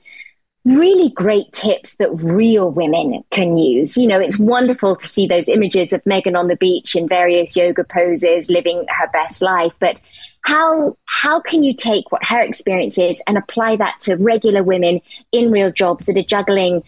really 0.64 1.10
great 1.10 1.52
tips 1.52 1.96
that 1.96 2.14
real 2.14 2.70
women 2.70 3.24
can 3.30 3.56
use. 3.56 3.96
You 3.96 4.06
know, 4.06 4.20
it's 4.20 4.38
wonderful 4.38 4.96
to 4.96 5.08
see 5.08 5.26
those 5.26 5.48
images 5.48 5.92
of 5.92 6.04
Meghan 6.04 6.38
on 6.38 6.48
the 6.48 6.56
beach 6.56 6.94
in 6.94 7.08
various 7.08 7.56
yoga 7.56 7.84
poses, 7.84 8.50
living 8.50 8.84
her 8.88 9.08
best 9.12 9.42
life. 9.42 9.72
But 9.80 10.00
how 10.42 10.96
how 11.04 11.40
can 11.40 11.62
you 11.62 11.74
take 11.74 12.10
what 12.12 12.24
her 12.24 12.40
experience 12.40 12.98
is 12.98 13.22
and 13.26 13.36
apply 13.36 13.76
that 13.76 14.00
to 14.00 14.16
regular 14.16 14.62
women 14.62 15.00
in 15.32 15.50
real 15.50 15.70
jobs 15.70 16.06
that 16.06 16.16
are 16.16 16.22
juggling 16.22 16.82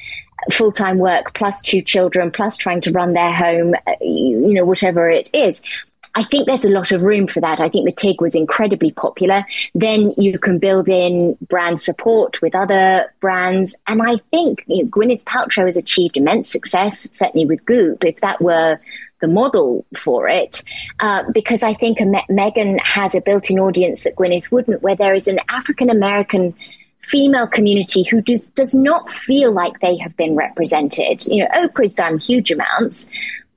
full 0.51 0.73
time 0.73 0.99
work 0.99 1.35
plus 1.35 1.63
two 1.63 1.83
children 1.83 2.31
plus 2.31 2.57
trying 2.57 2.81
to 2.81 2.91
run 2.91 3.13
their 3.13 3.33
home, 3.33 3.75
uh, 3.87 3.93
you 4.01 4.55
know, 4.55 4.65
whatever 4.65 5.09
it 5.09 5.31
is. 5.33 5.63
I 6.15 6.23
think 6.25 6.47
there's 6.47 6.65
a 6.65 6.71
lot 6.71 6.93
of 6.93 7.03
room 7.03 7.27
for 7.27 7.41
that. 7.41 7.61
I 7.61 7.69
think 7.69 7.87
the 7.87 7.93
Tig 7.93 8.21
was 8.21 8.35
incredibly 8.35 8.91
popular. 8.91 9.45
Then 9.75 10.13
you 10.19 10.39
can 10.39 10.59
build 10.59 10.89
in 10.89 11.39
brand 11.49 11.81
support 11.81 12.43
with 12.43 12.55
other 12.55 13.13
brands. 13.21 13.75
And 13.87 14.03
I 14.03 14.17
think 14.31 14.63
you 14.67 14.85
know, 14.85 14.91
Gwyneth 14.91 15.25
Paltrow 15.25 15.65
has 15.65 15.77
achieved 15.77 16.17
immense 16.17 16.51
success, 16.51 17.09
certainly 17.13 17.47
with 17.47 17.65
Goop. 17.65 18.05
If 18.05 18.21
that 18.21 18.43
were 18.43 18.79
the 19.21 19.29
model 19.29 19.87
for 19.97 20.29
it, 20.29 20.63
uh, 21.01 21.23
because 21.33 21.63
I 21.63 21.75
think 21.75 22.01
Me- 22.01 22.27
Meghan 22.29 22.79
has 22.81 23.15
a 23.15 23.21
built 23.21 23.51
in 23.51 23.59
audience 23.59 24.05
that 24.05 24.17
Gwyneth 24.17 24.51
wouldn't, 24.51 24.83
where 24.83 24.97
there 24.97 25.15
is 25.15 25.29
an 25.29 25.39
African 25.49 25.89
American 25.89 26.55
female 27.01 27.47
community 27.47 28.05
who 28.05 28.21
does, 28.21 28.47
does 28.49 28.75
not 28.75 29.11
feel 29.11 29.53
like 29.53 29.81
they 29.81 29.97
have 29.97 30.17
been 30.17 30.37
represented. 30.37 31.25
You 31.27 31.45
know, 31.45 31.51
Oprah's 31.55 31.95
done 31.95 32.19
huge 32.19 32.51
amounts, 32.51 33.09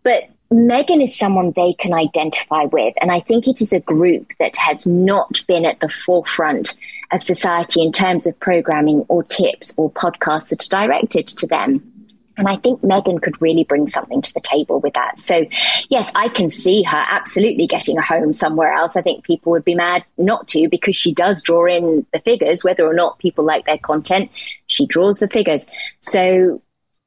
but 0.03 0.29
Meghan 0.51 1.03
is 1.03 1.17
someone 1.17 1.53
they 1.55 1.73
can 1.73 1.93
identify 1.93 2.65
with. 2.65 2.93
And 3.01 3.11
I 3.11 3.19
think 3.19 3.47
it 3.47 3.61
is 3.61 3.73
a 3.73 3.79
group 3.79 4.31
that 4.39 4.55
has 4.57 4.85
not 4.85 5.43
been 5.47 5.65
at 5.65 5.79
the 5.79 5.89
forefront 5.89 6.75
of 7.11 7.23
society 7.23 7.81
in 7.81 7.91
terms 7.91 8.27
of 8.27 8.39
programming 8.39 9.05
or 9.07 9.23
tips 9.23 9.73
or 9.77 9.91
podcasts 9.91 10.49
that 10.49 10.65
are 10.73 10.87
directed 10.87 11.27
to 11.27 11.47
them. 11.47 11.91
And 12.37 12.47
I 12.47 12.57
think 12.57 12.81
Meghan 12.81 13.21
could 13.21 13.41
really 13.41 13.63
bring 13.63 13.87
something 13.87 14.21
to 14.21 14.33
the 14.33 14.41
table 14.41 14.81
with 14.81 14.93
that. 14.93 15.19
So, 15.19 15.45
yes, 15.89 16.11
I 16.15 16.27
can 16.27 16.49
see 16.49 16.83
her 16.83 17.05
absolutely 17.09 17.65
getting 17.65 17.97
a 17.97 18.01
home 18.01 18.33
somewhere 18.33 18.73
else. 18.73 18.97
I 18.97 19.01
think 19.01 19.23
people 19.23 19.53
would 19.53 19.63
be 19.63 19.75
mad 19.75 20.03
not 20.17 20.47
to 20.49 20.67
because 20.69 20.95
she 20.95 21.13
does 21.13 21.41
draw 21.41 21.65
in 21.65 22.05
the 22.11 22.19
figures, 22.19 22.63
whether 22.63 22.85
or 22.85 22.93
not 22.93 23.19
people 23.19 23.45
like 23.45 23.65
their 23.65 23.77
content, 23.77 24.29
she 24.67 24.85
draws 24.85 25.19
the 25.19 25.29
figures. 25.29 25.67
So, 25.99 26.61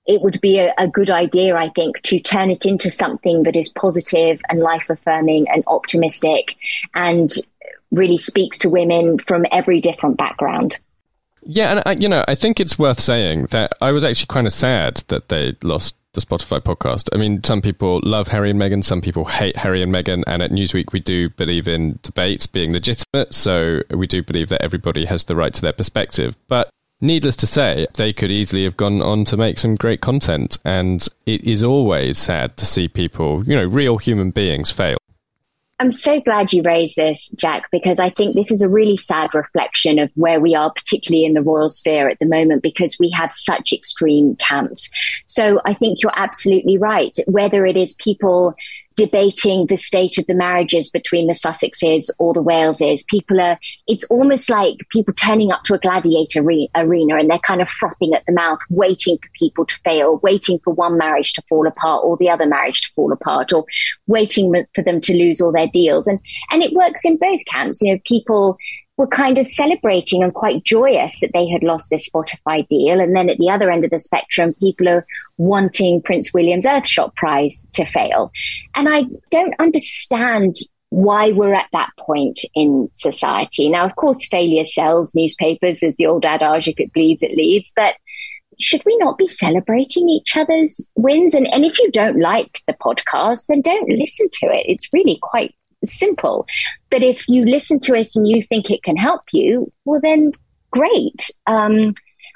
it 0.09 0.23
would 0.23 0.40
be 0.40 0.59
a, 0.59 0.75
a, 0.79 0.88
good 0.88 1.11
idea, 1.11 1.54
I 1.54 1.69
think, 1.69 2.02
to 2.04 2.19
turn 2.19 2.50
it 2.50 2.65
into 2.65 2.90
something 2.90 3.42
that 3.42 3.54
is 3.54 3.69
positive 3.69 4.40
and 4.48 4.59
life 4.59 4.88
affirming 4.88 5.46
and 5.50 5.63
optimistic 5.67 6.56
and 6.94 7.31
really 7.90 8.19
speaks 8.19 8.59
to 8.61 8.71
women 8.71 9.19
from 9.19 9.44
every 9.52 9.81
different 9.81 10.17
background. 10.17 10.79
Yeah, 11.42 11.71
and 11.71 11.83
I, 11.87 11.92
you 11.92 12.09
know, 12.09 12.25
I 12.27 12.35
think 12.35 12.59
it's 12.59 12.79
worth 12.79 13.00
saying 13.00 13.46
that 13.46 13.73
I 13.81 13.92
was 13.92 14.02
actually 14.02 14.27
kind 14.27 14.46
of 14.46 14.52
sad 14.52 14.96
that 15.09 15.29
they 15.29 15.56
lost 15.63 15.96
the 16.15 16.21
Spotify 16.21 16.61
podcast. 16.61 17.09
I 17.15 17.19
mean, 17.19 17.44
some 17.44 17.61
people 17.61 18.00
love 18.02 18.29
Harry 18.29 18.50
and 18.50 18.61
Meghan, 18.61 18.83
some 18.83 19.00
people 19.00 19.27
hate 19.27 19.56
Harry 19.56 19.83
and 19.83 19.92
Meghan, 19.92 20.25
and 20.27 20.42
at 20.42 20.50
Newsweek 20.50 20.92
we 20.92 21.00
do 21.00 21.29
believe 21.31 21.69
in 21.69 21.98
debates 22.02 22.46
being 22.46 22.73
legitimate, 22.73 23.35
so 23.35 23.83
we 23.90 24.06
do 24.06 24.23
believe 24.23 24.48
that 24.48 24.63
everybody 24.63 25.04
has 25.04 25.25
the 25.25 25.37
right 25.37 25.52
to 25.52 25.61
their 25.61 25.73
perspective. 25.73 26.37
But 26.48 26.71
needless 27.01 27.37
to 27.37 27.46
say, 27.46 27.87
they 27.94 28.13
could 28.13 28.31
easily 28.31 28.65
have 28.65 28.77
gone 28.77 29.01
on 29.03 29.25
to 29.27 29.37
make 29.37 29.59
some 29.59 29.75
great 29.75 30.01
content, 30.01 30.59
and 30.65 31.07
it 31.27 31.44
is 31.44 31.63
always 31.63 32.19
sad 32.19 32.57
to 32.57 32.67
see 32.67 32.88
people, 32.88 33.44
you 33.44 33.55
know, 33.55 33.67
real 33.67 33.99
human 33.99 34.31
beings 34.31 34.71
fail. 34.71 34.99
I'm 35.81 35.92
so 35.92 36.21
glad 36.21 36.53
you 36.53 36.63
raised 36.65 36.96
this, 36.96 37.29
Jack, 37.37 37.71
because 37.71 38.01
I 38.01 38.11
think 38.11 38.35
this 38.35 38.51
is 38.51 38.63
a 38.63 38.69
really 38.69 38.96
sad 38.96 39.33
reflection 39.33 40.01
of 40.01 40.11
where 40.17 40.40
we 40.40 40.57
are, 40.57 40.73
particularly 40.73 41.25
in 41.25 41.35
the 41.35 41.42
royal 41.42 41.71
sphere 41.71 42.09
at 42.09 42.19
the 42.19 42.27
moment, 42.27 42.63
because 42.63 42.96
we 42.99 43.11
have 43.11 43.33
such 43.33 43.73
extreme 43.73 44.35
camps. 44.37 44.90
So 45.27 45.61
I 45.65 45.75
think 45.75 46.03
you're 46.03 46.11
absolutely 46.17 46.79
right. 46.79 47.17
Whether 47.29 47.65
it 47.65 47.77
is 47.77 47.94
people 47.94 48.57
debating 48.99 49.67
the 49.67 49.77
state 49.77 50.19
of 50.19 50.27
the 50.27 50.35
marriages 50.35 50.90
between 50.90 51.29
the 51.29 51.33
Sussexes 51.33 52.11
or 52.19 52.35
the 52.35 52.42
Waleses. 52.42 53.07
People 53.07 53.40
are, 53.40 53.57
it's 53.87 54.03
almost 54.11 54.51
like 54.51 54.75
people 54.90 55.15
turning 55.15 55.53
up 55.53 55.63
to 55.63 55.75
a 55.75 55.79
gladiator 55.79 56.42
re- 56.42 56.69
arena 56.75 57.15
and 57.17 57.31
they're 57.31 57.38
kind 57.38 57.63
of 57.63 57.69
frothing 57.69 58.13
at 58.13 58.27
the 58.27 58.33
mouth, 58.33 58.59
waiting 58.71 59.17
for 59.23 59.29
people 59.35 59.65
to 59.65 59.79
fail, 59.85 60.19
waiting 60.25 60.59
for 60.65 60.75
one 60.75 60.99
marriage 60.99 61.33
to 61.35 61.42
fall 61.49 61.65
apart 61.69 62.03
or 62.05 62.17
the 62.17 62.29
other 62.29 62.46
marriage 62.46 62.81
to 62.81 62.92
fall 62.94 63.13
apart, 63.13 63.53
or 63.53 63.65
waiting 64.09 64.53
for 64.75 64.83
them 64.83 65.01
to 65.01 65.17
lose 65.17 65.40
all 65.40 65.53
their 65.53 65.69
deals. 65.69 66.09
And, 66.09 66.19
and 66.51 66.65
it 66.65 66.73
works 66.73 67.05
in 67.05 67.19
both 67.19 67.44
camps. 67.46 67.81
You 67.81 67.94
know, 67.94 68.01
people 68.05 68.59
were 68.99 69.07
kind 69.07 69.38
of 69.38 69.46
celebrating 69.46 70.23
and 70.23 70.35
quite 70.35 70.65
joyous 70.65 71.21
that 71.21 71.31
they 71.33 71.49
had 71.49 71.63
lost 71.63 71.88
this 71.88 72.11
Spotify 72.11 72.67
deal. 72.67 73.01
And 73.01 73.17
then 73.17 73.31
at 73.31 73.38
the 73.38 73.49
other 73.49 73.71
end 73.71 73.85
of 73.85 73.90
the 73.90 74.01
spectrum, 74.01 74.53
people 74.55 74.88
are 74.88 75.07
wanting 75.38 76.03
Prince 76.03 76.35
William's 76.35 76.67
Earthshot 76.67 77.15
Prize 77.15 77.67
to 77.75 77.85
fail. 77.85 78.33
And 78.75 78.88
I 78.88 79.05
don't 79.31 79.55
understand 79.61 80.57
why 80.90 81.31
we're 81.31 81.55
at 81.55 81.69
that 81.73 81.90
point 81.99 82.40
in 82.55 82.88
society. 82.92 83.71
Now, 83.71 83.85
of 83.85 83.94
course, 83.94 84.27
failure 84.27 84.65
sells 84.65 85.15
newspapers. 85.15 85.81
There's 85.81 85.96
the 85.96 86.07
old 86.07 86.25
adage, 86.25 86.67
if 86.67 86.81
it 86.81 86.92
bleeds, 86.92 87.23
it 87.23 87.37
leads. 87.37 87.73
But 87.77 87.94
should 88.59 88.83
we 88.85 88.96
not 88.96 89.19
be 89.19 89.27
celebrating 89.29 90.09
each 90.09 90.37
other's 90.37 90.85
wins? 90.96 91.35
And, 91.35 91.46
and 91.55 91.65
if 91.65 91.79
you 91.79 91.90
don't 91.92 92.19
like 92.19 92.63
the 92.67 92.73
podcast, 92.73 93.46
then 93.46 93.61
don't 93.61 93.88
listen 93.88 94.29
to 94.33 94.46
it. 94.46 94.65
It's 94.67 94.92
really 94.92 95.19
quite 95.23 95.55
simple. 95.85 96.46
But 96.90 97.02
if 97.02 97.29
you 97.29 97.44
listen 97.44 97.79
to 97.81 97.94
it 97.94 98.14
and 98.14 98.26
you 98.26 98.42
think 98.42 98.70
it 98.70 98.83
can 98.83 98.96
help 98.96 99.22
you, 99.33 99.72
well, 99.85 100.00
then 100.02 100.33
great. 100.70 101.31
Um, 101.46 101.94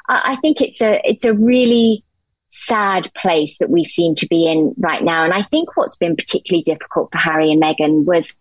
I, 0.08 0.32
I 0.32 0.36
think 0.40 0.60
it's 0.60 0.80
a 0.80 1.00
it's 1.04 1.24
a 1.24 1.34
really 1.34 2.04
sad 2.48 3.10
place 3.14 3.58
that 3.58 3.70
we 3.70 3.82
seem 3.82 4.14
to 4.14 4.26
be 4.26 4.46
in 4.46 4.74
right 4.78 5.02
now. 5.02 5.24
And 5.24 5.32
I 5.32 5.42
think 5.42 5.76
what's 5.76 5.96
been 5.96 6.16
particularly 6.16 6.62
difficult 6.62 7.10
for 7.10 7.18
Harry 7.18 7.50
and 7.50 7.62
Meghan 7.62 8.04
was 8.04 8.36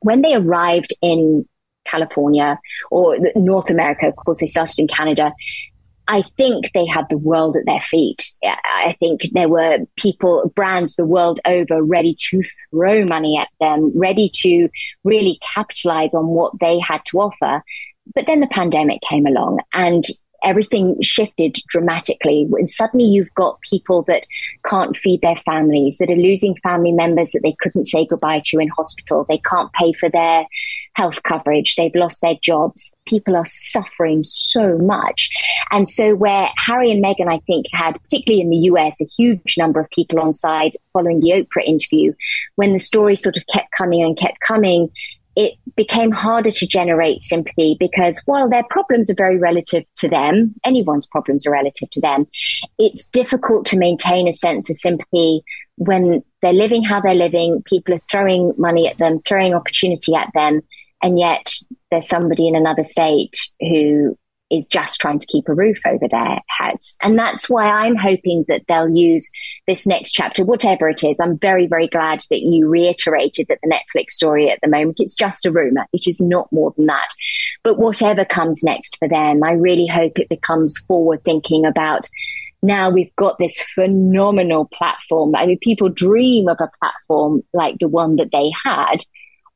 when 0.00 0.22
they 0.22 0.34
arrived 0.34 0.94
in 1.02 1.46
California 1.84 2.58
or 2.90 3.16
North 3.34 3.70
America, 3.70 4.06
of 4.06 4.16
course, 4.16 4.40
they 4.40 4.46
started 4.46 4.78
in 4.78 4.86
Canada. 4.86 5.32
I 6.08 6.22
think 6.36 6.72
they 6.72 6.86
had 6.86 7.08
the 7.10 7.18
world 7.18 7.56
at 7.56 7.66
their 7.66 7.80
feet. 7.80 8.24
I 8.42 8.96
think 8.98 9.28
there 9.32 9.48
were 9.48 9.78
people, 9.96 10.50
brands 10.56 10.96
the 10.96 11.04
world 11.04 11.38
over 11.44 11.82
ready 11.82 12.16
to 12.30 12.42
throw 12.70 13.04
money 13.04 13.36
at 13.36 13.48
them, 13.60 13.92
ready 13.94 14.30
to 14.36 14.68
really 15.04 15.38
capitalize 15.54 16.14
on 16.14 16.26
what 16.28 16.54
they 16.60 16.78
had 16.78 17.02
to 17.08 17.18
offer. 17.20 17.62
But 18.14 18.26
then 18.26 18.40
the 18.40 18.46
pandemic 18.46 19.02
came 19.02 19.26
along 19.26 19.60
and 19.74 20.02
everything 20.44 20.96
shifted 21.02 21.56
dramatically. 21.68 22.46
When 22.48 22.66
suddenly 22.66 23.06
you've 23.06 23.32
got 23.34 23.60
people 23.62 24.02
that 24.08 24.26
can't 24.64 24.96
feed 24.96 25.20
their 25.20 25.36
families, 25.36 25.98
that 25.98 26.10
are 26.10 26.16
losing 26.16 26.56
family 26.56 26.92
members 26.92 27.32
that 27.32 27.40
they 27.42 27.56
couldn't 27.60 27.86
say 27.86 28.06
goodbye 28.06 28.42
to 28.46 28.58
in 28.58 28.68
hospital. 28.68 29.26
They 29.28 29.38
can't 29.38 29.72
pay 29.72 29.92
for 29.92 30.08
their 30.08 30.46
health 30.94 31.22
coverage. 31.22 31.76
They've 31.76 31.94
lost 31.94 32.20
their 32.22 32.36
jobs. 32.42 32.92
People 33.06 33.36
are 33.36 33.44
suffering 33.46 34.22
so 34.22 34.76
much. 34.78 35.30
And 35.70 35.88
so 35.88 36.14
where 36.14 36.48
Harry 36.56 36.90
and 36.90 37.02
Meghan, 37.02 37.32
I 37.32 37.40
think, 37.46 37.66
had, 37.72 37.92
particularly 38.02 38.40
in 38.40 38.50
the 38.50 38.68
US, 38.72 39.00
a 39.00 39.04
huge 39.04 39.54
number 39.56 39.80
of 39.80 39.88
people 39.90 40.18
on 40.18 40.32
side 40.32 40.72
following 40.92 41.20
the 41.20 41.30
Oprah 41.30 41.64
interview, 41.64 42.12
when 42.56 42.72
the 42.72 42.80
story 42.80 43.14
sort 43.14 43.36
of 43.36 43.46
kept 43.46 43.70
coming 43.76 44.02
and 44.02 44.16
kept 44.16 44.40
coming, 44.40 44.90
it 45.38 45.54
became 45.76 46.10
harder 46.10 46.50
to 46.50 46.66
generate 46.66 47.22
sympathy 47.22 47.76
because 47.78 48.20
while 48.26 48.50
their 48.50 48.64
problems 48.70 49.08
are 49.08 49.14
very 49.14 49.38
relative 49.38 49.84
to 49.94 50.08
them, 50.08 50.52
anyone's 50.64 51.06
problems 51.06 51.46
are 51.46 51.52
relative 51.52 51.88
to 51.90 52.00
them, 52.00 52.26
it's 52.76 53.06
difficult 53.06 53.64
to 53.66 53.78
maintain 53.78 54.26
a 54.26 54.32
sense 54.32 54.68
of 54.68 54.76
sympathy 54.76 55.42
when 55.76 56.24
they're 56.42 56.52
living 56.52 56.82
how 56.82 57.00
they're 57.00 57.14
living, 57.14 57.62
people 57.66 57.94
are 57.94 58.00
throwing 58.10 58.52
money 58.58 58.88
at 58.88 58.98
them, 58.98 59.20
throwing 59.20 59.54
opportunity 59.54 60.12
at 60.16 60.28
them, 60.34 60.60
and 61.04 61.20
yet 61.20 61.46
there's 61.92 62.08
somebody 62.08 62.48
in 62.48 62.56
another 62.56 62.82
state 62.82 63.36
who 63.60 64.18
is 64.50 64.66
just 64.66 65.00
trying 65.00 65.18
to 65.18 65.26
keep 65.26 65.48
a 65.48 65.54
roof 65.54 65.78
over 65.86 66.08
their 66.08 66.40
heads. 66.48 66.96
And 67.02 67.18
that's 67.18 67.50
why 67.50 67.64
I'm 67.66 67.96
hoping 67.96 68.44
that 68.48 68.62
they'll 68.68 68.88
use 68.88 69.30
this 69.66 69.86
next 69.86 70.12
chapter, 70.12 70.44
whatever 70.44 70.88
it 70.88 71.04
is. 71.04 71.20
I'm 71.20 71.38
very, 71.38 71.66
very 71.66 71.88
glad 71.88 72.20
that 72.30 72.40
you 72.40 72.68
reiterated 72.68 73.48
that 73.48 73.58
the 73.62 73.70
Netflix 73.70 74.12
story 74.12 74.50
at 74.50 74.58
the 74.62 74.68
moment, 74.68 75.00
it's 75.00 75.14
just 75.14 75.46
a 75.46 75.52
rumor. 75.52 75.86
It 75.92 76.06
is 76.06 76.20
not 76.20 76.50
more 76.52 76.72
than 76.76 76.86
that. 76.86 77.08
But 77.62 77.78
whatever 77.78 78.24
comes 78.24 78.62
next 78.62 78.96
for 78.98 79.08
them, 79.08 79.42
I 79.42 79.52
really 79.52 79.86
hope 79.86 80.18
it 80.18 80.28
becomes 80.28 80.78
forward 80.78 81.22
thinking 81.24 81.66
about 81.66 82.08
now 82.62 82.90
we've 82.90 83.14
got 83.16 83.38
this 83.38 83.62
phenomenal 83.74 84.68
platform. 84.72 85.36
I 85.36 85.46
mean, 85.46 85.58
people 85.60 85.88
dream 85.88 86.48
of 86.48 86.56
a 86.60 86.70
platform 86.80 87.42
like 87.52 87.78
the 87.78 87.88
one 87.88 88.16
that 88.16 88.32
they 88.32 88.50
had. 88.64 88.96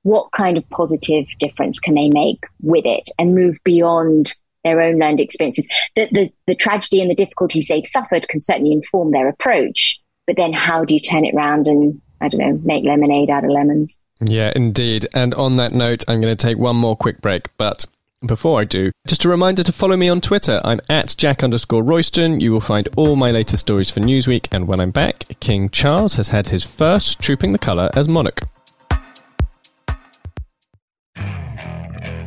What 0.03 0.32
kind 0.32 0.57
of 0.57 0.68
positive 0.70 1.26
difference 1.38 1.78
can 1.80 1.95
they 1.95 2.09
make 2.09 2.45
with 2.61 2.86
it 2.86 3.09
and 3.18 3.34
move 3.34 3.57
beyond 3.64 4.34
their 4.65 4.81
own 4.81 4.99
learned 4.99 5.21
experiences. 5.21 5.67
The, 5.97 6.09
the, 6.13 6.31
the 6.47 6.55
tragedy 6.55 7.01
and 7.01 7.11
the 7.11 7.15
difficulties 7.15 7.69
they've 7.69 7.87
suffered 7.87 8.29
can 8.29 8.41
certainly 8.41 8.73
inform 8.73 9.11
their 9.11 9.29
approach, 9.29 9.99
but 10.27 10.37
then 10.37 10.53
how 10.53 10.85
do 10.85 10.95
you 10.95 11.01
turn 11.01 11.25
it 11.25 11.35
around 11.35 11.67
and, 11.67 12.01
I 12.21 12.29
don't 12.29 12.41
know, 12.41 12.61
make 12.65 12.85
lemonade 12.85 13.31
out 13.31 13.45
of 13.45 13.51
lemons? 13.51 13.99
Yeah, 14.21 14.53
indeed. 14.55 15.07
And 15.15 15.35
on 15.35 15.57
that 15.57 15.73
note, 15.73 16.05
I'm 16.07 16.21
going 16.21 16.37
to 16.37 16.47
take 16.47 16.59
one 16.59 16.77
more 16.77 16.97
quick 16.97 17.21
break, 17.21 17.49
but 17.57 17.85
before 18.27 18.61
I 18.61 18.65
do, 18.65 18.93
just 19.09 19.25
a 19.25 19.29
reminder 19.29 19.65
to 19.65 19.73
follow 19.73 19.97
me 19.97 20.09
on 20.09 20.21
Twitter. 20.21 20.61
I'm 20.65 20.81
at 20.89 21.17
Jack 21.19 21.43
underscore 21.43 21.83
Royston. 21.83 22.39
You 22.39 22.53
will 22.53 22.61
find 22.61 22.89
all 22.97 23.17
my 23.17 23.33
latest 23.33 23.63
stories 23.63 23.91
for 23.91 23.99
Newsweek. 23.99 24.47
And 24.53 24.69
when 24.69 24.79
I'm 24.79 24.93
back, 24.93 25.25
King 25.41 25.69
Charles 25.71 26.15
has 26.15 26.29
had 26.29 26.49
his 26.49 26.63
first 26.63 27.21
Trooping 27.21 27.51
the 27.51 27.59
Colour 27.59 27.91
as 27.95 28.09
monarch. 28.09 28.43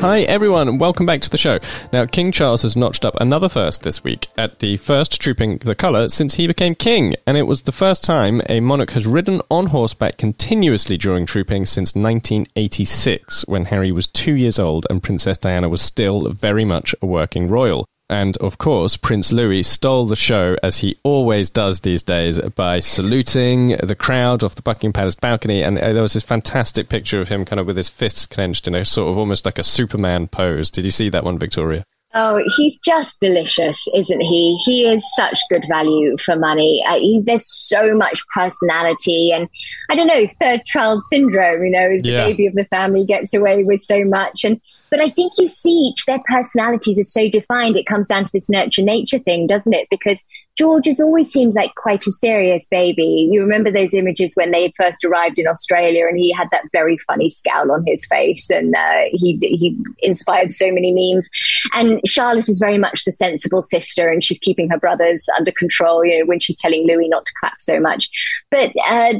Hi, 0.00 0.20
everyone, 0.20 0.76
welcome 0.76 1.06
back 1.06 1.22
to 1.22 1.30
the 1.30 1.38
show. 1.38 1.58
Now, 1.90 2.04
King 2.04 2.30
Charles 2.30 2.62
has 2.62 2.76
notched 2.76 3.02
up 3.02 3.16
another 3.18 3.48
first 3.48 3.82
this 3.82 4.04
week 4.04 4.28
at 4.36 4.58
the 4.58 4.76
first 4.76 5.20
Trooping 5.22 5.56
the 5.58 5.74
Colour 5.74 6.08
since 6.10 6.34
he 6.34 6.46
became 6.46 6.74
king, 6.74 7.16
and 7.26 7.38
it 7.38 7.44
was 7.44 7.62
the 7.62 7.72
first 7.72 8.04
time 8.04 8.42
a 8.50 8.60
monarch 8.60 8.90
has 8.90 9.06
ridden 9.06 9.40
on 9.50 9.68
horseback 9.68 10.18
continuously 10.18 10.98
during 10.98 11.24
trooping 11.24 11.64
since 11.64 11.94
1986, 11.94 13.46
when 13.48 13.64
Harry 13.64 13.90
was 13.90 14.06
two 14.06 14.34
years 14.34 14.58
old 14.58 14.86
and 14.90 15.02
Princess 15.02 15.38
Diana 15.38 15.70
was 15.70 15.80
still 15.80 16.28
very 16.28 16.66
much 16.66 16.94
a 17.00 17.06
working 17.06 17.48
royal. 17.48 17.86
And 18.08 18.36
of 18.36 18.58
course, 18.58 18.96
Prince 18.96 19.32
Louis 19.32 19.64
stole 19.64 20.06
the 20.06 20.14
show, 20.14 20.56
as 20.62 20.78
he 20.78 20.96
always 21.02 21.50
does 21.50 21.80
these 21.80 22.04
days, 22.04 22.40
by 22.54 22.78
saluting 22.78 23.76
the 23.78 23.96
crowd 23.96 24.44
off 24.44 24.54
the 24.54 24.62
Buckingham 24.62 24.92
Palace 24.92 25.16
balcony. 25.16 25.62
And 25.62 25.76
uh, 25.78 25.92
there 25.92 26.02
was 26.02 26.12
this 26.12 26.22
fantastic 26.22 26.88
picture 26.88 27.20
of 27.20 27.28
him 27.28 27.44
kind 27.44 27.58
of 27.58 27.66
with 27.66 27.76
his 27.76 27.88
fists 27.88 28.26
clenched 28.26 28.68
in 28.68 28.74
a 28.76 28.84
sort 28.84 29.10
of 29.10 29.18
almost 29.18 29.44
like 29.44 29.58
a 29.58 29.64
Superman 29.64 30.28
pose. 30.28 30.70
Did 30.70 30.84
you 30.84 30.92
see 30.92 31.08
that 31.08 31.24
one, 31.24 31.36
Victoria? 31.38 31.82
Oh, 32.14 32.40
he's 32.56 32.78
just 32.78 33.18
delicious, 33.20 33.76
isn't 33.94 34.20
he? 34.22 34.56
He 34.64 34.86
is 34.86 35.04
such 35.16 35.38
good 35.50 35.64
value 35.68 36.16
for 36.16 36.36
money. 36.36 36.82
Uh, 36.88 36.94
he, 36.98 37.20
there's 37.26 37.46
so 37.68 37.94
much 37.94 38.20
personality, 38.34 39.32
and 39.34 39.48
I 39.90 39.96
don't 39.96 40.06
know, 40.06 40.26
third 40.40 40.64
child 40.64 41.02
syndrome. 41.10 41.64
You 41.64 41.70
know, 41.70 41.90
as 41.92 42.02
the 42.02 42.10
Yeah. 42.10 42.24
baby 42.24 42.46
of 42.46 42.54
the 42.54 42.64
family 42.66 43.04
gets 43.04 43.34
away 43.34 43.64
with 43.64 43.80
so 43.80 44.04
much, 44.04 44.44
and 44.44 44.60
but 44.90 45.00
I 45.00 45.08
think 45.08 45.34
you 45.38 45.48
see 45.48 45.70
each 45.70 46.04
their 46.06 46.20
personalities 46.28 46.98
are 46.98 47.04
so 47.04 47.28
defined. 47.28 47.76
It 47.76 47.86
comes 47.86 48.08
down 48.08 48.24
to 48.24 48.32
this 48.32 48.48
nurture 48.48 48.82
nature 48.82 49.18
thing, 49.18 49.46
doesn't 49.46 49.72
it? 49.72 49.88
Because 49.90 50.24
George 50.56 50.86
has 50.86 51.00
always 51.00 51.30
seemed 51.30 51.54
like 51.54 51.74
quite 51.74 52.06
a 52.06 52.12
serious 52.12 52.66
baby. 52.68 53.28
You 53.30 53.42
remember 53.42 53.70
those 53.70 53.92
images 53.92 54.34
when 54.34 54.50
they 54.50 54.72
first 54.76 55.04
arrived 55.04 55.38
in 55.38 55.46
Australia, 55.46 56.06
and 56.08 56.18
he 56.18 56.32
had 56.32 56.48
that 56.50 56.64
very 56.72 56.96
funny 56.98 57.28
scowl 57.28 57.70
on 57.70 57.84
his 57.86 58.06
face, 58.06 58.50
and 58.50 58.74
uh, 58.74 59.02
he 59.12 59.38
he 59.42 59.76
inspired 60.00 60.52
so 60.52 60.72
many 60.72 60.92
memes. 60.92 61.28
And 61.74 62.00
Charlotte 62.06 62.48
is 62.48 62.58
very 62.58 62.78
much 62.78 63.04
the 63.04 63.12
sensible 63.12 63.62
sister, 63.62 64.08
and 64.08 64.24
she's 64.24 64.38
keeping 64.38 64.70
her 64.70 64.78
brothers 64.78 65.28
under 65.36 65.52
control. 65.52 66.04
You 66.04 66.20
know, 66.20 66.26
when 66.26 66.40
she's 66.40 66.56
telling 66.56 66.86
Louis 66.86 67.08
not 67.08 67.26
to 67.26 67.32
clap 67.38 67.60
so 67.60 67.78
much, 67.78 68.08
but 68.50 68.72
uh, 68.88 69.14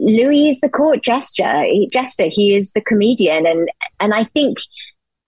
Louis 0.00 0.48
is 0.48 0.60
the 0.60 0.68
court 0.68 1.02
gesture, 1.02 1.62
he, 1.62 1.88
jester. 1.92 2.26
He 2.26 2.56
is 2.56 2.72
the 2.72 2.80
comedian, 2.80 3.46
and 3.46 3.70
and 4.00 4.12
I 4.12 4.24
think 4.24 4.58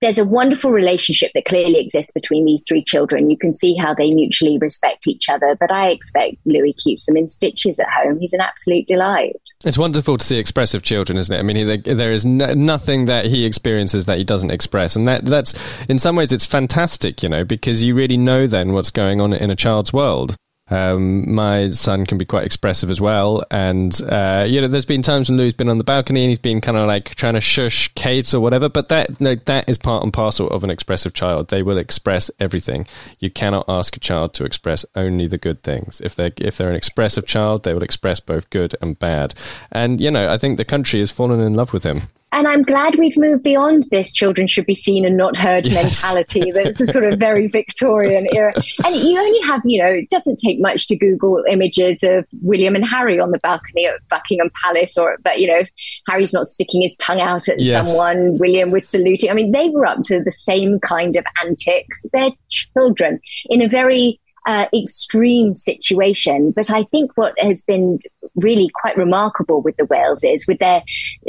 there's 0.00 0.18
a 0.18 0.24
wonderful 0.24 0.70
relationship 0.70 1.30
that 1.34 1.44
clearly 1.46 1.80
exists 1.80 2.12
between 2.12 2.44
these 2.44 2.64
three 2.68 2.84
children. 2.84 3.30
You 3.30 3.38
can 3.38 3.54
see 3.54 3.74
how 3.74 3.94
they 3.94 4.12
mutually 4.12 4.58
respect 4.58 5.06
each 5.06 5.28
other, 5.28 5.56
but 5.58 5.72
I 5.72 5.88
expect 5.88 6.36
Louis 6.44 6.74
keeps 6.74 7.06
them 7.06 7.16
in 7.16 7.28
stitches 7.28 7.78
at 7.78 7.88
home. 7.88 8.18
He's 8.20 8.32
an 8.32 8.40
absolute 8.40 8.86
delight. 8.86 9.36
It's 9.64 9.78
wonderful 9.78 10.18
to 10.18 10.24
see 10.24 10.38
expressive 10.38 10.82
children, 10.82 11.16
isn't 11.16 11.34
it? 11.34 11.38
I 11.38 11.42
mean, 11.42 11.66
there, 11.66 11.94
there 11.94 12.12
is 12.12 12.26
no, 12.26 12.52
nothing 12.52 13.06
that 13.06 13.26
he 13.26 13.44
experiences 13.44 14.04
that 14.04 14.18
he 14.18 14.24
doesn't 14.24 14.50
express, 14.50 14.96
and 14.96 15.08
that 15.08 15.24
that's 15.24 15.54
in 15.88 15.98
some 15.98 16.16
ways 16.16 16.32
it's 16.32 16.44
fantastic, 16.44 17.22
you 17.22 17.28
know, 17.28 17.44
because 17.44 17.82
you 17.82 17.94
really 17.94 18.16
know 18.16 18.46
then 18.46 18.72
what's 18.72 18.90
going 18.90 19.20
on 19.20 19.32
in 19.32 19.50
a 19.50 19.56
child's 19.56 19.92
world. 19.92 20.36
Um, 20.74 21.32
my 21.32 21.70
son 21.70 22.04
can 22.04 22.18
be 22.18 22.24
quite 22.24 22.44
expressive 22.44 22.90
as 22.90 23.00
well, 23.00 23.44
and 23.50 23.98
uh, 24.08 24.44
you 24.46 24.60
know, 24.60 24.66
there's 24.66 24.84
been 24.84 25.02
times 25.02 25.28
when 25.28 25.38
Louis 25.38 25.46
has 25.46 25.54
been 25.54 25.68
on 25.68 25.78
the 25.78 25.84
balcony 25.84 26.24
and 26.24 26.30
he's 26.30 26.38
been 26.38 26.60
kind 26.60 26.76
of 26.76 26.86
like 26.86 27.14
trying 27.14 27.34
to 27.34 27.40
shush 27.40 27.92
Kate 27.94 28.34
or 28.34 28.40
whatever. 28.40 28.68
But 28.68 28.88
that 28.88 29.20
no, 29.20 29.36
that 29.36 29.68
is 29.68 29.78
part 29.78 30.02
and 30.02 30.12
parcel 30.12 30.48
of 30.48 30.64
an 30.64 30.70
expressive 30.70 31.14
child. 31.14 31.48
They 31.48 31.62
will 31.62 31.78
express 31.78 32.30
everything. 32.40 32.86
You 33.20 33.30
cannot 33.30 33.66
ask 33.68 33.96
a 33.96 34.00
child 34.00 34.34
to 34.34 34.44
express 34.44 34.84
only 34.96 35.26
the 35.26 35.38
good 35.38 35.62
things. 35.62 36.00
If 36.00 36.16
they 36.16 36.32
if 36.38 36.56
they're 36.56 36.70
an 36.70 36.76
expressive 36.76 37.26
child, 37.26 37.62
they 37.62 37.72
will 37.72 37.82
express 37.82 38.18
both 38.18 38.50
good 38.50 38.74
and 38.80 38.98
bad. 38.98 39.34
And 39.70 40.00
you 40.00 40.10
know, 40.10 40.32
I 40.32 40.38
think 40.38 40.56
the 40.56 40.64
country 40.64 40.98
has 41.00 41.12
fallen 41.12 41.40
in 41.40 41.54
love 41.54 41.72
with 41.72 41.84
him. 41.84 42.08
And 42.34 42.48
I'm 42.48 42.62
glad 42.62 42.96
we've 42.96 43.16
moved 43.16 43.44
beyond 43.44 43.84
this 43.90 44.12
children 44.12 44.48
should 44.48 44.66
be 44.66 44.74
seen 44.74 45.06
and 45.06 45.16
not 45.16 45.36
heard 45.36 45.66
Yes. 45.74 46.02
mentality 46.02 46.50
that's 46.52 46.80
a 46.80 46.86
sort 46.86 47.04
of 47.04 47.18
very 47.18 47.46
Victorian 47.46 48.26
era. 48.32 48.52
And 48.84 48.96
you 48.96 49.18
only 49.18 49.40
have, 49.46 49.62
you 49.64 49.80
know, 49.82 49.88
it 49.88 50.10
doesn't 50.10 50.38
take 50.44 50.60
much 50.60 50.88
to 50.88 50.96
Google 50.96 51.42
images 51.48 52.02
of 52.02 52.26
William 52.42 52.74
and 52.74 52.84
Harry 52.84 53.20
on 53.20 53.30
the 53.30 53.38
balcony 53.38 53.86
at 53.86 54.00
Buckingham 54.10 54.50
Palace 54.62 54.98
or, 54.98 55.16
but, 55.22 55.38
you 55.38 55.46
know, 55.46 55.60
if 55.60 55.70
Harry's 56.08 56.32
not 56.32 56.46
sticking 56.46 56.82
his 56.82 56.96
tongue 56.96 57.20
out 57.20 57.48
at 57.48 57.60
Yes. 57.60 57.88
someone, 57.88 58.36
William 58.38 58.70
was 58.72 58.88
saluting. 58.88 59.30
I 59.30 59.34
mean, 59.34 59.52
they 59.52 59.70
were 59.70 59.86
up 59.86 60.02
to 60.06 60.22
the 60.22 60.32
same 60.32 60.80
kind 60.80 61.14
of 61.16 61.24
antics. 61.44 62.04
They're 62.12 62.32
children 62.50 63.20
in 63.46 63.62
a 63.62 63.68
very 63.68 64.20
uh, 64.46 64.66
extreme 64.74 65.54
situation. 65.54 66.52
But 66.54 66.70
I 66.70 66.84
think 66.84 67.12
what 67.16 67.34
has 67.38 67.62
been 67.62 67.98
really 68.36 68.70
quite 68.74 68.96
remarkable 68.96 69.62
with 69.62 69.76
the 69.76 69.84
Wales 69.86 70.24
is 70.24 70.46
with 70.46 70.58
their 70.58 70.82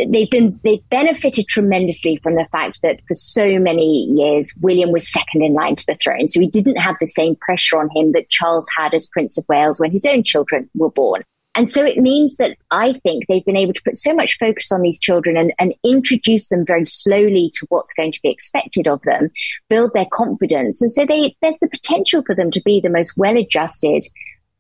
they've 0.08 0.30
been 0.30 0.60
they've 0.64 0.88
benefited 0.90 1.48
tremendously 1.48 2.20
from 2.24 2.36
the 2.36 2.46
fact 2.52 2.82
that 2.82 3.00
for 3.08 3.14
so 3.14 3.60
many 3.60 4.12
years 4.16 4.54
William 4.62 4.92
was 4.92 5.12
second 5.12 5.44
in 5.44 5.54
line 5.54 5.76
to 5.76 5.86
the 5.88 5.96
throne, 5.96 6.28
so 6.28 6.40
he 6.40 6.48
didn't 6.48 6.78
have 6.78 6.96
the 7.00 7.08
same 7.08 7.36
pressure 7.36 7.78
on 7.78 7.90
him 7.96 8.12
that 8.12 8.30
Charles 8.30 8.68
had 8.78 8.94
as 8.94 9.08
Prince 9.08 9.38
of 9.38 9.46
Wales 9.48 9.80
when 9.80 9.92
his 9.92 10.06
own 10.06 10.24
children 10.24 10.70
were 10.74 10.92
born. 10.92 11.24
And 11.56 11.70
so 11.70 11.84
it 11.86 11.98
means 11.98 12.36
that 12.38 12.58
I 12.70 12.94
think 13.04 13.26
they've 13.28 13.46
been 13.46 13.56
able 13.56 13.74
to 13.74 13.82
put 13.84 13.96
so 13.96 14.14
much 14.14 14.38
focus 14.38 14.72
on 14.72 14.82
these 14.82 15.00
children 15.00 15.38
and, 15.38 15.54
and 15.58 15.74
introduce 15.84 16.50
them 16.50 16.66
very 16.66 16.86
slowly 16.86 17.50
to 17.56 17.66
what's 17.70 17.94
going 17.94 18.12
to 18.12 18.22
be 18.22 18.30
expected 18.30 18.88
of 18.88 19.02
them, 19.04 19.30
build 19.70 19.92
their 19.94 20.08
confidence. 20.12 20.82
And 20.82 20.92
so 20.92 21.06
they, 21.06 21.36
there's 21.42 21.60
the 21.60 21.70
potential 21.70 22.24
for 22.26 22.36
them 22.36 22.52
to 22.52 22.62
be 22.64 22.82
the 22.82 22.90
most 22.90 23.14
well 23.18 23.38
adjusted 23.38 24.06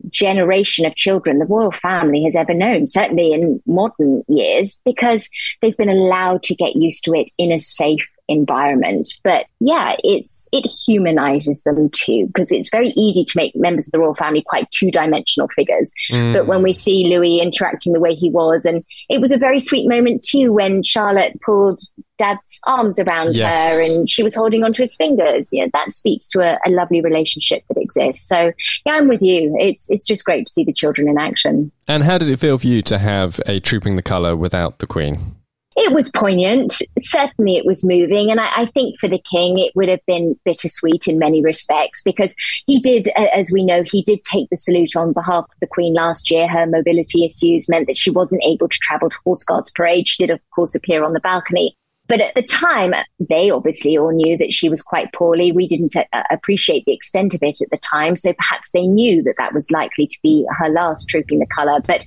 generation 0.09 0.85
of 0.85 0.95
children 0.95 1.39
the 1.39 1.45
royal 1.45 1.71
family 1.71 2.23
has 2.23 2.35
ever 2.35 2.53
known, 2.53 2.85
certainly 2.85 3.33
in 3.33 3.61
modern 3.65 4.23
years, 4.27 4.79
because 4.85 5.29
they've 5.61 5.77
been 5.77 5.89
allowed 5.89 6.43
to 6.43 6.55
get 6.55 6.75
used 6.75 7.03
to 7.05 7.13
it 7.13 7.31
in 7.37 7.51
a 7.51 7.59
safe 7.59 8.07
environment. 8.27 9.09
But 9.23 9.45
yeah, 9.59 9.95
it's 10.03 10.47
it 10.51 10.65
humanizes 10.85 11.63
them 11.63 11.89
too, 11.89 12.27
because 12.27 12.51
it's 12.51 12.69
very 12.69 12.89
easy 12.89 13.23
to 13.23 13.33
make 13.35 13.55
members 13.55 13.87
of 13.87 13.91
the 13.91 13.99
royal 13.99 14.15
family 14.15 14.43
quite 14.45 14.69
two 14.71 14.91
dimensional 14.91 15.47
figures. 15.49 15.93
But 16.09 16.47
when 16.47 16.63
we 16.63 16.71
mm. 16.71 16.75
see 16.75 17.07
Louis 17.07 17.39
interacting 17.41 17.93
the 17.93 17.99
way 17.99 18.13
he 18.13 18.29
was, 18.29 18.65
and 18.65 18.83
it 19.09 19.21
was 19.21 19.31
a 19.31 19.37
very 19.37 19.59
sweet 19.59 19.87
moment 19.87 20.23
too 20.23 20.51
when 20.51 20.83
Charlotte 20.83 21.39
pulled 21.41 21.79
dad's 22.17 22.59
arms 22.65 22.97
around 22.99 23.35
Yes. 23.35 23.75
her 23.75 23.83
and 23.83 24.09
she 24.09 24.23
was 24.23 24.33
holding 24.33 24.63
onto 24.63 24.81
his 24.81 24.95
fingers. 24.95 25.49
You 25.51 25.63
know, 25.63 25.71
that 25.73 25.91
speaks 25.91 26.27
to 26.29 26.39
a, 26.39 26.57
a 26.65 26.69
lovely 26.69 27.01
relationship 27.01 27.63
that 27.67 27.77
exists. 27.79 28.27
So 28.27 28.51
yeah, 28.85 28.93
I'm 28.93 29.07
with 29.07 29.21
you. 29.21 29.55
It's 29.59 29.89
it's 29.89 30.07
just 30.07 30.25
great 30.25 30.45
to 30.45 30.51
see 30.51 30.63
the 30.63 30.73
children 30.73 31.07
in 31.07 31.17
action. 31.17 31.71
And 31.87 32.03
how 32.03 32.17
did 32.17 32.29
it 32.29 32.37
feel 32.37 32.57
for 32.57 32.67
you 32.67 32.81
to 32.83 32.97
have 32.97 33.39
a 33.45 33.59
trooping 33.59 33.95
the 33.95 34.03
colour 34.03 34.35
without 34.35 34.79
the 34.79 34.87
Queen? 34.87 35.35
It 35.77 35.93
was 35.93 36.09
poignant. 36.09 36.81
Certainly, 36.99 37.57
it 37.57 37.65
was 37.65 37.83
moving. 37.83 38.31
And 38.31 38.39
I, 38.39 38.49
I 38.55 38.65
think 38.67 38.97
for 38.99 39.09
the 39.09 39.21
king, 39.29 39.59
it 39.59 39.73
would 39.75 39.89
have 39.89 40.05
been 40.07 40.39
bittersweet 40.45 41.07
in 41.07 41.19
many 41.19 41.41
respects 41.41 42.01
because 42.01 42.33
he 42.65 42.79
did, 42.79 43.09
as 43.09 43.51
we 43.51 43.63
know, 43.63 43.83
he 43.83 44.01
did 44.01 44.23
take 44.23 44.49
the 44.49 44.55
salute 44.55 44.95
on 44.95 45.11
behalf 45.11 45.43
of 45.43 45.59
the 45.59 45.67
queen 45.67 45.93
last 45.93 46.31
year. 46.31 46.47
Her 46.47 46.65
mobility 46.65 47.25
issues 47.25 47.67
meant 47.67 47.87
that 47.87 47.97
she 47.97 48.09
wasn't 48.09 48.43
able 48.45 48.69
to 48.69 48.77
travel 48.81 49.09
to 49.09 49.17
Horse 49.25 49.43
Guards 49.43 49.71
Parade. 49.75 50.07
She 50.07 50.25
did, 50.25 50.33
of 50.33 50.39
course, 50.55 50.75
appear 50.75 51.03
on 51.03 51.11
the 51.11 51.19
balcony. 51.19 51.75
But 52.07 52.21
at 52.21 52.35
the 52.35 52.43
time, 52.43 52.93
they 53.19 53.49
obviously 53.49 53.97
all 53.97 54.11
knew 54.11 54.37
that 54.37 54.53
she 54.53 54.69
was 54.69 54.81
quite 54.81 55.11
poorly. 55.13 55.51
We 55.51 55.67
didn't 55.67 55.95
uh, 55.95 56.23
appreciate 56.31 56.85
the 56.85 56.93
extent 56.93 57.33
of 57.33 57.41
it 57.41 57.61
at 57.61 57.69
the 57.71 57.77
time. 57.77 58.15
So 58.15 58.33
perhaps 58.33 58.71
they 58.71 58.85
knew 58.85 59.23
that 59.23 59.35
that 59.37 59.53
was 59.53 59.71
likely 59.71 60.07
to 60.07 60.17
be 60.21 60.45
her 60.57 60.69
last 60.69 61.09
trooping 61.09 61.39
the 61.39 61.47
colour. 61.47 61.81
But 61.81 62.05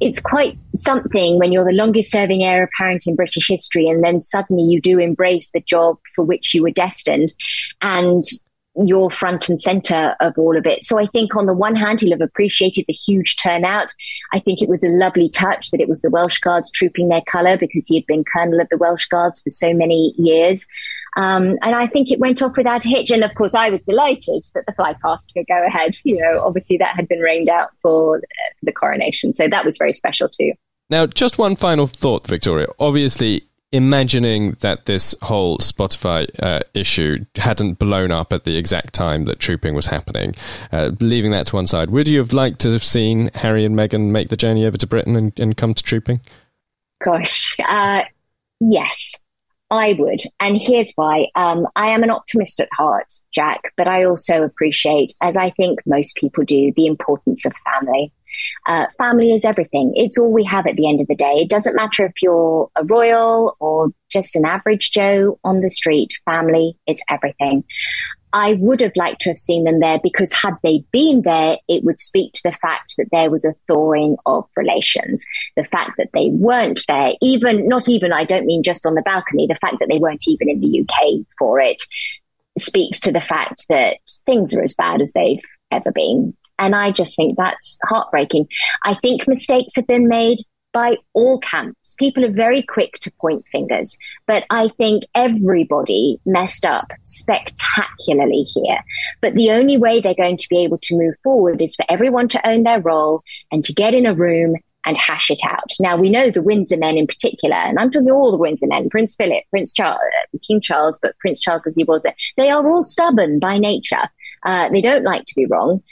it's 0.00 0.20
quite 0.20 0.58
something 0.74 1.38
when 1.38 1.52
you're 1.52 1.64
the 1.64 1.72
longest 1.72 2.10
serving 2.10 2.42
heir 2.42 2.64
apparent 2.64 3.04
in 3.06 3.16
British 3.16 3.48
history 3.48 3.88
and 3.88 4.04
then 4.04 4.20
suddenly 4.20 4.62
you 4.62 4.80
do 4.80 4.98
embrace 4.98 5.50
the 5.52 5.60
job 5.60 5.98
for 6.14 6.24
which 6.24 6.54
you 6.54 6.62
were 6.62 6.70
destined 6.70 7.32
and 7.80 8.24
you're 8.76 9.10
front 9.10 9.48
and 9.48 9.60
center 9.60 10.14
of 10.20 10.38
all 10.38 10.56
of 10.56 10.64
it. 10.64 10.84
So 10.84 10.98
I 10.98 11.06
think 11.06 11.34
on 11.34 11.46
the 11.46 11.54
one 11.54 11.74
hand, 11.74 12.00
he'll 12.00 12.12
have 12.12 12.20
appreciated 12.20 12.84
the 12.86 12.92
huge 12.92 13.36
turnout. 13.36 13.92
I 14.32 14.38
think 14.38 14.62
it 14.62 14.68
was 14.68 14.84
a 14.84 14.88
lovely 14.88 15.28
touch 15.28 15.70
that 15.70 15.80
it 15.80 15.88
was 15.88 16.02
the 16.02 16.10
Welsh 16.10 16.38
Guards 16.38 16.70
trooping 16.70 17.08
their 17.08 17.22
colour 17.22 17.56
because 17.56 17.86
he 17.86 17.96
had 17.96 18.06
been 18.06 18.24
colonel 18.24 18.60
of 18.60 18.68
the 18.70 18.78
Welsh 18.78 19.06
Guards 19.06 19.40
for 19.40 19.50
so 19.50 19.74
many 19.74 20.14
years. 20.16 20.66
Um, 21.16 21.58
and 21.62 21.74
I 21.74 21.88
think 21.88 22.10
it 22.10 22.20
went 22.20 22.40
off 22.40 22.56
without 22.56 22.84
a 22.84 22.88
hitch. 22.88 23.10
And 23.10 23.24
of 23.24 23.34
course, 23.34 23.54
I 23.54 23.70
was 23.70 23.82
delighted 23.82 24.44
that 24.54 24.64
the 24.66 24.72
fly 24.74 24.94
past 25.02 25.32
could 25.34 25.46
go 25.48 25.66
ahead. 25.66 25.96
You 26.04 26.18
know, 26.18 26.40
obviously 26.44 26.76
that 26.78 26.94
had 26.94 27.08
been 27.08 27.20
rained 27.20 27.48
out 27.48 27.70
for 27.82 28.18
uh, 28.18 28.20
the 28.62 28.72
coronation. 28.72 29.34
So 29.34 29.48
that 29.48 29.64
was 29.64 29.76
very 29.78 29.92
special 29.92 30.28
too. 30.28 30.52
Now, 30.88 31.06
just 31.06 31.38
one 31.38 31.56
final 31.56 31.86
thought, 31.86 32.26
Victoria. 32.26 32.66
Obviously, 32.78 33.46
imagining 33.72 34.56
that 34.60 34.86
this 34.86 35.14
whole 35.22 35.58
Spotify 35.58 36.26
uh, 36.42 36.60
issue 36.74 37.24
hadn't 37.36 37.78
blown 37.78 38.10
up 38.10 38.32
at 38.32 38.44
the 38.44 38.56
exact 38.56 38.94
time 38.94 39.24
that 39.26 39.38
trooping 39.38 39.74
was 39.74 39.86
happening, 39.86 40.34
uh, 40.72 40.90
leaving 41.00 41.30
that 41.30 41.46
to 41.46 41.56
one 41.56 41.66
side, 41.66 41.90
would 41.90 42.08
you 42.08 42.18
have 42.18 42.32
liked 42.32 42.60
to 42.60 42.72
have 42.72 42.84
seen 42.84 43.30
Harry 43.34 43.64
and 43.64 43.76
Meghan 43.76 44.10
make 44.10 44.28
the 44.28 44.36
journey 44.36 44.66
over 44.66 44.76
to 44.76 44.86
Britain 44.86 45.16
and, 45.16 45.38
and 45.38 45.56
come 45.56 45.74
to 45.74 45.82
trooping? 45.82 46.20
Gosh, 47.04 47.56
uh, 47.68 48.02
yes, 48.60 49.14
I 49.70 49.94
would. 49.98 50.20
And 50.40 50.60
here's 50.60 50.92
why. 50.96 51.28
Um, 51.36 51.66
I 51.76 51.90
am 51.90 52.02
an 52.02 52.10
optimist 52.10 52.60
at 52.60 52.68
heart, 52.76 53.12
Jack, 53.32 53.60
but 53.76 53.86
I 53.86 54.04
also 54.04 54.42
appreciate, 54.42 55.12
as 55.20 55.36
I 55.36 55.50
think 55.50 55.80
most 55.86 56.16
people 56.16 56.44
do, 56.44 56.72
the 56.76 56.86
importance 56.86 57.46
of 57.46 57.52
family. 57.72 58.12
Uh, 58.66 58.86
family 58.98 59.32
is 59.32 59.44
everything. 59.44 59.92
It's 59.94 60.18
all 60.18 60.32
we 60.32 60.44
have 60.44 60.66
at 60.66 60.76
the 60.76 60.88
end 60.88 61.00
of 61.00 61.06
the 61.06 61.14
day. 61.14 61.34
It 61.36 61.50
doesn't 61.50 61.76
matter 61.76 62.04
if 62.04 62.12
you're 62.22 62.70
a 62.76 62.84
royal 62.84 63.56
or 63.60 63.90
just 64.10 64.36
an 64.36 64.44
average 64.44 64.90
Joe 64.90 65.38
on 65.44 65.60
the 65.60 65.70
street. 65.70 66.12
Family 66.24 66.76
is 66.86 67.02
everything. 67.08 67.64
I 68.32 68.54
would 68.60 68.80
have 68.80 68.94
liked 68.94 69.22
to 69.22 69.30
have 69.30 69.38
seen 69.38 69.64
them 69.64 69.80
there 69.80 69.98
because 70.00 70.32
had 70.32 70.54
they 70.62 70.84
been 70.92 71.22
there, 71.22 71.58
it 71.68 71.82
would 71.84 71.98
speak 71.98 72.32
to 72.34 72.42
the 72.44 72.52
fact 72.52 72.94
that 72.96 73.08
there 73.10 73.30
was 73.30 73.44
a 73.44 73.54
thawing 73.66 74.16
of 74.24 74.44
relations. 74.56 75.24
The 75.56 75.64
fact 75.64 75.92
that 75.98 76.10
they 76.14 76.28
weren't 76.30 76.80
there, 76.86 77.14
even, 77.20 77.66
not 77.66 77.88
even, 77.88 78.12
I 78.12 78.24
don't 78.24 78.46
mean 78.46 78.62
just 78.62 78.86
on 78.86 78.94
the 78.94 79.02
balcony, 79.02 79.46
the 79.48 79.56
fact 79.56 79.76
that 79.80 79.88
they 79.90 79.98
weren't 79.98 80.28
even 80.28 80.48
in 80.48 80.60
the 80.60 80.80
UK 80.80 81.26
for 81.38 81.60
it 81.60 81.82
speaks 82.58 83.00
to 83.00 83.12
the 83.12 83.20
fact 83.20 83.66
that 83.68 83.98
things 84.26 84.54
are 84.54 84.62
as 84.62 84.74
bad 84.74 85.00
as 85.00 85.12
they've 85.12 85.42
ever 85.70 85.90
been. 85.92 86.36
And 86.60 86.74
I 86.74 86.92
just 86.92 87.16
think 87.16 87.36
that's 87.36 87.78
heartbreaking. 87.84 88.46
I 88.84 88.94
think 88.94 89.26
mistakes 89.26 89.74
have 89.76 89.86
been 89.86 90.06
made 90.06 90.38
by 90.72 90.96
all 91.14 91.38
camps. 91.40 91.94
People 91.98 92.24
are 92.24 92.30
very 92.30 92.62
quick 92.62 92.92
to 93.00 93.10
point 93.20 93.44
fingers, 93.50 93.96
but 94.26 94.44
I 94.50 94.68
think 94.76 95.04
everybody 95.14 96.20
messed 96.24 96.64
up 96.64 96.92
spectacularly 97.04 98.42
here. 98.42 98.78
But 99.20 99.34
the 99.34 99.50
only 99.50 99.78
way 99.78 100.00
they're 100.00 100.14
going 100.14 100.36
to 100.36 100.48
be 100.48 100.62
able 100.62 100.78
to 100.82 100.96
move 100.96 101.14
forward 101.24 101.60
is 101.60 101.74
for 101.74 101.84
everyone 101.88 102.28
to 102.28 102.48
own 102.48 102.62
their 102.62 102.80
role 102.80 103.22
and 103.50 103.64
to 103.64 103.72
get 103.72 103.94
in 103.94 104.06
a 104.06 104.14
room 104.14 104.54
and 104.86 104.96
hash 104.96 105.30
it 105.30 105.40
out. 105.44 105.70
Now 105.80 105.96
we 105.96 106.08
know 106.08 106.30
the 106.30 106.42
Windsor 106.42 106.76
men 106.76 106.96
in 106.96 107.06
particular, 107.06 107.56
and 107.56 107.78
I'm 107.78 107.90
talking 107.90 108.10
all 108.10 108.30
the 108.30 108.38
Windsor 108.38 108.66
men, 108.66 108.88
Prince 108.88 109.14
Philip, 109.14 109.44
Prince 109.50 109.72
Charles, 109.72 110.00
King 110.46 110.60
Charles, 110.60 110.98
but 111.02 111.18
Prince 111.18 111.40
Charles 111.40 111.66
as 111.66 111.76
he 111.76 111.84
was, 111.84 112.06
they 112.36 112.50
are 112.50 112.66
all 112.70 112.82
stubborn 112.82 113.38
by 113.38 113.58
nature. 113.58 114.08
Uh, 114.42 114.70
they 114.70 114.80
don't 114.80 115.04
like 115.04 115.24
to 115.26 115.34
be 115.36 115.46
wrong. 115.46 115.82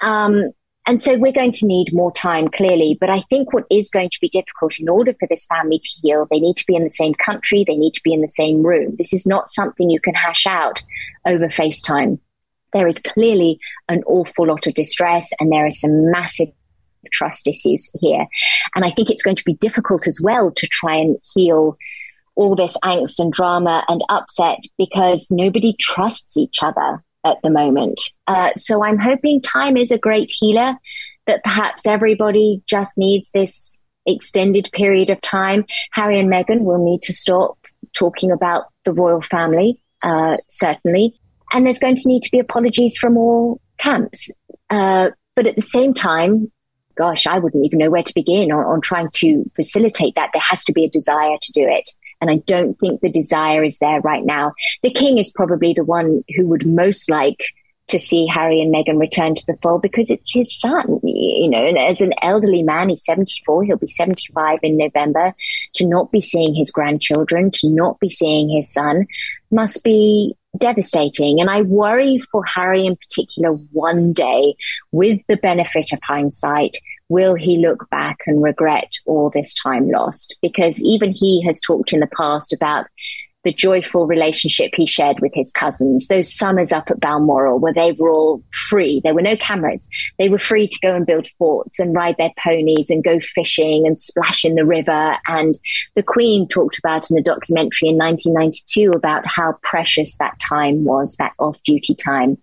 Um, 0.00 0.52
and 0.86 1.00
so 1.00 1.16
we're 1.16 1.32
going 1.32 1.52
to 1.52 1.66
need 1.66 1.92
more 1.92 2.10
time, 2.10 2.48
clearly. 2.48 2.96
But 3.00 3.10
I 3.10 3.20
think 3.30 3.52
what 3.52 3.66
is 3.70 3.90
going 3.90 4.10
to 4.10 4.18
be 4.20 4.28
difficult 4.28 4.80
in 4.80 4.88
order 4.88 5.14
for 5.18 5.28
this 5.28 5.46
family 5.46 5.78
to 5.78 5.88
heal, 6.02 6.26
they 6.30 6.40
need 6.40 6.56
to 6.56 6.66
be 6.66 6.74
in 6.74 6.84
the 6.84 6.90
same 6.90 7.14
country, 7.14 7.64
they 7.66 7.76
need 7.76 7.92
to 7.92 8.02
be 8.02 8.12
in 8.12 8.22
the 8.22 8.28
same 8.28 8.62
room. 8.62 8.94
This 8.96 9.12
is 9.12 9.26
not 9.26 9.50
something 9.50 9.90
you 9.90 10.00
can 10.00 10.14
hash 10.14 10.46
out 10.46 10.82
over 11.26 11.48
FaceTime. 11.48 12.18
There 12.72 12.88
is 12.88 12.98
clearly 12.98 13.58
an 13.88 14.02
awful 14.04 14.46
lot 14.46 14.66
of 14.66 14.74
distress, 14.74 15.30
and 15.38 15.52
there 15.52 15.66
are 15.66 15.70
some 15.70 16.10
massive 16.10 16.48
trust 17.12 17.46
issues 17.46 17.90
here. 18.00 18.26
And 18.74 18.84
I 18.84 18.90
think 18.90 19.10
it's 19.10 19.22
going 19.22 19.36
to 19.36 19.44
be 19.44 19.54
difficult 19.54 20.06
as 20.06 20.20
well 20.22 20.50
to 20.52 20.66
try 20.66 20.96
and 20.96 21.16
heal 21.34 21.76
all 22.36 22.54
this 22.54 22.76
angst 22.84 23.18
and 23.18 23.32
drama 23.32 23.84
and 23.88 24.00
upset 24.08 24.60
because 24.78 25.28
nobody 25.30 25.74
trusts 25.78 26.36
each 26.36 26.62
other 26.62 27.02
at 27.24 27.38
the 27.42 27.50
moment. 27.50 28.00
Uh, 28.26 28.50
so 28.54 28.84
I'm 28.84 28.98
hoping 28.98 29.40
time 29.40 29.76
is 29.76 29.90
a 29.90 29.98
great 29.98 30.30
healer, 30.32 30.74
that 31.26 31.44
perhaps 31.44 31.86
everybody 31.86 32.62
just 32.66 32.92
needs 32.96 33.30
this 33.32 33.86
extended 34.06 34.70
period 34.72 35.10
of 35.10 35.20
time. 35.20 35.64
Harry 35.92 36.18
and 36.18 36.30
Meghan 36.30 36.60
will 36.60 36.82
need 36.82 37.02
to 37.02 37.12
stop 37.12 37.56
talking 37.92 38.30
about 38.30 38.64
the 38.84 38.92
royal 38.92 39.20
family, 39.20 39.80
uh, 40.02 40.38
certainly. 40.48 41.14
And 41.52 41.66
there's 41.66 41.78
going 41.78 41.96
to 41.96 42.08
need 42.08 42.22
to 42.22 42.30
be 42.30 42.38
apologies 42.38 42.96
from 42.96 43.16
all 43.16 43.60
camps. 43.78 44.30
Uh, 44.70 45.10
but 45.36 45.46
at 45.46 45.56
the 45.56 45.62
same 45.62 45.94
time, 45.94 46.50
gosh, 46.96 47.26
I 47.26 47.38
wouldn't 47.38 47.64
even 47.64 47.78
know 47.78 47.90
where 47.90 48.02
to 48.02 48.14
begin 48.14 48.52
on, 48.52 48.64
on 48.64 48.80
trying 48.80 49.08
to 49.16 49.50
facilitate 49.56 50.14
that. 50.16 50.30
There 50.32 50.42
has 50.42 50.64
to 50.64 50.72
be 50.72 50.84
a 50.84 50.90
desire 50.90 51.36
to 51.40 51.52
do 51.52 51.66
it. 51.68 51.88
And 52.20 52.30
I 52.30 52.36
don't 52.46 52.78
think 52.78 53.00
the 53.00 53.10
desire 53.10 53.64
is 53.64 53.78
there 53.78 54.00
right 54.00 54.24
now. 54.24 54.52
The 54.82 54.92
king 54.92 55.18
is 55.18 55.32
probably 55.32 55.72
the 55.72 55.84
one 55.84 56.22
who 56.36 56.46
would 56.46 56.66
most 56.66 57.10
like 57.10 57.38
to 57.90 57.98
see 57.98 58.26
Harry 58.26 58.60
and 58.60 58.72
Meghan 58.72 59.00
return 59.00 59.34
to 59.34 59.44
the 59.46 59.58
fold 59.62 59.82
because 59.82 60.10
it's 60.10 60.32
his 60.32 60.58
son, 60.58 61.00
you 61.02 61.48
know, 61.48 61.66
and 61.66 61.76
as 61.76 62.00
an 62.00 62.14
elderly 62.22 62.62
man, 62.62 62.88
he's 62.88 63.04
74, 63.04 63.64
he'll 63.64 63.76
be 63.76 63.86
75 63.86 64.60
in 64.62 64.76
November, 64.76 65.34
to 65.74 65.86
not 65.86 66.12
be 66.12 66.20
seeing 66.20 66.54
his 66.54 66.70
grandchildren, 66.70 67.50
to 67.52 67.68
not 67.68 67.98
be 67.98 68.08
seeing 68.08 68.48
his 68.48 68.72
son 68.72 69.06
must 69.50 69.82
be 69.82 70.36
devastating. 70.56 71.40
And 71.40 71.50
I 71.50 71.62
worry 71.62 72.18
for 72.18 72.44
Harry 72.44 72.86
in 72.86 72.96
particular 72.96 73.52
one 73.72 74.12
day, 74.12 74.54
with 74.92 75.20
the 75.28 75.36
benefit 75.36 75.92
of 75.92 76.00
hindsight, 76.02 76.76
will 77.10 77.34
he 77.34 77.58
look 77.58 77.90
back 77.90 78.20
and 78.26 78.42
regret 78.42 78.92
all 79.04 79.30
this 79.30 79.52
time 79.54 79.90
lost? 79.90 80.38
Because 80.40 80.82
even 80.82 81.12
he 81.14 81.44
has 81.44 81.60
talked 81.60 81.92
in 81.92 82.00
the 82.00 82.08
past 82.16 82.54
about 82.54 82.86
the 83.42 83.52
joyful 83.52 84.06
relationship 84.06 84.70
he 84.74 84.86
shared 84.86 85.18
with 85.20 85.32
his 85.34 85.50
cousins, 85.50 86.08
those 86.08 86.32
summers 86.32 86.72
up 86.72 86.90
at 86.90 87.00
Balmoral 87.00 87.58
where 87.58 87.72
they 87.72 87.92
were 87.92 88.10
all 88.10 88.42
free. 88.52 89.00
There 89.02 89.14
were 89.14 89.22
no 89.22 89.36
cameras. 89.36 89.88
They 90.18 90.28
were 90.28 90.38
free 90.38 90.68
to 90.68 90.78
go 90.82 90.94
and 90.94 91.06
build 91.06 91.26
forts 91.38 91.78
and 91.78 91.94
ride 91.94 92.16
their 92.18 92.32
ponies 92.42 92.90
and 92.90 93.02
go 93.02 93.18
fishing 93.18 93.86
and 93.86 93.98
splash 93.98 94.44
in 94.44 94.56
the 94.56 94.66
river. 94.66 95.16
And 95.26 95.54
the 95.96 96.02
Queen 96.02 96.46
talked 96.48 96.78
about 96.78 97.10
in 97.10 97.16
a 97.16 97.22
documentary 97.22 97.88
in 97.88 97.96
1992 97.96 98.92
about 98.92 99.26
how 99.26 99.54
precious 99.62 100.18
that 100.18 100.38
time 100.38 100.84
was, 100.84 101.16
that 101.16 101.32
off 101.38 101.62
duty 101.62 101.94
time. 101.94 102.36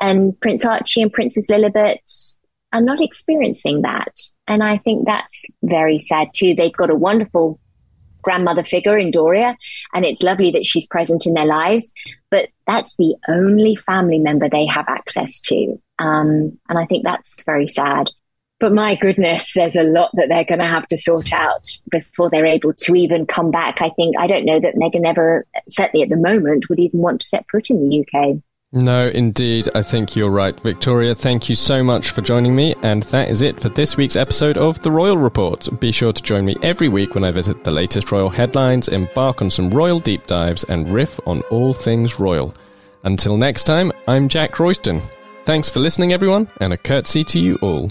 And 0.00 0.38
Prince 0.40 0.64
Archie 0.64 1.02
and 1.02 1.12
Princess 1.12 1.50
Lilibet 1.50 1.98
are 2.72 2.80
not 2.80 3.00
experiencing 3.00 3.82
that. 3.82 4.14
And 4.46 4.62
I 4.62 4.78
think 4.78 5.06
that's 5.06 5.44
very 5.62 5.98
sad 5.98 6.28
too. 6.34 6.54
They've 6.54 6.72
got 6.72 6.90
a 6.90 6.94
wonderful 6.94 7.58
grandmother 8.22 8.64
figure 8.64 8.98
in 8.98 9.10
Doria, 9.10 9.56
and 9.94 10.04
it's 10.04 10.22
lovely 10.22 10.50
that 10.52 10.66
she's 10.66 10.86
present 10.86 11.26
in 11.26 11.34
their 11.34 11.46
lives, 11.46 11.92
but 12.30 12.50
that's 12.66 12.94
the 12.96 13.16
only 13.28 13.76
family 13.76 14.18
member 14.18 14.48
they 14.48 14.66
have 14.66 14.86
access 14.88 15.40
to. 15.42 15.80
Um, 15.98 16.58
and 16.68 16.78
I 16.78 16.86
think 16.86 17.04
that's 17.04 17.42
very 17.44 17.68
sad. 17.68 18.10
But 18.58 18.74
my 18.74 18.94
goodness, 18.94 19.54
there's 19.54 19.74
a 19.74 19.82
lot 19.82 20.10
that 20.14 20.28
they're 20.28 20.44
going 20.44 20.58
to 20.58 20.66
have 20.66 20.86
to 20.88 20.98
sort 20.98 21.32
out 21.32 21.66
before 21.90 22.28
they're 22.28 22.44
able 22.44 22.74
to 22.74 22.94
even 22.94 23.24
come 23.24 23.50
back. 23.50 23.80
I 23.80 23.88
think, 23.88 24.16
I 24.18 24.26
don't 24.26 24.44
know 24.44 24.60
that 24.60 24.74
Meghan 24.74 25.06
ever, 25.06 25.46
certainly 25.66 26.02
at 26.02 26.10
the 26.10 26.16
moment, 26.16 26.68
would 26.68 26.78
even 26.78 27.00
want 27.00 27.22
to 27.22 27.26
set 27.26 27.46
foot 27.50 27.70
in 27.70 27.88
the 27.88 28.00
UK. 28.00 28.36
No, 28.72 29.08
indeed. 29.08 29.68
I 29.74 29.82
think 29.82 30.14
you're 30.14 30.30
right, 30.30 30.58
Victoria. 30.60 31.12
Thank 31.12 31.48
you 31.48 31.56
so 31.56 31.82
much 31.82 32.10
for 32.10 32.22
joining 32.22 32.54
me. 32.54 32.76
And 32.82 33.02
that 33.04 33.28
is 33.28 33.42
it 33.42 33.58
for 33.58 33.68
this 33.68 33.96
week's 33.96 34.14
episode 34.14 34.56
of 34.56 34.78
The 34.78 34.92
Royal 34.92 35.18
Report. 35.18 35.68
Be 35.80 35.90
sure 35.90 36.12
to 36.12 36.22
join 36.22 36.44
me 36.44 36.54
every 36.62 36.88
week 36.88 37.16
when 37.16 37.24
I 37.24 37.32
visit 37.32 37.64
the 37.64 37.72
latest 37.72 38.12
royal 38.12 38.30
headlines, 38.30 38.86
embark 38.86 39.42
on 39.42 39.50
some 39.50 39.70
royal 39.70 39.98
deep 39.98 40.28
dives, 40.28 40.62
and 40.64 40.88
riff 40.88 41.18
on 41.26 41.42
all 41.50 41.74
things 41.74 42.20
royal. 42.20 42.54
Until 43.02 43.36
next 43.36 43.64
time, 43.64 43.90
I'm 44.06 44.28
Jack 44.28 44.60
Royston. 44.60 45.02
Thanks 45.44 45.68
for 45.68 45.80
listening, 45.80 46.12
everyone, 46.12 46.48
and 46.60 46.72
a 46.72 46.76
curtsy 46.76 47.24
to 47.24 47.40
you 47.40 47.56
all. 47.62 47.90